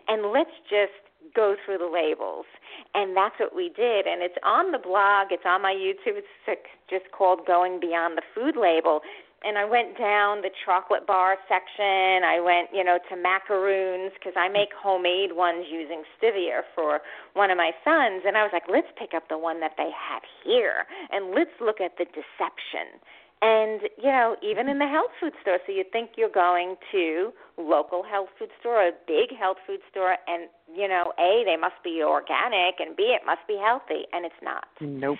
and 0.07 0.31
let's 0.31 0.53
just 0.69 1.06
go 1.35 1.55
through 1.65 1.77
the 1.79 1.89
labels. 1.91 2.45
And 2.93 3.15
that's 3.15 3.35
what 3.39 3.55
we 3.55 3.69
did. 3.69 4.07
And 4.07 4.21
it's 4.21 4.37
on 4.43 4.71
the 4.71 4.79
blog, 4.79 5.27
it's 5.31 5.45
on 5.45 5.61
my 5.61 5.73
YouTube. 5.73 6.17
It's 6.17 6.59
just 6.89 7.11
called 7.11 7.45
Going 7.45 7.79
Beyond 7.79 8.17
the 8.17 8.23
Food 8.35 8.55
Label. 8.55 9.01
And 9.43 9.57
I 9.57 9.65
went 9.65 9.97
down 9.97 10.41
the 10.41 10.49
chocolate 10.65 11.05
bar 11.05 11.37
section. 11.47 12.25
I 12.25 12.41
went, 12.41 12.69
you 12.73 12.83
know, 12.83 12.97
to 13.09 13.15
macaroons 13.15 14.11
because 14.17 14.33
I 14.35 14.49
make 14.49 14.69
homemade 14.73 15.33
ones 15.33 15.65
using 15.69 16.03
stevia 16.17 16.61
for 16.73 17.01
one 17.33 17.51
of 17.51 17.57
my 17.57 17.71
sons. 17.85 18.23
And 18.25 18.35
I 18.35 18.41
was 18.41 18.49
like, 18.51 18.65
let's 18.67 18.89
pick 18.97 19.13
up 19.13 19.29
the 19.29 19.37
one 19.37 19.59
that 19.61 19.73
they 19.77 19.89
have 19.93 20.23
here 20.43 20.89
and 21.11 21.35
let's 21.35 21.53
look 21.61 21.79
at 21.81 21.97
the 21.97 22.05
deception. 22.05 22.97
And 23.41 23.81
you 24.01 24.09
know, 24.09 24.35
even 24.41 24.67
in 24.67 24.79
the 24.79 24.87
health 24.87 25.11
food 25.19 25.33
store, 25.41 25.59
so 25.65 25.71
you 25.71 25.83
think 25.91 26.11
you're 26.17 26.29
going 26.29 26.75
to 26.91 27.31
local 27.57 28.01
health 28.03 28.29
food 28.39 28.49
store, 28.59 28.87
a 28.87 28.91
big 29.05 29.35
health 29.37 29.57
food 29.67 29.79
store, 29.91 30.17
and 30.27 30.49
you 30.75 30.87
know, 30.87 31.13
a 31.19 31.43
they 31.45 31.55
must 31.55 31.77
be 31.83 32.01
organic, 32.03 32.79
and 32.79 32.95
b 32.95 33.15
it 33.15 33.21
must 33.25 33.45
be 33.47 33.57
healthy, 33.63 34.05
and 34.11 34.25
it's 34.25 34.41
not. 34.41 34.65
Nope. 34.81 35.19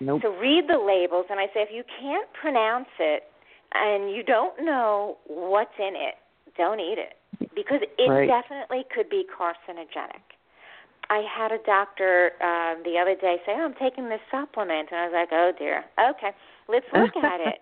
Nope. 0.00 0.22
So 0.22 0.32
read 0.36 0.64
the 0.68 0.78
labels, 0.78 1.26
and 1.28 1.38
I 1.38 1.46
say 1.52 1.60
if 1.60 1.68
you 1.70 1.84
can't 2.00 2.26
pronounce 2.32 2.88
it 2.98 3.24
and 3.74 4.10
you 4.10 4.22
don't 4.22 4.64
know 4.64 5.18
what's 5.26 5.76
in 5.78 5.92
it, 5.94 6.14
don't 6.56 6.80
eat 6.80 6.96
it 6.98 7.16
because 7.54 7.80
it 7.82 8.08
Right. 8.08 8.26
definitely 8.26 8.84
could 8.94 9.10
be 9.10 9.26
carcinogenic. 9.28 10.24
I 11.10 11.22
had 11.22 11.52
a 11.52 11.58
doctor 11.58 12.32
um, 12.40 12.82
the 12.84 12.96
other 12.98 13.14
day 13.14 13.42
say, 13.44 13.52
oh, 13.52 13.64
"I'm 13.64 13.74
taking 13.74 14.08
this 14.08 14.20
supplement," 14.30 14.90
and 14.90 15.00
I 15.00 15.04
was 15.06 15.12
like, 15.12 15.32
"Oh 15.32 15.52
dear, 15.58 15.84
okay, 15.98 16.32
let's 16.70 16.86
look 16.94 17.16
at 17.22 17.40
it." 17.40 17.60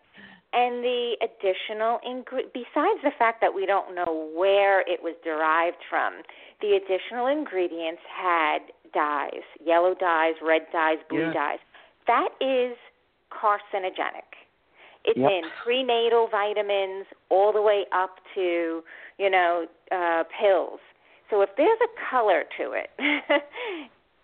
And 0.52 0.82
the 0.82 1.16
additional 1.20 2.00
ingre- 2.09 2.48
besides 2.54 3.00
the 3.04 3.12
fact 3.18 3.42
that 3.42 3.52
we 3.52 3.66
don't 3.66 3.94
know 3.94 4.30
where 4.34 4.80
it 4.80 5.02
was 5.02 5.14
derived 5.22 5.76
from, 5.90 6.22
the 6.62 6.72
additional 6.80 7.26
ingredients 7.26 8.00
had 8.09 8.61
dyes, 8.94 9.44
yellow 9.64 9.94
dyes, 9.94 10.34
red 10.42 10.62
dyes, 10.72 10.96
blue 11.11 11.26
Yeah. 11.26 11.32
dyes. 11.34 11.59
That 12.06 12.30
is 12.40 12.78
carcinogenic. 13.30 14.24
It's 15.04 15.18
Yep. 15.18 15.30
in 15.30 15.50
prenatal 15.62 16.26
vitamins 16.28 17.06
all 17.28 17.52
the 17.52 17.61
way 17.62 17.84
up 17.92 18.18
to, 18.34 18.82
you 19.18 19.30
know, 19.30 19.66
uh 19.92 20.24
pills. 20.40 20.80
So 21.28 21.42
if 21.42 21.54
there's 21.56 21.78
a 21.82 21.88
color 22.11 22.44
to 22.56 22.72
it, 22.72 22.90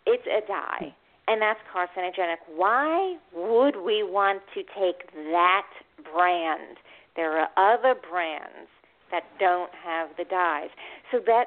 it's 0.07 0.27
a 0.27 0.41
dye, 0.49 0.95
and 1.29 1.41
that's 1.41 1.61
carcinogenic. 1.73 2.37
Why 2.55 3.17
would 3.35 3.77
we 3.77 4.03
want 4.03 4.43
to 4.55 4.63
take 4.63 5.13
that 5.13 5.67
brand? 6.13 6.77
There 7.17 7.39
are 7.39 7.49
other 7.57 7.95
brands 7.95 8.69
that 9.11 9.25
don't 9.39 9.71
have 9.85 10.09
the 10.19 10.25
dyes. 10.25 10.71
So 11.11 11.21
that 11.27 11.47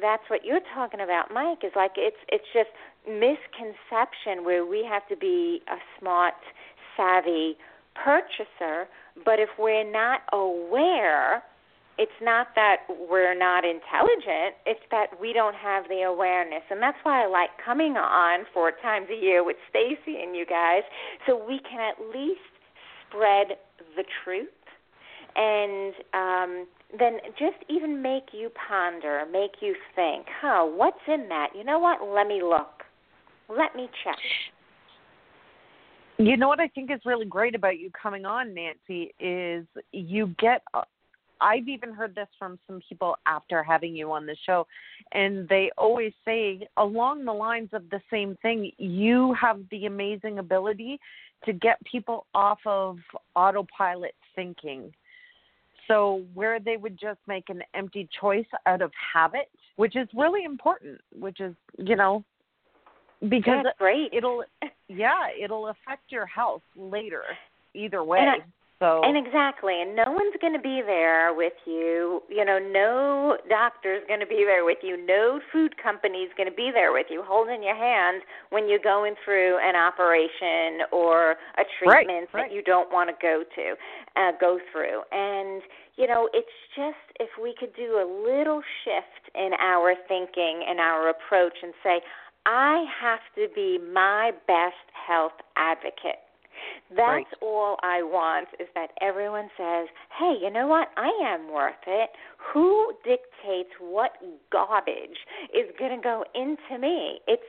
that's 0.00 0.22
what 0.28 0.44
you're 0.44 0.60
talking 0.74 1.00
about, 1.00 1.32
Mike. 1.32 1.64
Is 1.64 1.72
like 1.74 1.92
it's 1.96 2.16
it's 2.28 2.44
just 2.52 2.70
misconception 3.06 4.44
where 4.44 4.64
we 4.64 4.86
have 4.88 5.06
to 5.08 5.16
be 5.16 5.60
a 5.68 5.76
smart, 5.98 6.34
savvy 6.96 7.56
purchaser, 7.94 8.88
but 9.24 9.40
if 9.40 9.48
we're 9.58 9.90
not 9.90 10.20
aware 10.32 11.42
it's 11.98 12.20
not 12.22 12.48
that 12.54 12.86
we're 12.88 13.36
not 13.36 13.64
intelligent, 13.64 14.54
it's 14.66 14.80
that 14.90 15.08
we 15.20 15.32
don't 15.32 15.56
have 15.56 15.84
the 15.88 16.02
awareness. 16.02 16.62
And 16.70 16.80
that's 16.80 16.98
why 17.02 17.24
I 17.24 17.26
like 17.26 17.50
coming 17.64 17.96
on 17.96 18.46
four 18.54 18.72
times 18.82 19.08
a 19.10 19.20
year 19.20 19.44
with 19.44 19.56
Stacey 19.68 20.22
and 20.22 20.34
you 20.36 20.46
guys 20.46 20.82
so 21.26 21.36
we 21.36 21.60
can 21.68 21.80
at 21.80 21.98
least 22.14 22.40
spread 23.08 23.58
the 23.96 24.04
truth 24.24 24.48
and 25.36 25.94
um 26.14 26.66
then 26.98 27.18
just 27.38 27.56
even 27.68 28.00
make 28.00 28.28
you 28.32 28.50
ponder, 28.66 29.24
make 29.30 29.60
you 29.60 29.74
think, 29.94 30.26
huh, 30.40 30.64
what's 30.64 30.96
in 31.06 31.28
that? 31.28 31.48
You 31.54 31.62
know 31.62 31.78
what? 31.78 31.98
Let 32.02 32.26
me 32.26 32.40
look. 32.42 32.82
Let 33.48 33.76
me 33.76 33.90
check. 34.04 34.16
You 36.16 36.36
know 36.36 36.48
what 36.48 36.60
I 36.60 36.68
think 36.68 36.90
is 36.90 37.00
really 37.04 37.26
great 37.26 37.54
about 37.54 37.78
you 37.78 37.90
coming 37.90 38.24
on, 38.24 38.54
Nancy, 38.54 39.14
is 39.20 39.66
you 39.92 40.34
get. 40.38 40.62
I've 41.40 41.68
even 41.68 41.92
heard 41.92 42.14
this 42.14 42.28
from 42.38 42.58
some 42.66 42.80
people 42.88 43.16
after 43.26 43.62
having 43.62 43.94
you 43.94 44.12
on 44.12 44.26
the 44.26 44.36
show, 44.46 44.66
and 45.12 45.48
they 45.48 45.70
always 45.78 46.12
say 46.24 46.66
along 46.76 47.24
the 47.24 47.32
lines 47.32 47.70
of 47.72 47.88
the 47.90 48.00
same 48.10 48.36
thing. 48.42 48.72
You 48.78 49.34
have 49.34 49.60
the 49.70 49.86
amazing 49.86 50.38
ability 50.38 50.98
to 51.44 51.52
get 51.52 51.78
people 51.84 52.26
off 52.34 52.58
of 52.66 52.98
autopilot 53.36 54.14
thinking. 54.34 54.92
So 55.86 56.22
where 56.34 56.60
they 56.60 56.76
would 56.76 56.98
just 57.00 57.20
make 57.26 57.48
an 57.48 57.62
empty 57.74 58.08
choice 58.20 58.46
out 58.66 58.82
of 58.82 58.90
habit, 59.14 59.48
which 59.76 59.96
is 59.96 60.08
really 60.14 60.44
important, 60.44 61.00
which 61.18 61.40
is 61.40 61.54
you 61.78 61.96
know 61.96 62.24
because 63.28 63.64
That's 63.64 63.78
great. 63.78 64.10
it'll 64.12 64.44
yeah 64.88 65.26
it'll 65.42 65.68
affect 65.68 66.10
your 66.10 66.26
health 66.26 66.62
later 66.76 67.22
either 67.74 68.04
way 68.04 68.20
And 68.20 68.42
so 68.78 69.02
And 69.02 69.16
exactly, 69.16 69.82
and 69.82 69.96
no 69.96 70.04
one's 70.06 70.36
going 70.40 70.52
to 70.52 70.62
be 70.62 70.82
there 70.84 71.34
with 71.34 71.54
you. 71.66 72.22
You 72.28 72.44
know, 72.44 72.58
no 72.58 73.36
doctor's 73.48 74.02
going 74.06 74.20
to 74.20 74.26
be 74.26 74.44
there 74.46 74.64
with 74.64 74.78
you. 74.82 74.96
No 75.04 75.40
food 75.52 75.74
company's 75.82 76.30
going 76.36 76.48
to 76.48 76.54
be 76.54 76.70
there 76.72 76.92
with 76.92 77.06
you, 77.10 77.22
holding 77.26 77.62
your 77.62 77.74
hand 77.76 78.22
when 78.50 78.68
you're 78.68 78.78
going 78.82 79.14
through 79.24 79.58
an 79.58 79.74
operation 79.74 80.86
or 80.92 81.32
a 81.58 81.64
Right, 81.84 82.06
treatment 82.06 82.28
right. 82.32 82.48
that 82.48 82.54
you 82.54 82.62
don't 82.62 82.92
want 82.92 83.10
to 83.10 83.16
go 83.20 83.42
to, 83.42 83.74
uh, 84.16 84.32
go 84.40 84.58
through. 84.72 85.02
And 85.10 85.62
you 85.96 86.06
know, 86.06 86.28
it's 86.32 86.46
just 86.76 87.02
if 87.18 87.30
we 87.42 87.54
could 87.58 87.74
do 87.74 87.98
a 87.98 88.06
little 88.06 88.62
shift 88.84 89.34
in 89.34 89.50
our 89.60 89.94
thinking 90.06 90.62
and 90.68 90.78
our 90.78 91.10
approach 91.10 91.58
and 91.62 91.74
say, 91.82 92.00
I 92.46 92.84
have 93.02 93.20
to 93.34 93.52
be 93.52 93.78
my 93.92 94.30
best 94.46 94.86
health 94.94 95.32
advocate. 95.56 96.22
That's 96.90 97.08
Right. 97.08 97.26
all 97.40 97.78
I 97.82 98.02
want 98.02 98.48
is 98.58 98.68
that 98.74 98.92
everyone 99.00 99.50
says, 99.56 99.88
hey, 100.18 100.36
you 100.40 100.50
know 100.50 100.66
what? 100.66 100.88
I 100.96 101.10
am 101.22 101.48
worth 101.50 101.86
it. 101.86 102.10
Who 102.52 102.92
dictates 103.04 103.70
what 103.80 104.12
garbage 104.50 105.18
is 105.52 105.70
going 105.78 105.96
to 105.96 106.02
go 106.02 106.24
into 106.34 106.78
me? 106.78 107.20
It's 107.26 107.42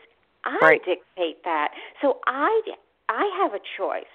I 0.46 0.58
Right. 0.62 0.84
dictate 0.86 1.44
that. 1.44 1.74
So 2.02 2.20
I 2.28 2.62
I 3.10 3.26
have 3.42 3.54
a 3.54 3.60
choice. 3.78 4.06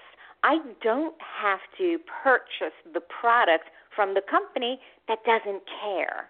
I 0.43 0.59
don't 0.83 1.15
have 1.21 1.61
to 1.79 1.99
purchase 2.23 2.75
the 2.93 3.01
product 3.01 3.71
from 3.95 4.15
the 4.15 4.21
company 4.23 4.81
that 5.09 5.25
doesn't 5.25 5.63
care. 5.83 6.29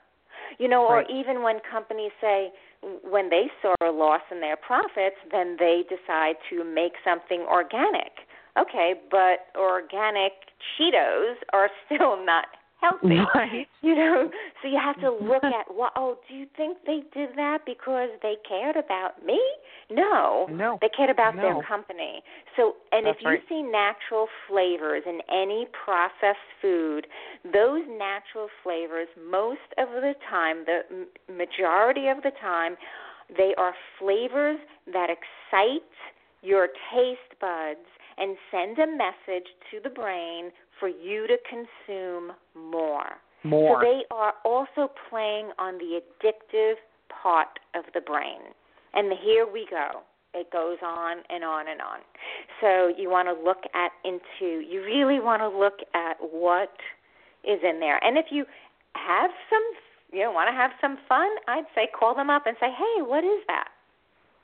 You 0.59 0.69
know, 0.69 0.85
or 0.87 1.03
even 1.11 1.43
when 1.43 1.61
companies 1.61 2.12
say 2.21 2.53
when 3.03 3.31
they 3.31 3.51
saw 3.62 3.75
a 3.81 3.91
loss 3.91 4.21
in 4.31 4.41
their 4.41 4.57
profits, 4.57 5.17
then 5.33 5.57
they 5.59 5.85
decide 5.89 6.37
to 6.51 6.65
make 6.65 6.93
something 7.05 7.41
organic. 7.49 8.12
Okay, 8.59 8.94
but 9.11 9.46
organic 9.59 10.32
Cheetos 10.78 11.34
are 11.52 11.68
still 11.86 12.24
not 12.24 12.46
healthy. 12.80 13.16
Right. 13.34 13.66
You 13.82 13.94
know, 13.94 14.30
so 14.62 14.68
you 14.68 14.78
have 14.82 15.00
to 15.00 15.11
look 15.11 15.44
at 15.59 15.74
what. 15.74 15.92
Oh, 15.96 16.18
do 16.28 16.34
you 16.34 16.46
think 16.57 16.78
they 16.86 17.00
did 17.14 17.30
that 17.36 17.61
because 17.66 18.11
they 18.22 18.34
cared 18.48 18.76
about 18.76 19.24
me? 19.24 19.40
No, 19.90 20.46
No. 20.50 20.78
they 20.80 20.88
cared 20.88 21.11
about 21.11 21.36
No. 21.36 21.42
their 21.42 21.62
company. 21.62 22.22
So, 22.57 22.74
and 22.92 23.07
That's 23.07 23.18
if 23.18 23.22
you 23.22 23.28
right. 23.30 23.42
see 23.48 23.62
natural 23.62 24.28
flavors 24.48 25.02
in 25.07 25.20
any 25.30 25.66
processed 25.84 26.38
food, 26.62 27.07
those 27.44 27.82
natural 27.88 28.48
flavors, 28.62 29.09
most 29.30 29.61
of 29.76 29.88
the 30.00 30.14
time, 30.30 30.64
the 30.64 30.80
m- 30.90 31.36
majority 31.36 32.09
of 32.09 32.22
the 32.22 32.32
time, 32.40 32.76
they 33.36 33.55
are 33.59 33.74
flavors 33.98 34.59
that 34.92 35.09
excite 35.11 35.82
your 36.42 36.68
taste 36.92 37.40
buds 37.40 37.84
and 38.19 38.37
send 38.51 38.79
a 38.79 38.87
message 38.87 39.49
to 39.71 39.81
the 39.83 39.91
brain 39.91 40.51
for 40.79 40.89
you 40.89 41.27
to 41.27 41.37
consume 41.49 42.33
more. 42.55 43.19
More. 43.43 43.83
So 43.83 43.87
they 43.87 44.03
are 44.11 44.35
also 44.45 44.91
playing 45.11 45.51
on 45.59 45.79
the 45.79 46.01
addictive 46.01 46.75
part 47.23 47.59
of 47.75 47.85
the 47.93 48.01
brain. 48.01 48.41
And 48.95 49.12
here 49.23 49.47
we 49.51 49.67
go. 49.71 50.01
It 50.33 50.51
goes 50.51 50.79
on 50.83 51.19
and 51.31 51.45
on 51.45 51.69
and 51.69 51.81
on. 51.81 52.01
So 52.61 52.93
you 52.97 53.11
want 53.11 53.29
to 53.29 53.45
look 53.45 53.65
at 53.75 53.93
into 54.05 54.61
you 54.61 54.83
really 54.83 55.21
want 55.21 55.43
to 55.43 55.49
look 55.49 55.79
at 55.95 56.17
what 56.21 56.73
is 57.45 57.61
in 57.62 57.79
there. 57.81 58.03
And 58.03 58.19
if 58.19 58.27
you 58.31 58.45
have 58.95 59.31
some 59.51 59.62
you 60.12 60.21
know, 60.21 60.31
want 60.31 60.49
to 60.49 60.55
have 60.55 60.71
some 60.81 60.97
fun, 61.09 61.29
I'd 61.49 61.67
say 61.75 61.89
call 61.99 62.15
them 62.15 62.31
up 62.31 62.47
and 62.47 62.57
say, 62.61 62.71
"Hey, 62.71 63.03
what 63.03 63.25
is 63.25 63.43
that?" 63.49 63.69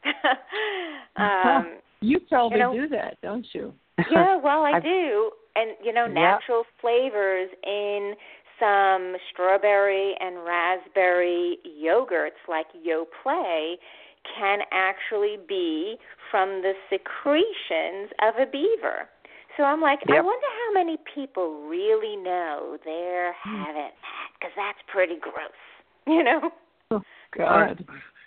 um, 1.17 1.79
you 2.01 2.21
probably 2.29 2.59
you 2.59 2.65
know- 2.65 2.73
do 2.75 2.89
that, 2.89 3.19
don't 3.23 3.47
you? 3.53 3.73
yeah, 4.11 4.37
well, 4.37 4.63
I 4.65 4.81
do. 4.81 5.31
And 5.57 5.73
you 5.85 5.93
know, 5.93 6.05
Yep. 6.07 6.15
natural 6.15 6.65
flavors 6.81 7.51
in 7.65 8.15
some 8.59 9.17
strawberry 9.33 10.15
and 10.21 10.45
raspberry 10.45 11.59
yogurts 11.67 12.41
like 12.49 12.67
Yoplait 12.87 13.77
can 14.39 14.61
actually 14.71 15.39
be 15.49 15.97
from 16.31 16.63
the 16.63 16.73
secretions 16.91 18.11
of 18.23 18.35
a 18.41 18.47
beaver. 18.51 19.09
So 19.57 19.65
I'm 19.65 19.81
like, 19.81 19.99
I 20.09 20.21
wonder 20.21 20.47
how 20.67 20.73
many 20.75 20.97
people 21.15 21.67
really 21.69 22.17
know 22.17 22.79
they're 22.85 23.33
having 23.33 23.75
that 23.75 23.93
because 24.39 24.53
that's 24.57 24.79
pretty 24.93 25.17
gross, 25.21 25.51
you 26.07 26.23
know. 26.23 26.51
Oh, 26.91 27.03
God. 27.37 27.85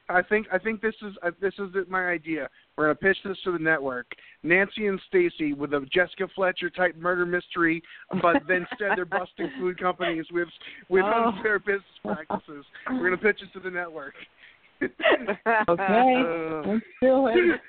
I 0.10 0.22
think 0.22 0.48
I 0.52 0.58
think 0.60 0.82
this 0.82 0.94
is 1.02 1.14
uh, 1.24 1.32
this 1.42 1.54
is 1.58 1.70
my 1.88 2.08
idea. 2.10 2.50
We're 2.78 2.86
gonna 2.86 2.96
pitch 2.96 3.18
this 3.24 3.38
to 3.44 3.52
the 3.52 3.60
network. 3.60 4.08
Nancy 4.42 4.88
and 4.88 5.00
Stacey 5.08 5.54
with 5.54 5.74
a 5.74 5.86
Jessica 5.94 6.28
Fletcher 6.36 6.70
type 6.70 6.96
murder 6.96 7.26
mystery, 7.26 7.84
but 8.22 8.42
then 8.48 8.66
instead 8.72 8.98
they're 8.98 9.06
busting 9.06 9.50
food 9.60 9.80
companies 9.80 10.26
with 10.32 10.48
with 10.90 11.04
Oh. 11.06 11.32
unfair 11.36 11.60
business 11.60 11.84
practices. 12.04 12.66
We're 12.90 13.04
gonna 13.04 13.18
pitch 13.18 13.42
it 13.44 13.54
to 13.54 13.60
the 13.60 13.70
network. 13.70 14.16
Okay. 15.70 16.14
Let's 16.66 16.86
do 17.02 17.28
it. 17.28 17.60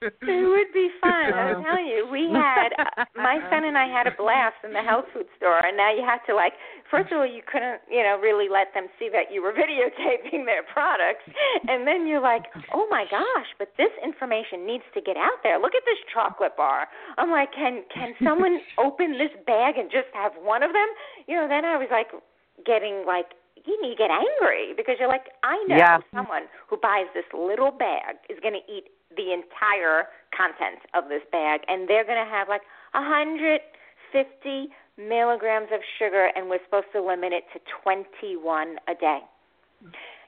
It 0.00 0.44
would 0.48 0.72
be 0.72 0.88
fun. 1.00 1.32
I'm 1.32 1.62
telling 1.64 1.86
you, 1.86 2.08
we 2.10 2.30
had 2.32 2.70
my 3.16 3.38
son 3.50 3.64
and 3.64 3.76
I 3.76 3.86
had 3.86 4.06
a 4.06 4.14
blast 4.16 4.56
in 4.64 4.72
the 4.72 4.82
health 4.82 5.06
food 5.12 5.26
store, 5.36 5.64
and 5.64 5.76
now 5.76 5.92
you 5.92 6.04
have 6.06 6.24
to 6.26 6.34
like. 6.34 6.52
First 6.90 7.12
of 7.12 7.20
all, 7.20 7.28
you 7.28 7.42
couldn't, 7.44 7.84
you 7.90 8.02
know, 8.02 8.16
really 8.16 8.48
let 8.48 8.72
them 8.72 8.88
see 8.98 9.12
that 9.12 9.28
you 9.32 9.42
were 9.42 9.52
videotaping 9.62 10.44
their 10.48 10.64
products, 10.72 11.24
and 11.68 11.86
then 11.86 12.06
you're 12.06 12.22
like, 12.22 12.48
oh 12.72 12.86
my 12.90 13.04
gosh, 13.10 13.50
but 13.58 13.72
this 13.76 13.92
information 14.04 14.66
needs 14.66 14.84
to 14.94 15.00
get 15.00 15.16
out 15.16 15.42
there. 15.42 15.60
Look 15.60 15.74
at 15.74 15.84
this 15.84 16.00
chocolate 16.12 16.56
bar. 16.56 16.88
I'm 17.16 17.30
like, 17.30 17.52
can 17.52 17.84
can 17.92 18.14
someone 18.24 18.60
open 18.78 19.18
this 19.18 19.32
bag 19.46 19.76
and 19.76 19.90
just 19.90 20.08
have 20.14 20.32
one 20.40 20.62
of 20.62 20.72
them? 20.72 20.88
You 21.26 21.36
know, 21.36 21.48
then 21.48 21.64
I 21.64 21.76
was 21.76 21.88
like, 21.90 22.08
getting 22.66 23.04
like 23.06 23.37
you 23.68 23.76
need 23.82 23.94
to 23.94 24.00
get 24.00 24.10
angry 24.10 24.72
because 24.76 24.96
you're 24.98 25.08
like, 25.08 25.28
I 25.44 25.62
know 25.68 25.76
Yeah. 25.76 25.98
someone 26.14 26.48
who 26.68 26.76
buys 26.78 27.06
this 27.14 27.28
little 27.36 27.70
bag 27.70 28.16
is 28.30 28.40
going 28.40 28.54
to 28.54 28.64
eat 28.72 28.88
the 29.14 29.32
entire 29.32 30.08
content 30.36 30.80
of 30.94 31.08
this 31.08 31.22
bag, 31.30 31.60
and 31.68 31.88
they're 31.88 32.04
going 32.04 32.22
to 32.22 32.30
have 32.30 32.48
like 32.48 32.62
hundred 32.94 33.60
fifty 34.12 34.68
milligrams 34.96 35.68
of 35.72 35.80
sugar, 35.98 36.30
and 36.34 36.48
we're 36.48 36.64
supposed 36.64 36.88
to 36.92 37.00
limit 37.02 37.32
it 37.32 37.44
to 37.52 37.60
twenty 37.82 38.36
one 38.36 38.76
a 38.88 38.94
day. 38.94 39.20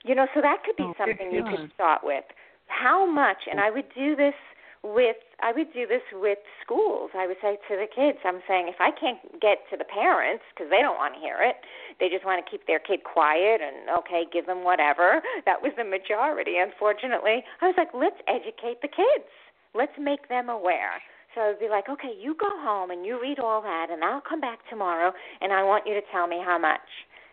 You 0.04 0.14
know, 0.14 0.26
so 0.34 0.40
that 0.40 0.62
could 0.64 0.76
be 0.76 0.84
Oh, 0.84 0.94
something 0.96 1.32
you 1.32 1.42
could 1.44 1.70
start 1.74 2.00
with. 2.04 2.24
How 2.68 3.04
much? 3.04 3.48
And 3.50 3.60
I 3.60 3.70
would 3.70 3.92
do 3.94 4.14
this 4.16 4.34
with 4.82 5.16
I 5.42 5.52
would 5.52 5.72
do 5.72 5.86
this 5.86 6.04
with 6.12 6.38
schools. 6.64 7.10
I 7.16 7.26
would 7.26 7.36
say 7.40 7.56
to 7.68 7.74
the 7.76 7.88
kids, 7.88 8.18
I'm 8.24 8.40
saying 8.48 8.68
if 8.68 8.80
I 8.80 8.90
can't 8.92 9.20
get 9.40 9.64
to 9.70 9.76
the 9.76 9.84
parents 9.88 10.44
because 10.52 10.68
they 10.70 10.80
don't 10.80 10.96
want 10.96 11.14
to 11.14 11.20
hear 11.20 11.40
it, 11.40 11.56
they 11.98 12.08
just 12.08 12.24
want 12.24 12.44
to 12.44 12.46
keep 12.48 12.66
their 12.66 12.78
kid 12.80 13.04
quiet 13.04 13.60
and 13.60 13.88
okay, 14.00 14.24
give 14.32 14.46
them 14.46 14.64
whatever. 14.64 15.20
That 15.44 15.60
was 15.60 15.72
the 15.76 15.84
majority, 15.84 16.56
unfortunately. 16.56 17.44
I 17.60 17.66
was 17.68 17.76
like, 17.76 17.92
let's 17.92 18.20
educate 18.28 18.80
the 18.80 18.88
kids. 18.88 19.28
Let's 19.74 19.96
make 20.00 20.28
them 20.28 20.48
aware. 20.48 21.00
So 21.34 21.54
I'd 21.54 21.60
be 21.60 21.68
like, 21.68 21.88
okay, 21.88 22.12
you 22.18 22.34
go 22.34 22.50
home 22.50 22.90
and 22.90 23.06
you 23.06 23.20
read 23.20 23.38
all 23.38 23.62
that, 23.62 23.86
and 23.90 24.02
I'll 24.02 24.20
come 24.20 24.40
back 24.40 24.58
tomorrow, 24.68 25.12
and 25.40 25.52
I 25.52 25.62
want 25.62 25.86
you 25.86 25.94
to 25.94 26.02
tell 26.10 26.26
me 26.26 26.42
how 26.44 26.58
much. 26.58 26.82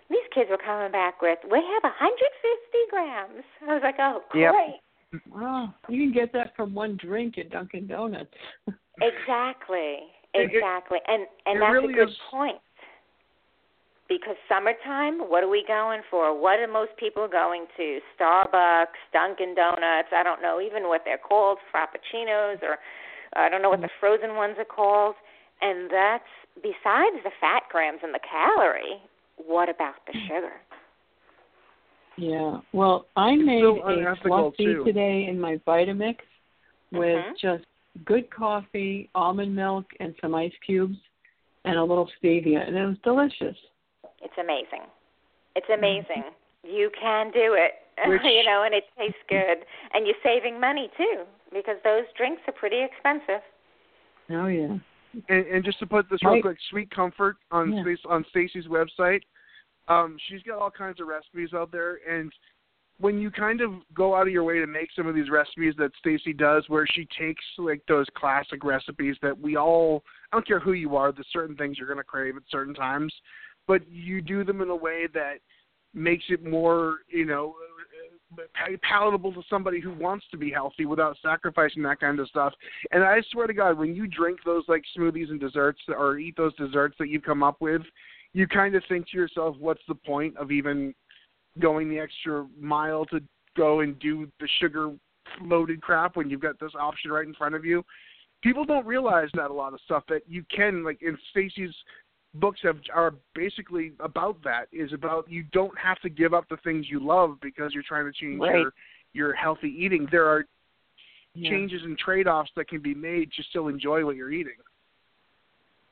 These 0.10 0.28
kids 0.34 0.50
were 0.50 0.62
coming 0.62 0.92
back 0.92 1.22
with, 1.22 1.40
we 1.50 1.58
have 1.58 1.84
150 1.84 2.14
grams. 2.92 3.44
I 3.68 3.74
was 3.74 3.84
like, 3.84 3.98
oh, 4.00 4.22
Yep. 4.36 4.54
Oh, 5.36 5.68
you 5.90 6.04
can 6.04 6.14
get 6.14 6.34
that 6.34 6.56
from 6.56 6.74
one 6.74 6.98
drink 7.02 7.38
at 7.38 7.50
Dunkin' 7.50 7.88
Donuts. 7.88 8.34
Exactly. 9.00 10.00
Exactly. 10.34 10.98
and 11.08 11.28
and 11.46 11.58
it 11.58 11.60
that's 11.60 11.72
really 11.72 11.94
a 11.94 11.98
good 11.98 12.10
is- 12.10 12.18
point. 12.32 12.58
Because 14.10 14.36
summertime, 14.48 15.20
what 15.30 15.44
are 15.44 15.50
we 15.50 15.66
going 15.68 16.02
for? 16.10 16.32
What 16.34 16.60
are 16.60 16.68
most 16.68 16.92
people 16.98 17.28
going 17.28 17.66
to? 17.76 18.00
Starbucks, 18.18 18.96
Dunkin' 19.12 19.54
Donuts, 19.54 20.08
I 20.16 20.24
don't 20.24 20.42
know 20.42 20.62
even 20.62 20.88
what 20.88 21.02
they're 21.04 21.18
called, 21.20 21.58
Frappuccinos 21.74 22.64
or 22.64 22.78
I 23.36 23.50
don't 23.50 23.62
know 23.62 23.70
what 23.70 23.82
the 23.82 23.90
frozen 24.00 24.36
ones 24.36 24.56
are 24.58 24.66
called. 24.66 25.16
And 25.62 25.92
that's 25.92 26.24
besides 26.56 27.22
the 27.24 27.32
fat 27.42 27.64
grams 27.70 28.00
and 28.02 28.14
the 28.14 28.20
calorie, 28.24 28.98
what 29.36 29.68
about 29.70 29.96
the 30.08 30.14
sugar? 30.28 30.54
Yeah. 32.18 32.60
Well, 32.74 33.06
I 33.16 33.36
made 33.36 33.64
a 33.64 33.72
unethical, 33.86 34.52
fluffy 34.52 34.66
too. 34.66 34.84
today 34.84 35.28
in 35.30 35.40
my 35.40 35.58
Vitamix 35.68 36.18
with 36.92 37.24
Mhm. 37.24 37.38
just 37.38 37.66
good 38.06 38.30
coffee, 38.30 39.10
almond 39.16 39.56
milk, 39.56 39.86
and 40.00 40.16
some 40.22 40.34
ice 40.36 40.54
cubes, 40.66 40.98
and 41.66 41.76
a 41.78 41.84
little 41.84 42.08
stevia, 42.20 42.68
and 42.68 42.76
it 42.78 42.86
was 42.86 42.98
delicious. 43.00 43.58
It's 44.22 44.38
amazing. 44.38 44.82
It's 45.56 45.70
amazing. 45.70 46.24
You 46.64 46.90
can 47.00 47.32
do 47.32 47.54
it. 47.54 47.74
Which- 48.06 48.24
you 48.24 48.44
know, 48.44 48.64
and 48.64 48.74
it 48.76 48.86
tastes 48.98 49.18
good. 49.28 49.66
And 49.94 50.06
you're 50.06 50.16
saving 50.24 50.60
money 50.60 50.90
too, 50.98 51.26
because 51.52 51.82
those 51.84 52.06
drinks 52.16 52.42
are 52.48 52.52
pretty 52.54 52.80
expensive. 52.82 53.42
Oh 54.30 54.48
yeah. 54.48 54.78
and, 55.30 55.48
and 55.48 55.64
just 55.64 55.80
to 55.80 55.88
put 55.88 56.08
this 56.10 56.22
real 56.24 56.34
Right. 56.34 56.42
quick, 56.44 56.58
Sweet 56.70 56.92
Comfort 56.92 57.38
on 57.52 57.74
Yeah. 57.74 57.96
On 58.06 58.24
Stacey's 58.30 58.68
website, 58.68 59.24
um, 59.88 60.18
she's 60.28 60.42
got 60.44 60.60
all 60.60 60.72
kinds 60.72 61.00
of 61.00 61.08
recipes 61.08 61.54
out 61.54 61.72
there, 61.72 62.00
and 62.10 62.32
when 63.00 63.20
you 63.20 63.30
kind 63.30 63.62
of 63.62 63.72
go 63.94 64.16
out 64.16 64.28
of 64.28 64.34
your 64.34 64.44
way 64.44 64.60
to 64.60 64.68
make 64.68 64.90
some 64.96 65.06
of 65.06 65.14
these 65.14 65.30
recipes 65.30 65.76
that 65.78 65.92
Stacey 66.00 66.34
does, 66.34 66.64
where 66.68 66.88
she 66.88 67.08
takes 67.20 67.44
like 67.58 67.82
those 67.88 68.08
classic 68.16 68.64
recipes 68.64 69.16
that 69.22 69.40
we 69.40 69.56
all, 69.56 70.04
I 70.32 70.36
don't 70.36 70.48
care 70.48 70.60
who 70.60 70.74
you 70.74 70.96
are, 70.96 71.12
there's 71.12 71.28
certain 71.32 71.56
things 71.56 71.78
you're 71.78 71.88
going 71.88 71.98
to 71.98 72.04
crave 72.04 72.36
at 72.36 72.44
certain 72.50 72.74
times, 72.74 73.14
but 73.68 73.88
you 73.90 74.22
do 74.22 74.44
them 74.44 74.62
in 74.62 74.70
a 74.70 74.76
way 74.76 75.08
that 75.14 75.36
makes 75.94 76.26
it 76.30 76.44
more, 76.44 76.98
you 77.08 77.26
know, 77.26 77.54
uh, 78.34 78.66
palatable 78.82 79.32
to 79.34 79.42
somebody 79.50 79.80
who 79.80 79.94
wants 79.94 80.26
to 80.32 80.38
be 80.38 80.52
healthy 80.52 80.86
without 80.86 81.18
sacrificing 81.22 81.84
that 81.84 82.00
kind 82.00 82.20
of 82.20 82.28
stuff. 82.28 82.54
And 82.92 83.04
I 83.04 83.22
swear 83.32 83.48
to 83.48 83.54
God, 83.54 83.78
when 83.78 83.96
you 83.96 84.08
drink 84.08 84.40
those 84.44 84.64
like 84.68 84.84
smoothies 84.98 85.30
and 85.30 85.40
desserts 85.40 85.80
or 85.88 86.18
eat 86.18 86.36
those 86.36 86.56
desserts 86.56 86.96
that 87.00 87.10
you've 87.10 87.24
come 87.24 87.44
up 87.44 87.62
with, 87.62 87.84
you 88.38 88.48
kind 88.48 88.76
of 88.76 88.84
think 88.88 89.10
to 89.10 89.18
yourself, 89.18 89.56
what's 89.60 89.82
the 89.88 89.96
point 89.96 90.38
of 90.38 90.52
even 90.52 90.94
going 91.60 91.90
the 91.90 92.00
extra 92.00 92.48
mile 92.60 93.06
to 93.06 93.20
go 93.56 93.80
and 93.80 93.98
do 94.00 94.28
the 94.40 94.48
sugar 94.60 94.94
loaded 95.42 95.82
crap 95.82 96.16
when 96.16 96.30
you've 96.30 96.42
got 96.42 96.60
this 96.60 96.72
option 96.80 97.12
right 97.12 97.28
in 97.28 97.34
front 97.34 97.56
of 97.56 97.66
you? 97.66 97.84
people 98.44 98.66
don't 98.66 98.86
realize 98.86 99.30
that 99.34 99.50
a 99.50 99.54
lot 99.54 99.74
of 99.74 99.80
stuff 99.86 100.04
that 100.10 100.22
you 100.28 100.44
can 100.56 100.84
like 100.84 101.02
in 101.02 101.18
Stacey's 101.32 101.74
books 102.36 102.60
have 102.64 102.78
are 102.94 103.16
basically 103.34 103.94
about 104.00 104.44
that 104.44 104.68
is 104.72 104.94
about 104.94 105.30
you 105.30 105.44
don't 105.52 105.78
have 105.78 106.00
to 106.02 106.10
give 106.10 106.34
up 106.34 106.48
the 106.50 106.58
things 106.58 106.86
you 106.90 107.00
love 107.00 107.38
because 107.42 107.74
you're 107.74 107.84
trying 107.88 108.06
to 108.06 108.12
change 108.12 108.40
Right. 108.40 108.60
your 108.60 108.74
your 109.14 109.34
healthy 109.34 109.70
eating. 109.70 110.08
There 110.12 110.28
are 110.28 110.46
Yeah. 111.34 111.50
changes 111.50 111.84
and 111.84 111.98
trade-offs 111.98 112.52
that 112.56 112.68
can 112.68 112.82
be 112.82 112.94
made 112.94 113.32
to 113.34 113.44
still 113.44 113.68
enjoy 113.68 114.06
what 114.06 114.16
you're 114.16 114.32
eating. 114.32 114.58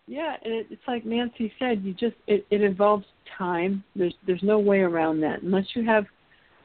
Yeah, 0.07 0.35
and 0.43 0.53
it, 0.53 0.67
it's 0.69 0.81
like 0.87 1.05
Nancy 1.05 1.51
said, 1.57 1.81
you 1.83 1.93
just 1.93 2.15
it, 2.27 2.45
it 2.51 2.61
involves 2.61 3.05
time. 3.37 3.83
There's 3.95 4.13
there's 4.27 4.43
no 4.43 4.59
way 4.59 4.81
around 4.81 5.19
that 5.21 5.41
unless 5.41 5.65
you 5.75 5.83
have, 5.85 6.05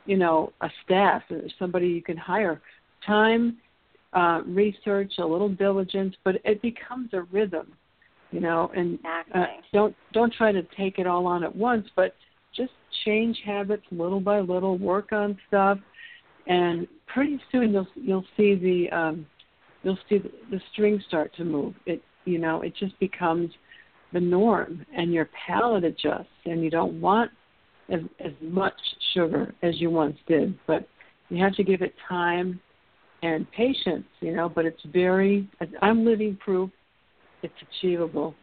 you 0.07 0.17
know, 0.17 0.53
a 0.61 0.69
staff 0.85 1.23
or 1.31 1.43
somebody 1.59 1.89
you 1.89 2.03
can 2.03 2.17
hire. 2.17 2.61
Time, 3.07 3.57
uh, 4.13 4.43
research, 4.47 5.13
a 5.19 5.25
little 5.25 5.49
diligence, 5.49 6.15
but 6.23 6.37
it 6.45 6.61
becomes 6.61 7.11
a 7.15 7.23
rhythm, 7.23 7.73
you 8.31 8.41
know. 8.41 8.71
And 8.77 8.95
Exactly. 8.99 9.41
uh, 9.41 9.47
don't 9.73 9.97
don't 10.13 10.33
try 10.35 10.53
to 10.53 10.63
take 10.77 10.99
it 10.99 11.07
all 11.07 11.27
on 11.27 11.43
at 11.43 11.55
once, 11.55 11.89
but 11.97 12.15
just 12.55 12.73
change 13.07 13.41
habits 13.45 13.85
little 13.91 14.21
by 14.21 14.41
little. 14.41 14.77
Work 14.77 15.13
on 15.13 15.39
stuff, 15.49 15.79
and 16.47 16.87
pretty 17.07 17.41
soon 17.51 17.73
you'll 17.73 17.89
you'll 17.95 18.27
see 18.37 18.55
the 18.55 18.95
um, 18.95 19.27
you'll 19.83 19.99
see 20.11 20.19
the, 20.19 20.31
the 20.51 20.61
strings 20.73 21.03
start 21.09 21.35
to 21.37 21.45
move. 21.45 21.75
It 21.87 22.03
you 22.25 22.39
know 22.39 22.63
it 22.63 22.75
just 22.79 22.99
becomes 23.01 23.51
the 24.13 24.21
norm, 24.21 24.85
and 24.97 25.13
your 25.13 25.29
palate 25.47 25.85
adjusts, 25.85 26.27
and 26.45 26.63
you 26.63 26.71
don't 26.71 27.01
want 27.01 27.31
as 27.91 28.01
as 28.25 28.33
much 28.41 28.75
sugar 29.15 29.55
as 29.63 29.81
you 29.81 29.91
once 29.91 30.17
did, 30.27 30.59
but 30.67 30.89
you 31.29 31.43
have 31.43 31.55
to 31.55 31.65
give 31.65 31.83
it 31.83 31.95
time 32.09 32.61
and 33.23 33.51
patience, 33.53 34.07
you 34.21 34.35
know. 34.35 34.49
But 34.49 34.67
it's 34.67 34.83
very 34.93 35.49
I'm 35.83 36.05
living 36.05 36.37
proof 36.37 36.71
it's 37.43 37.55
achievable. 37.63 38.35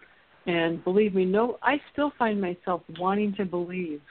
And 0.46 0.84
believe 0.84 1.14
me, 1.14 1.26
no, 1.26 1.58
I 1.62 1.80
still 1.92 2.12
find 2.18 2.40
myself 2.40 2.82
wanting 2.98 3.34
to 3.36 3.46
believe 3.46 4.02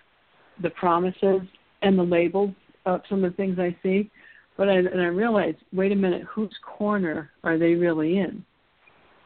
the 0.62 0.70
promises 0.70 1.42
and 1.82 1.98
the 1.98 2.02
labels 2.02 2.50
of 2.84 3.00
some 3.08 3.24
of 3.24 3.32
the 3.32 3.36
things 3.36 3.58
I 3.58 3.76
see, 3.82 4.10
but 4.56 4.68
I, 4.68 4.76
and 4.76 5.00
I 5.00 5.06
realize, 5.06 5.54
wait 5.72 5.92
a 5.92 5.96
minute, 5.96 6.22
whose 6.22 6.54
corner 6.62 7.30
are 7.42 7.58
they 7.58 7.74
really 7.74 8.18
in? 8.18 8.44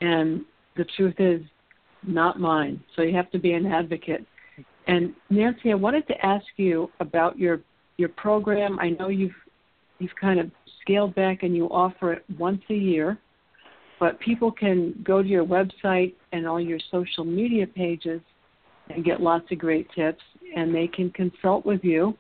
And 0.01 0.45
the 0.77 0.85
truth 0.97 1.17
is, 1.19 1.43
not 2.07 2.41
mine. 2.41 2.83
So 2.97 3.03
you 3.03 3.15
have 3.15 3.31
to 3.33 3.39
be 3.39 3.53
an 3.53 3.67
advocate. 3.67 4.25
And 4.87 5.15
Nancy, 5.29 5.71
I 5.71 5.75
wanted 5.75 6.07
to 6.09 6.27
ask 6.27 6.47
you 6.57 6.91
about 7.01 7.39
your 7.39 7.61
your 7.99 8.09
program. 8.09 8.79
I 8.79 8.91
know 8.91 9.09
you've 9.09 9.37
you've 9.99 10.15
kind 10.19 10.41
of 10.41 10.51
scaled 10.81 11.15
back 11.15 11.43
and 11.43 11.55
you 11.55 11.67
offer 11.67 12.15
it 12.15 12.25
once 12.39 12.63
a 12.71 12.75
year 12.75 13.19
but 14.01 14.19
people 14.19 14.51
can 14.51 14.95
go 15.05 15.23
to 15.23 15.29
your 15.29 15.45
website 15.45 16.15
and 16.33 16.49
all 16.49 16.59
your 16.59 16.81
social 16.91 17.25
media 17.25 17.67
pages 17.67 18.23
and 18.89 19.05
get 19.05 19.21
lots 19.21 19.45
of 19.53 19.59
great 19.59 19.87
tips 19.95 20.23
and 20.57 20.75
they 20.75 20.89
can 20.89 21.11
consult 21.11 21.65
with 21.65 21.85
you 21.85 22.17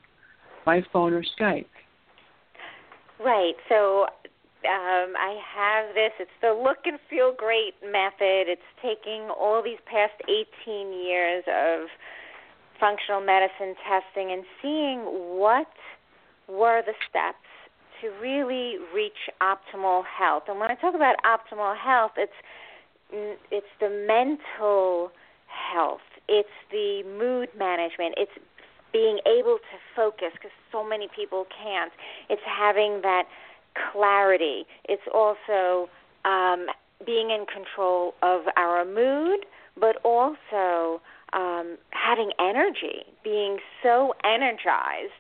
by 0.64 0.83
phone 0.93 1.14
or 1.14 1.24
Skype. 1.41 1.64
Right. 3.18 3.55
So 3.68 4.07
um, 4.65 5.17
I 5.17 5.39
have 5.55 5.95
this. 5.95 6.13
It's 6.21 6.39
the 6.43 6.53
look 6.53 6.85
and 6.85 6.99
feel 7.09 7.33
great 7.37 7.75
method. 7.83 8.49
It's 8.49 8.71
taking 8.83 9.31
all 9.31 9.63
these 9.63 9.81
past 9.87 10.15
18 10.29 10.93
years 10.93 11.45
of 11.49 11.89
functional 12.79 13.21
medicine 13.21 13.75
testing 13.85 14.33
and 14.33 14.45
seeing 14.61 15.01
what 15.39 15.71
were 16.49 16.83
the 16.85 16.95
steps 17.09 17.45
to 18.01 18.09
really 18.21 18.77
reach 18.95 19.29
optimal 19.41 20.03
health. 20.05 20.45
And 20.49 20.59
when 20.59 20.71
I 20.71 20.75
talk 20.75 20.95
about 20.95 21.17
optimal 21.25 21.77
health, 21.77 22.13
it's 22.17 22.33
it's 23.51 23.67
the 23.81 23.91
mental 24.07 25.11
health. 25.47 26.01
It's 26.29 26.49
the 26.71 27.03
mood 27.19 27.49
management. 27.59 28.15
It's 28.17 28.33
being 28.93 29.19
able 29.27 29.59
to 29.59 29.77
focus 29.95 30.31
because 30.35 30.55
so 30.73 30.87
many 30.87 31.09
people 31.15 31.47
can't. 31.51 31.93
It's 32.29 32.43
having 32.47 33.01
that 33.03 33.25
clarity. 33.93 34.64
It's 34.85 35.03
also 35.12 35.89
um, 36.25 36.66
being 37.05 37.31
in 37.31 37.47
control 37.47 38.14
of 38.23 38.43
our 38.57 38.85
mood, 38.85 39.47
but 39.79 39.97
also 40.05 41.01
um, 41.33 41.79
having 41.91 42.33
energy, 42.39 43.05
being 43.23 43.59
so 43.83 44.14
energized. 44.25 45.12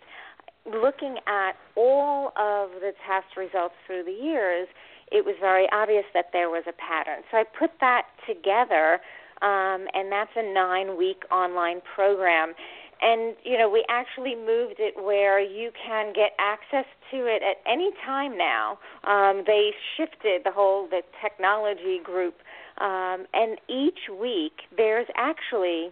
Looking 0.66 1.16
at 1.26 1.52
all 1.74 2.28
of 2.36 2.70
the 2.80 2.92
test 3.06 3.36
results 3.36 3.74
through 3.86 4.04
the 4.04 4.12
years, 4.12 4.68
it 5.10 5.24
was 5.24 5.34
very 5.40 5.66
obvious 5.72 6.04
that 6.14 6.26
there 6.32 6.50
was 6.50 6.64
a 6.68 6.72
pattern. 6.72 7.22
So 7.30 7.38
I 7.38 7.44
put 7.44 7.70
that 7.80 8.06
together, 8.28 9.00
um, 9.42 9.88
and 9.94 10.12
that's 10.12 10.30
a 10.36 10.52
nine 10.52 10.96
week 10.98 11.22
online 11.32 11.80
program 11.94 12.54
and 13.00 13.34
you 13.44 13.56
know 13.56 13.68
we 13.68 13.84
actually 13.88 14.34
moved 14.34 14.76
it 14.78 14.94
where 15.02 15.40
you 15.40 15.70
can 15.86 16.12
get 16.12 16.32
access 16.38 16.84
to 17.10 17.26
it 17.26 17.42
at 17.42 17.56
any 17.70 17.90
time 18.04 18.36
now. 18.36 18.78
Um, 19.04 19.44
they 19.46 19.70
shifted 19.96 20.42
the 20.44 20.52
whole 20.52 20.88
the 20.88 21.02
technology 21.22 22.00
group 22.02 22.34
um, 22.78 23.26
and 23.32 23.58
each 23.68 24.08
week 24.10 24.52
there's 24.76 25.06
actually 25.16 25.90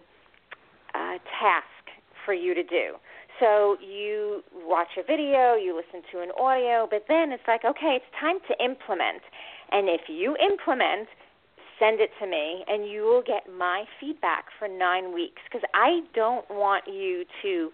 a 0.93 1.17
task 1.39 1.83
for 2.25 2.33
you 2.33 2.53
to 2.53 2.63
do. 2.63 2.95
So 3.39 3.77
you 3.79 4.43
watch 4.53 4.89
a 4.97 5.03
video 5.03 5.55
you 5.55 5.75
listen 5.75 6.03
to 6.11 6.21
an 6.21 6.29
audio 6.39 6.87
but 6.89 7.05
then 7.07 7.31
it's 7.31 7.43
like 7.47 7.65
okay 7.65 7.97
it's 7.97 8.11
time 8.19 8.37
to 8.47 8.63
implement. 8.63 9.23
And 9.71 9.87
if 9.87 10.01
you 10.09 10.35
implement 10.37 11.07
send 11.79 11.99
it 11.99 12.11
to 12.19 12.27
me 12.27 12.63
and 12.67 12.87
you 12.89 13.03
will 13.03 13.23
get 13.25 13.43
my 13.57 13.85
feedback 13.99 14.45
for 14.59 14.67
nine 14.67 15.13
weeks 15.13 15.41
because 15.45 15.67
I 15.73 16.01
don't 16.13 16.45
want 16.49 16.85
you 16.87 17.23
to 17.41 17.71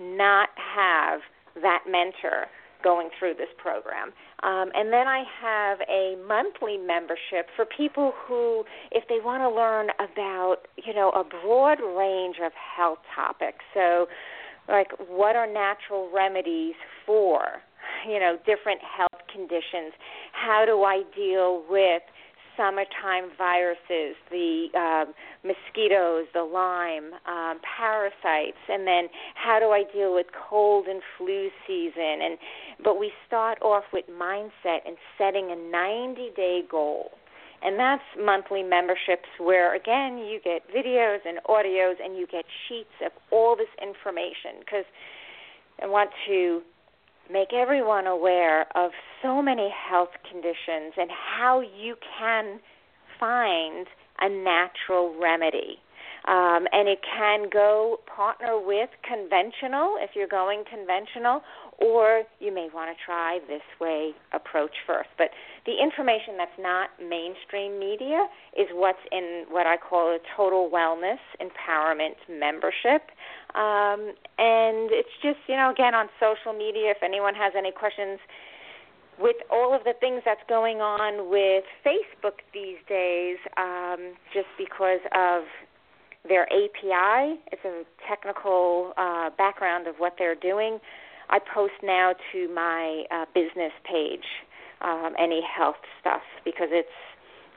not 0.00 0.48
have 0.56 1.20
that 1.62 1.84
mentor 1.88 2.46
going 2.82 3.08
through 3.18 3.34
this 3.34 3.48
program. 3.60 4.12
Um, 4.42 4.70
and 4.74 4.92
then 4.92 5.08
I 5.08 5.24
have 5.42 5.78
a 5.88 6.16
monthly 6.26 6.76
membership 6.78 7.50
for 7.56 7.64
people 7.64 8.12
who, 8.26 8.64
if 8.92 9.04
they 9.08 9.18
want 9.22 9.42
to 9.42 9.50
learn 9.50 9.88
about, 9.98 10.68
you 10.76 10.94
know, 10.94 11.10
a 11.10 11.24
broad 11.24 11.78
range 11.80 12.36
of 12.44 12.52
health 12.54 12.98
topics. 13.14 13.64
So, 13.74 14.06
like, 14.68 14.88
what 15.08 15.34
are 15.34 15.46
natural 15.46 16.10
remedies 16.14 16.74
for, 17.04 17.40
you 18.06 18.20
know, 18.20 18.36
different 18.46 18.80
health 18.80 19.26
conditions? 19.32 19.92
How 20.32 20.64
do 20.64 20.84
I 20.84 21.02
deal 21.16 21.64
with 21.68 22.02
summertime 22.58 23.30
viruses, 23.38 24.18
the 24.30 24.66
um, 24.74 25.14
mosquitoes, 25.44 26.26
the 26.34 26.42
Lyme, 26.42 27.14
um, 27.26 27.60
parasites, 27.62 28.58
and 28.68 28.86
then 28.86 29.08
how 29.34 29.58
do 29.58 29.66
I 29.66 29.84
deal 29.94 30.12
with 30.12 30.26
cold 30.50 30.86
and 30.86 31.00
flu 31.16 31.48
season? 31.66 32.20
And 32.20 32.38
but 32.82 32.98
we 32.98 33.12
start 33.26 33.58
off 33.62 33.84
with 33.92 34.04
mindset 34.10 34.80
and 34.86 34.96
setting 35.16 35.50
a 35.50 35.56
90-day 35.56 36.62
goal. 36.70 37.12
And 37.62 37.78
that's 37.78 38.04
monthly 38.16 38.62
memberships 38.62 39.28
where, 39.38 39.74
again, 39.74 40.18
you 40.18 40.38
get 40.42 40.62
videos 40.70 41.18
and 41.26 41.38
audios 41.48 41.94
and 42.02 42.16
you 42.16 42.26
get 42.30 42.44
sheets 42.68 42.94
of 43.04 43.10
all 43.32 43.56
this 43.56 43.66
information 43.82 44.60
because 44.60 44.84
I 45.82 45.86
want 45.86 46.10
to 46.28 46.62
make 47.30 47.52
everyone 47.52 48.06
aware 48.06 48.66
of 48.76 48.90
so 49.22 49.42
many 49.42 49.68
health 49.70 50.10
conditions 50.28 50.94
and 50.96 51.10
how 51.10 51.60
you 51.60 51.96
can 52.18 52.60
find 53.20 53.86
a 54.20 54.28
natural 54.28 55.14
remedy. 55.20 55.78
Um, 56.26 56.66
and 56.72 56.88
it 56.88 56.98
can 57.02 57.48
go 57.50 58.00
partner 58.06 58.60
with 58.60 58.90
conventional 59.02 59.96
if 60.00 60.10
you're 60.14 60.28
going 60.28 60.64
conventional, 60.68 61.40
or 61.78 62.22
you 62.40 62.52
may 62.52 62.68
want 62.74 62.90
to 62.90 63.04
try 63.04 63.38
this 63.46 63.62
way 63.80 64.10
approach 64.32 64.74
first. 64.86 65.08
But 65.16 65.30
the 65.64 65.78
information 65.80 66.34
that's 66.36 66.58
not 66.58 66.90
mainstream 66.98 67.78
media 67.78 68.26
is 68.58 68.66
what's 68.72 68.98
in 69.12 69.44
what 69.48 69.66
I 69.66 69.76
call 69.76 70.08
a 70.08 70.18
total 70.36 70.68
wellness 70.72 71.22
empowerment 71.40 72.18
membership. 72.28 73.10
Um, 73.54 74.12
and 74.38 74.90
it's 74.90 75.14
just, 75.22 75.38
you 75.46 75.56
know, 75.56 75.70
again, 75.70 75.94
on 75.94 76.08
social 76.18 76.52
media, 76.52 76.90
if 76.90 77.02
anyone 77.02 77.34
has 77.34 77.52
any 77.56 77.70
questions, 77.70 78.18
with 79.18 79.36
all 79.50 79.74
of 79.74 79.82
the 79.84 79.94
things 79.98 80.22
that's 80.24 80.42
going 80.48 80.78
on 80.80 81.30
with 81.30 81.64
Facebook 81.84 82.38
these 82.54 82.78
days, 82.88 83.36
um, 83.56 84.14
just 84.32 84.46
because 84.56 85.00
of 85.14 85.42
their 86.28 86.44
API, 86.44 87.40
it's 87.50 87.64
a 87.64 87.82
technical 88.08 88.92
uh, 88.96 89.30
background 89.36 89.86
of 89.86 89.96
what 89.98 90.14
they're 90.18 90.34
doing. 90.34 90.78
I 91.30 91.38
post 91.38 91.74
now 91.82 92.14
to 92.32 92.48
my 92.54 93.04
uh, 93.10 93.24
business 93.34 93.72
page 93.84 94.24
um, 94.80 95.14
any 95.18 95.40
health 95.42 95.76
stuff 96.00 96.22
because 96.44 96.68
it's 96.70 96.88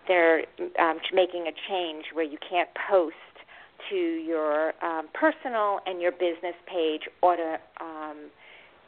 they're 0.08 0.46
um, 0.80 1.00
making 1.14 1.46
a 1.48 1.54
change 1.70 2.06
where 2.14 2.26
you 2.26 2.38
can't 2.48 2.70
post 2.90 3.16
to 3.90 3.96
your 3.96 4.74
um, 4.84 5.08
personal 5.14 5.80
and 5.86 6.02
your 6.02 6.12
business 6.12 6.56
page 6.66 7.02
auto 7.22 7.58
um, 7.80 8.30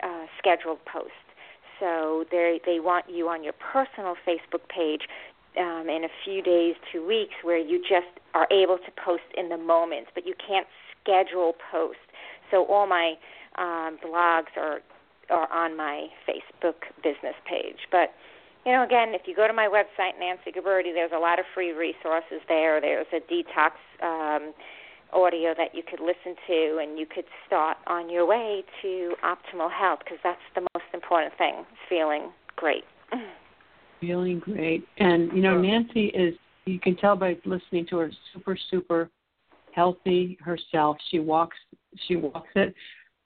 uh, 0.02 0.26
scheduled 0.40 0.80
post. 0.86 1.12
So 1.80 2.26
they 2.32 2.60
they 2.66 2.80
want 2.80 3.06
you 3.10 3.30
on 3.30 3.44
your 3.44 3.54
personal 3.54 4.16
Facebook 4.28 4.68
page 4.70 5.02
um, 5.58 5.88
in 5.88 6.04
a 6.04 6.10
few 6.24 6.42
days, 6.42 6.76
two 6.92 7.06
weeks, 7.06 7.34
where 7.44 7.58
you 7.58 7.80
just 7.80 8.20
are 8.34 8.48
able 8.52 8.78
to 8.78 8.92
post 9.04 9.24
in 9.38 9.50
the 9.50 9.58
moment, 9.58 10.08
but 10.16 10.26
you 10.26 10.34
can't 10.46 10.68
schedule 11.02 11.54
posts. 11.72 12.02
So 12.52 12.66
all 12.66 12.88
my 12.88 13.16
um, 13.58 13.98
blogs 14.04 14.56
or 14.58 14.80
are 15.30 15.52
on 15.52 15.76
my 15.78 16.08
Facebook 16.28 16.76
business 17.04 17.36
page. 17.48 17.88
But 17.92 18.10
you 18.66 18.72
know, 18.72 18.84
again, 18.84 19.10
if 19.14 19.24
you 19.26 19.36
go 19.36 19.48
to 19.48 19.54
my 19.54 19.68
website, 19.68 20.20
Nancy 20.20 20.52
Guberti, 20.52 20.94
there's 20.94 21.12
a 21.14 21.20
lot 21.20 21.38
of 21.38 21.46
free 21.54 21.74
resources 21.74 22.40
there. 22.48 22.80
There's 22.80 23.08
a 23.12 23.20
detox 23.20 23.72
um, 24.02 24.54
audio 25.12 25.54
that 25.58 25.76
you 25.76 25.84
could 25.84 26.00
listen 26.00 26.36
to, 26.48 26.80
and 26.82 26.98
you 26.98 27.06
could 27.06 27.26
start 27.46 27.78
on 27.88 28.10
your 28.10 28.26
way 28.26 28.64
to 28.82 29.16
optimal 29.24 29.70
health 29.72 30.00
because 30.00 30.20
that's 30.24 30.40
the 30.56 30.62
most 30.62 30.86
important 30.94 31.34
thing: 31.38 31.66
feeling 31.90 32.32
great. 32.56 32.84
Feeling 34.02 34.40
great, 34.40 34.86
and 34.98 35.32
you 35.32 35.42
know, 35.42 35.60
Nancy 35.60 36.08
is. 36.08 36.36
You 36.66 36.80
can 36.80 36.96
tell 36.96 37.16
by 37.18 37.38
listening 37.46 37.86
to 37.90 37.98
her, 37.98 38.12
super, 38.34 38.58
super 38.70 39.10
healthy 39.74 40.38
herself. 40.42 40.98
She 41.10 41.20
walks, 41.20 41.58
she 42.08 42.16
walks 42.16 42.50
it, 42.56 42.74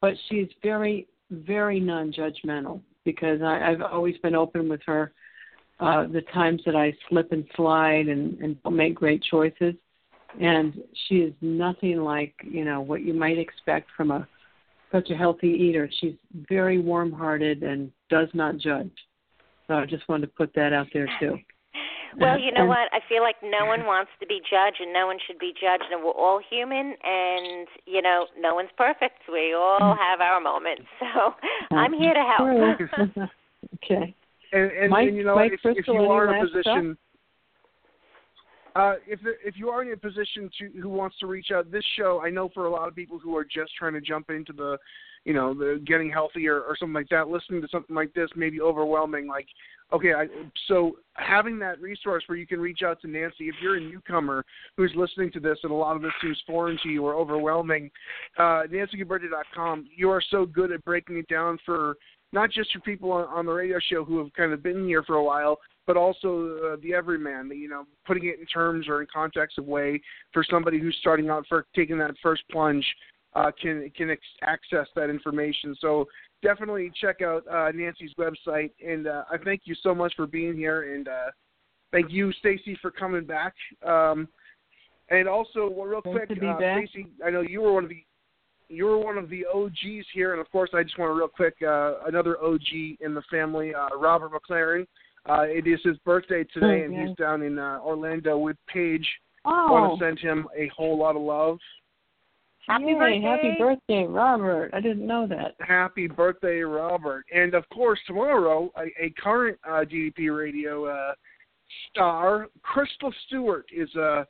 but 0.01 0.13
she's 0.27 0.47
very, 0.61 1.07
very 1.31 1.79
non-judgmental 1.79 2.81
because 3.05 3.41
I, 3.41 3.71
I've 3.71 3.81
always 3.81 4.17
been 4.19 4.35
open 4.35 4.69
with 4.69 4.81
her. 4.85 5.13
Uh, 5.79 6.07
the 6.07 6.21
times 6.33 6.61
that 6.65 6.75
I 6.75 6.93
slip 7.07 7.31
and 7.31 7.45
slide 7.55 8.07
and, 8.07 8.39
and 8.39 8.75
make 8.75 8.95
great 8.95 9.23
choices, 9.23 9.75
and 10.41 10.73
she 11.07 11.17
is 11.17 11.33
nothing 11.39 11.97
like 11.97 12.33
you 12.43 12.65
know 12.65 12.81
what 12.81 13.03
you 13.03 13.13
might 13.13 13.37
expect 13.37 13.89
from 13.95 14.09
a 14.09 14.27
such 14.91 15.09
a 15.11 15.15
healthy 15.15 15.49
eater. 15.49 15.89
She's 15.99 16.15
very 16.49 16.79
warm-hearted 16.79 17.61
and 17.61 17.91
does 18.09 18.29
not 18.33 18.57
judge. 18.57 18.91
So 19.67 19.75
I 19.75 19.85
just 19.85 20.07
wanted 20.09 20.27
to 20.27 20.33
put 20.33 20.53
that 20.55 20.73
out 20.73 20.87
there 20.93 21.09
too. 21.19 21.37
Well, 22.15 22.39
you 22.39 22.51
know 22.51 22.61
And- 22.61 22.69
what? 22.69 22.87
I 22.93 22.99
feel 23.09 23.21
like 23.21 23.35
no 23.43 23.65
one 23.65 23.85
wants 23.85 24.11
to 24.19 24.25
be 24.25 24.39
judged, 24.49 24.79
and 24.79 24.93
no 24.93 25.07
one 25.07 25.17
should 25.27 25.39
be 25.39 25.53
judged, 25.59 25.85
and 25.91 26.03
we're 26.03 26.11
all 26.11 26.39
human, 26.39 26.95
and 27.03 27.67
you 27.85 28.01
know, 28.01 28.27
no 28.39 28.55
one's 28.55 28.71
perfect. 28.77 29.27
We 29.31 29.53
all 29.53 29.95
have 29.99 30.21
our 30.21 30.39
moments, 30.39 30.83
so 30.99 31.33
I'm 31.75 31.93
here 31.93 32.13
to 32.13 32.23
help. 32.23 33.29
Okay. 33.83 34.15
And, 34.53 34.71
and, 34.71 34.89
Mike- 34.91 35.09
and 35.09 35.17
you 35.17 35.23
know, 35.23 35.35
Mike 35.35 35.51
if, 35.53 35.61
Crystal, 35.61 35.95
if 35.95 36.01
you 36.01 36.05
are 36.09 36.27
in 36.27 36.35
a 36.35 36.39
last 36.39 36.53
position, 36.53 36.97
uh, 38.75 38.93
if 39.07 39.19
if 39.43 39.57
you 39.57 39.69
are 39.69 39.81
in 39.81 39.91
a 39.91 39.97
position 39.97 40.49
to 40.59 40.79
who 40.79 40.89
wants 40.89 41.17
to 41.19 41.25
reach 41.27 41.47
out, 41.51 41.71
this 41.71 41.83
show 41.97 42.21
I 42.23 42.29
know 42.29 42.47
for 42.53 42.65
a 42.65 42.69
lot 42.69 42.87
of 42.87 42.95
people 42.95 43.17
who 43.17 43.35
are 43.35 43.43
just 43.43 43.71
trying 43.77 43.93
to 43.93 44.01
jump 44.01 44.29
into 44.29 44.53
the, 44.53 44.77
you 45.27 45.33
know, 45.33 45.53
the 45.53 45.83
getting 45.85 46.09
healthy 46.09 46.47
or, 46.47 46.63
something 46.79 46.93
like 46.93 47.09
that. 47.09 47.27
Listening 47.27 47.61
to 47.61 47.67
something 47.67 47.93
like 47.93 48.13
this 48.13 48.29
may 48.37 48.49
be 48.49 48.61
overwhelming. 48.61 49.27
Like, 49.27 49.45
okay, 49.91 50.13
I, 50.13 50.27
so 50.69 50.99
having 51.15 51.59
that 51.59 51.81
resource 51.81 52.23
where 52.27 52.37
you 52.37 52.47
can 52.47 52.61
reach 52.61 52.79
out 52.81 53.01
to 53.01 53.09
Nancy 53.09 53.49
if 53.49 53.55
you're 53.61 53.75
a 53.75 53.81
newcomer 53.81 54.45
who's 54.77 54.93
listening 54.95 55.29
to 55.33 55.41
this 55.41 55.57
and 55.63 55.71
a 55.73 55.75
lot 55.75 55.97
of 55.97 56.01
this 56.01 56.13
seems 56.21 56.41
foreign 56.47 56.79
to 56.81 56.89
you 56.89 57.05
or 57.05 57.13
overwhelming, 57.13 57.91
uh, 58.37 58.63
NancyGuberti.com. 58.71 59.89
You 59.93 60.09
are 60.09 60.23
so 60.31 60.45
good 60.45 60.71
at 60.71 60.85
breaking 60.85 61.17
it 61.17 61.27
down 61.27 61.59
for 61.65 61.97
not 62.31 62.49
just 62.49 62.71
for 62.71 62.79
people 62.79 63.11
on, 63.11 63.25
on 63.25 63.45
the 63.45 63.51
radio 63.51 63.79
show 63.91 64.05
who 64.05 64.19
have 64.19 64.31
kind 64.31 64.53
of 64.53 64.63
been 64.63 64.85
here 64.85 65.03
for 65.03 65.15
a 65.15 65.23
while, 65.23 65.57
but 65.85 65.97
also 65.97 66.71
uh, 66.71 66.77
the 66.81 66.93
everyman. 66.93 67.51
You 67.53 67.67
know, 67.67 67.83
putting 68.05 68.27
it 68.27 68.39
in 68.39 68.45
terms 68.45 68.87
or 68.87 69.01
in 69.01 69.07
context 69.13 69.57
of 69.57 69.65
way 69.65 70.01
for 70.31 70.45
somebody 70.49 70.79
who's 70.79 70.95
starting 71.01 71.29
out 71.29 71.45
for 71.49 71.65
taking 71.75 71.97
that 71.97 72.11
first 72.23 72.43
plunge 72.49 72.85
uh, 73.37 73.51
can 73.61 73.89
can 73.95 74.09
ex- 74.09 74.21
access 74.41 74.87
that 74.95 75.09
information. 75.09 75.75
So 75.79 76.05
definitely 76.41 76.91
check 76.99 77.21
out 77.21 77.47
uh, 77.47 77.71
Nancy's 77.73 78.13
website, 78.17 78.71
and 78.85 79.07
uh, 79.07 79.23
I 79.31 79.37
thank 79.37 79.61
you 79.65 79.75
so 79.83 79.93
much 79.93 80.13
for 80.15 80.25
being 80.25 80.55
here, 80.55 80.93
and 80.95 81.07
uh, 81.07 81.31
thank 81.91 82.11
you, 82.11 82.31
Stacey, 82.33 82.77
for 82.81 82.89
coming 82.91 83.25
back. 83.25 83.53
Um, 83.85 84.27
and 85.09 85.27
also, 85.27 85.69
well, 85.69 85.85
real 85.85 86.01
quick, 86.01 86.29
uh. 86.31 86.57
Stacey, 86.57 87.07
I 87.25 87.29
know 87.29 87.41
you 87.41 87.61
were 87.61 87.73
one 87.73 87.83
of 87.83 87.89
the 87.89 88.03
you 88.69 88.85
were 88.85 88.97
one 88.97 89.17
of 89.17 89.29
the 89.29 89.45
OGs 89.53 90.07
here, 90.13 90.33
and 90.33 90.41
of 90.41 90.51
course, 90.51 90.71
I 90.73 90.83
just 90.83 90.97
want 90.97 91.11
to 91.11 91.13
real 91.17 91.29
quick 91.29 91.55
uh, 91.61 92.05
another 92.05 92.41
OG 92.43 92.97
in 92.99 93.13
the 93.13 93.23
family, 93.31 93.73
uh, 93.73 93.95
Robert 93.97 94.31
McLaren. 94.33 94.85
Uh, 95.29 95.43
it 95.43 95.67
is 95.67 95.79
his 95.83 95.97
birthday 95.99 96.43
today, 96.53 96.83
and 96.83 96.93
Okay. 96.93 97.07
he's 97.07 97.15
down 97.17 97.43
in 97.43 97.59
uh, 97.59 97.79
Orlando 97.81 98.37
with 98.37 98.57
Paige. 98.67 99.07
I 99.45 99.67
Oh, 99.69 99.71
want 99.71 99.99
to 99.99 100.05
send 100.05 100.19
him 100.19 100.47
a 100.57 100.67
whole 100.75 100.97
lot 100.97 101.15
of 101.15 101.21
love. 101.21 101.59
Happy 102.67 102.83
yay, 102.85 102.93
birthday. 102.95 103.21
Happy 103.21 103.55
birthday, 103.57 104.03
Robert. 104.05 104.71
I 104.73 104.81
didn't 104.81 105.07
know 105.07 105.25
that. 105.27 105.55
Happy 105.59 106.07
birthday, 106.07 106.59
Robert! 106.59 107.25
And 107.33 107.53
of 107.53 107.67
course, 107.69 107.99
tomorrow, 108.05 108.69
a, 108.75 109.05
a 109.05 109.13
current 109.21 109.57
uh, 109.65 109.85
DDP 109.89 110.37
Radio 110.37 110.85
uh, 110.85 111.13
star, 111.89 112.47
Crystal 112.63 113.13
Stewart, 113.25 113.65
is 113.73 113.89
uh, 113.95 114.25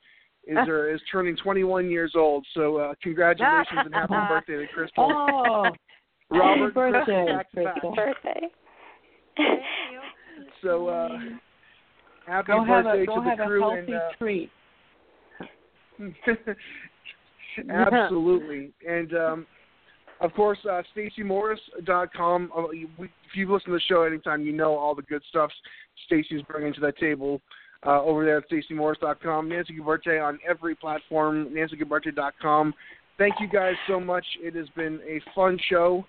is 0.46 0.58
uh, 0.68 0.94
is 0.94 1.02
turning 1.12 1.36
21 1.38 1.90
years 1.90 2.14
old. 2.16 2.46
So 2.54 2.78
uh, 2.78 2.94
congratulations 3.02 3.80
and 3.86 3.94
happy 3.94 4.14
birthday 4.30 4.58
to 4.58 4.68
Crystal. 4.72 5.12
Oh, 5.12 5.66
Robert, 6.30 6.74
happy 6.74 6.74
birthday, 6.74 7.26
Crystal, 7.26 7.26
back 7.26 7.52
to 7.52 7.64
back. 7.64 7.74
Crystal. 7.74 7.96
Birthday. 7.96 8.50
So 10.62 10.88
uh, 10.90 11.10
happy 12.28 12.48
Go 12.48 12.64
have 12.64 12.86
birthday 12.86 13.02
a 13.02 13.06
go 13.08 13.16
to 13.16 13.22
the 13.22 13.30
have 13.30 13.40
a 13.40 13.60
healthy 13.60 13.80
and. 13.80 13.94
Uh, 13.96 14.10
treat. 14.20 14.52
Absolutely. 17.70 18.72
And 18.88 19.14
um, 19.16 19.48
of 20.22 20.34
course, 20.34 20.58
uh, 20.70 20.82
StaceyMorris.com. 20.96 22.52
Uh, 22.56 22.70
you- 22.72 22.90
If 23.00 23.36
you've 23.36 23.50
listened 23.50 23.68
to 23.68 23.74
the 23.74 23.82
show 23.82 24.04
anytime, 24.04 24.44
you 24.44 24.54
know 24.54 24.76
all 24.76 24.96
the 24.96 25.02
good 25.04 25.22
stuff 25.30 25.52
Stacey's 26.06 26.42
bringing 26.44 26.74
to 26.74 26.80
that 26.82 26.98
table 26.98 27.42
uh, 27.86 28.02
over 28.02 28.24
there 28.26 28.38
at 28.38 28.50
StaceyMorris.com. 28.50 29.50
Nancy 29.50 29.76
Guberti 29.78 30.24
on 30.26 30.40
every 30.48 30.76
platform, 30.76 31.50
NancyGuberti.com. 31.54 32.74
Thank 33.18 33.36
you 33.40 33.48
guys 33.48 33.74
so 33.88 34.00
much. 34.00 34.26
It 34.42 34.56
has 34.56 34.70
been 34.76 35.00
a 35.08 35.20
fun 35.36 35.58
show. 35.70 36.06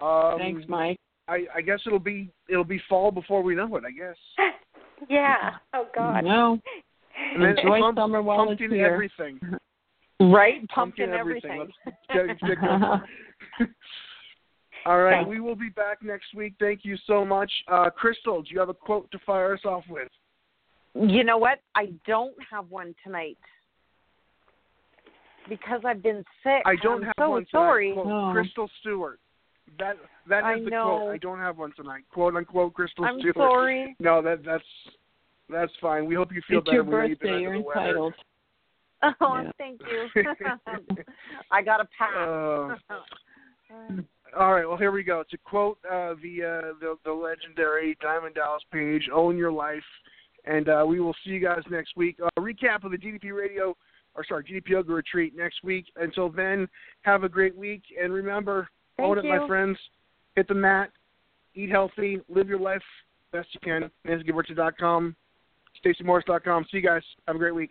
Um, 0.00 0.38
Thanks, 0.38 0.64
Mike. 0.68 0.98
I, 1.28 1.44
I 1.56 1.60
guess 1.60 1.80
it'll 1.86 1.98
be 1.98 2.28
it'll 2.48 2.64
be 2.64 2.80
fall 2.88 3.10
before 3.10 3.42
we 3.42 3.54
know 3.54 3.74
it. 3.76 3.84
I 3.86 3.90
guess. 3.90 4.16
yeah. 5.08 5.52
Oh 5.74 5.86
God. 5.94 6.22
No, 6.24 6.60
And 7.34 7.42
then 7.42 7.58
enjoy 7.58 7.80
pump- 7.80 7.98
summer 7.98 8.22
while 8.22 8.42
it's 8.42 8.48
pumpkin 8.60 8.70
here. 8.70 8.86
everything. 8.92 9.40
Right? 10.20 10.66
Pumpkin 10.68 11.10
Pumpkin 11.10 11.10
everything. 11.12 11.68
Let's 11.84 11.96
get, 12.40 12.48
get 12.48 12.60
going. 12.60 12.82
All 14.86 15.00
right, 15.02 15.16
Thanks. 15.16 15.28
we 15.28 15.40
will 15.40 15.56
be 15.56 15.68
back 15.68 16.00
next 16.02 16.32
week. 16.34 16.54
Thank 16.60 16.84
you 16.84 16.96
so 17.08 17.24
much. 17.24 17.50
Uh, 17.66 17.90
Crystal, 17.90 18.40
do 18.42 18.48
you 18.50 18.60
have 18.60 18.68
a 18.68 18.74
quote 18.74 19.10
to 19.10 19.18
fire 19.26 19.52
us 19.54 19.60
off 19.64 19.82
with? 19.90 20.08
You 20.94 21.24
know 21.24 21.36
what? 21.38 21.58
I 21.74 21.86
don't 22.06 22.34
have 22.50 22.70
one 22.70 22.94
tonight 23.04 23.36
because 25.48 25.80
I've 25.84 26.02
been 26.02 26.24
sick. 26.42 26.62
I 26.64 26.76
don't 26.82 26.98
I'm 26.98 27.02
have 27.04 27.14
so 27.18 27.30
one 27.30 27.40
tonight. 27.40 27.50
sorry. 27.50 27.92
Quote, 27.94 28.06
Oh. 28.06 28.30
Crystal 28.32 28.70
Stewart. 28.80 29.18
That 29.78 29.96
that 30.28 30.44
I 30.44 30.60
the 30.60 30.70
know. 30.70 30.98
quote. 31.00 31.14
I 31.14 31.18
don't 31.18 31.38
have 31.40 31.58
one 31.58 31.72
tonight. 31.76 32.04
Quote 32.12 32.36
unquote 32.36 32.72
Crystal 32.74 33.04
I'm 33.04 33.18
Stewart. 33.18 33.34
sorry. 33.36 33.96
No, 33.98 34.22
that 34.22 34.44
that's 34.44 34.64
that's 35.50 35.72
fine. 35.80 36.06
We 36.06 36.14
hope 36.14 36.32
you 36.32 36.40
feel 36.48 36.58
it's 36.60 36.66
better. 36.66 36.76
your 36.76 36.84
We 36.84 36.90
know 36.92 37.02
you've 37.02 37.18
been 37.18 37.28
birthday. 37.30 37.42
You're 37.42 37.56
the 37.58 37.60
weather. 37.62 37.80
entitled. 37.80 38.14
Oh, 39.20 39.40
Yeah. 39.42 39.50
thank 39.58 39.80
you. 39.82 40.22
I 41.50 41.62
got 41.62 41.80
a 41.80 41.88
pass. 41.98 42.78
Uh, 43.70 44.02
All 44.38 44.52
right, 44.52 44.66
well 44.66 44.76
here 44.76 44.92
we 44.92 45.02
go. 45.02 45.22
To 45.30 45.38
quote 45.38 45.78
uh, 45.84 46.14
the, 46.22 46.42
uh, 46.42 46.72
the 46.80 46.96
the 47.04 47.12
legendary 47.12 47.96
Diamond 48.02 48.34
Dallas 48.34 48.62
Page, 48.72 49.08
"Own 49.12 49.36
your 49.36 49.52
life," 49.52 49.82
and 50.44 50.68
uh, 50.68 50.84
we 50.86 51.00
will 51.00 51.14
see 51.24 51.30
you 51.30 51.40
guys 51.40 51.62
next 51.70 51.96
week. 51.96 52.16
Uh, 52.22 52.28
recap 52.38 52.84
of 52.84 52.90
the 52.90 52.98
DDP 52.98 53.32
Radio, 53.36 53.76
or 54.14 54.24
sorry, 54.26 54.44
DDP 54.44 54.70
Yoga 54.70 54.92
Retreat 54.92 55.34
next 55.36 55.62
week. 55.64 55.86
Until 55.96 56.28
then, 56.28 56.68
have 57.02 57.24
a 57.24 57.28
great 57.28 57.56
week, 57.56 57.82
and 58.00 58.12
remember, 58.12 58.68
Thank 58.96 59.08
own 59.08 59.18
it, 59.18 59.24
my 59.24 59.46
friends. 59.46 59.78
Hit 60.34 60.48
the 60.48 60.54
mat, 60.54 60.90
eat 61.54 61.70
healthy, 61.70 62.20
live 62.28 62.48
your 62.48 62.60
life 62.60 62.82
best 63.32 63.48
you 63.52 63.60
can. 63.60 63.90
NancyGuberti.com, 64.06 65.16
StaceyMorris.com. 65.84 66.64
See 66.70 66.78
you 66.78 66.82
guys. 66.82 67.02
Have 67.26 67.36
a 67.36 67.38
great 67.38 67.54
week. 67.54 67.70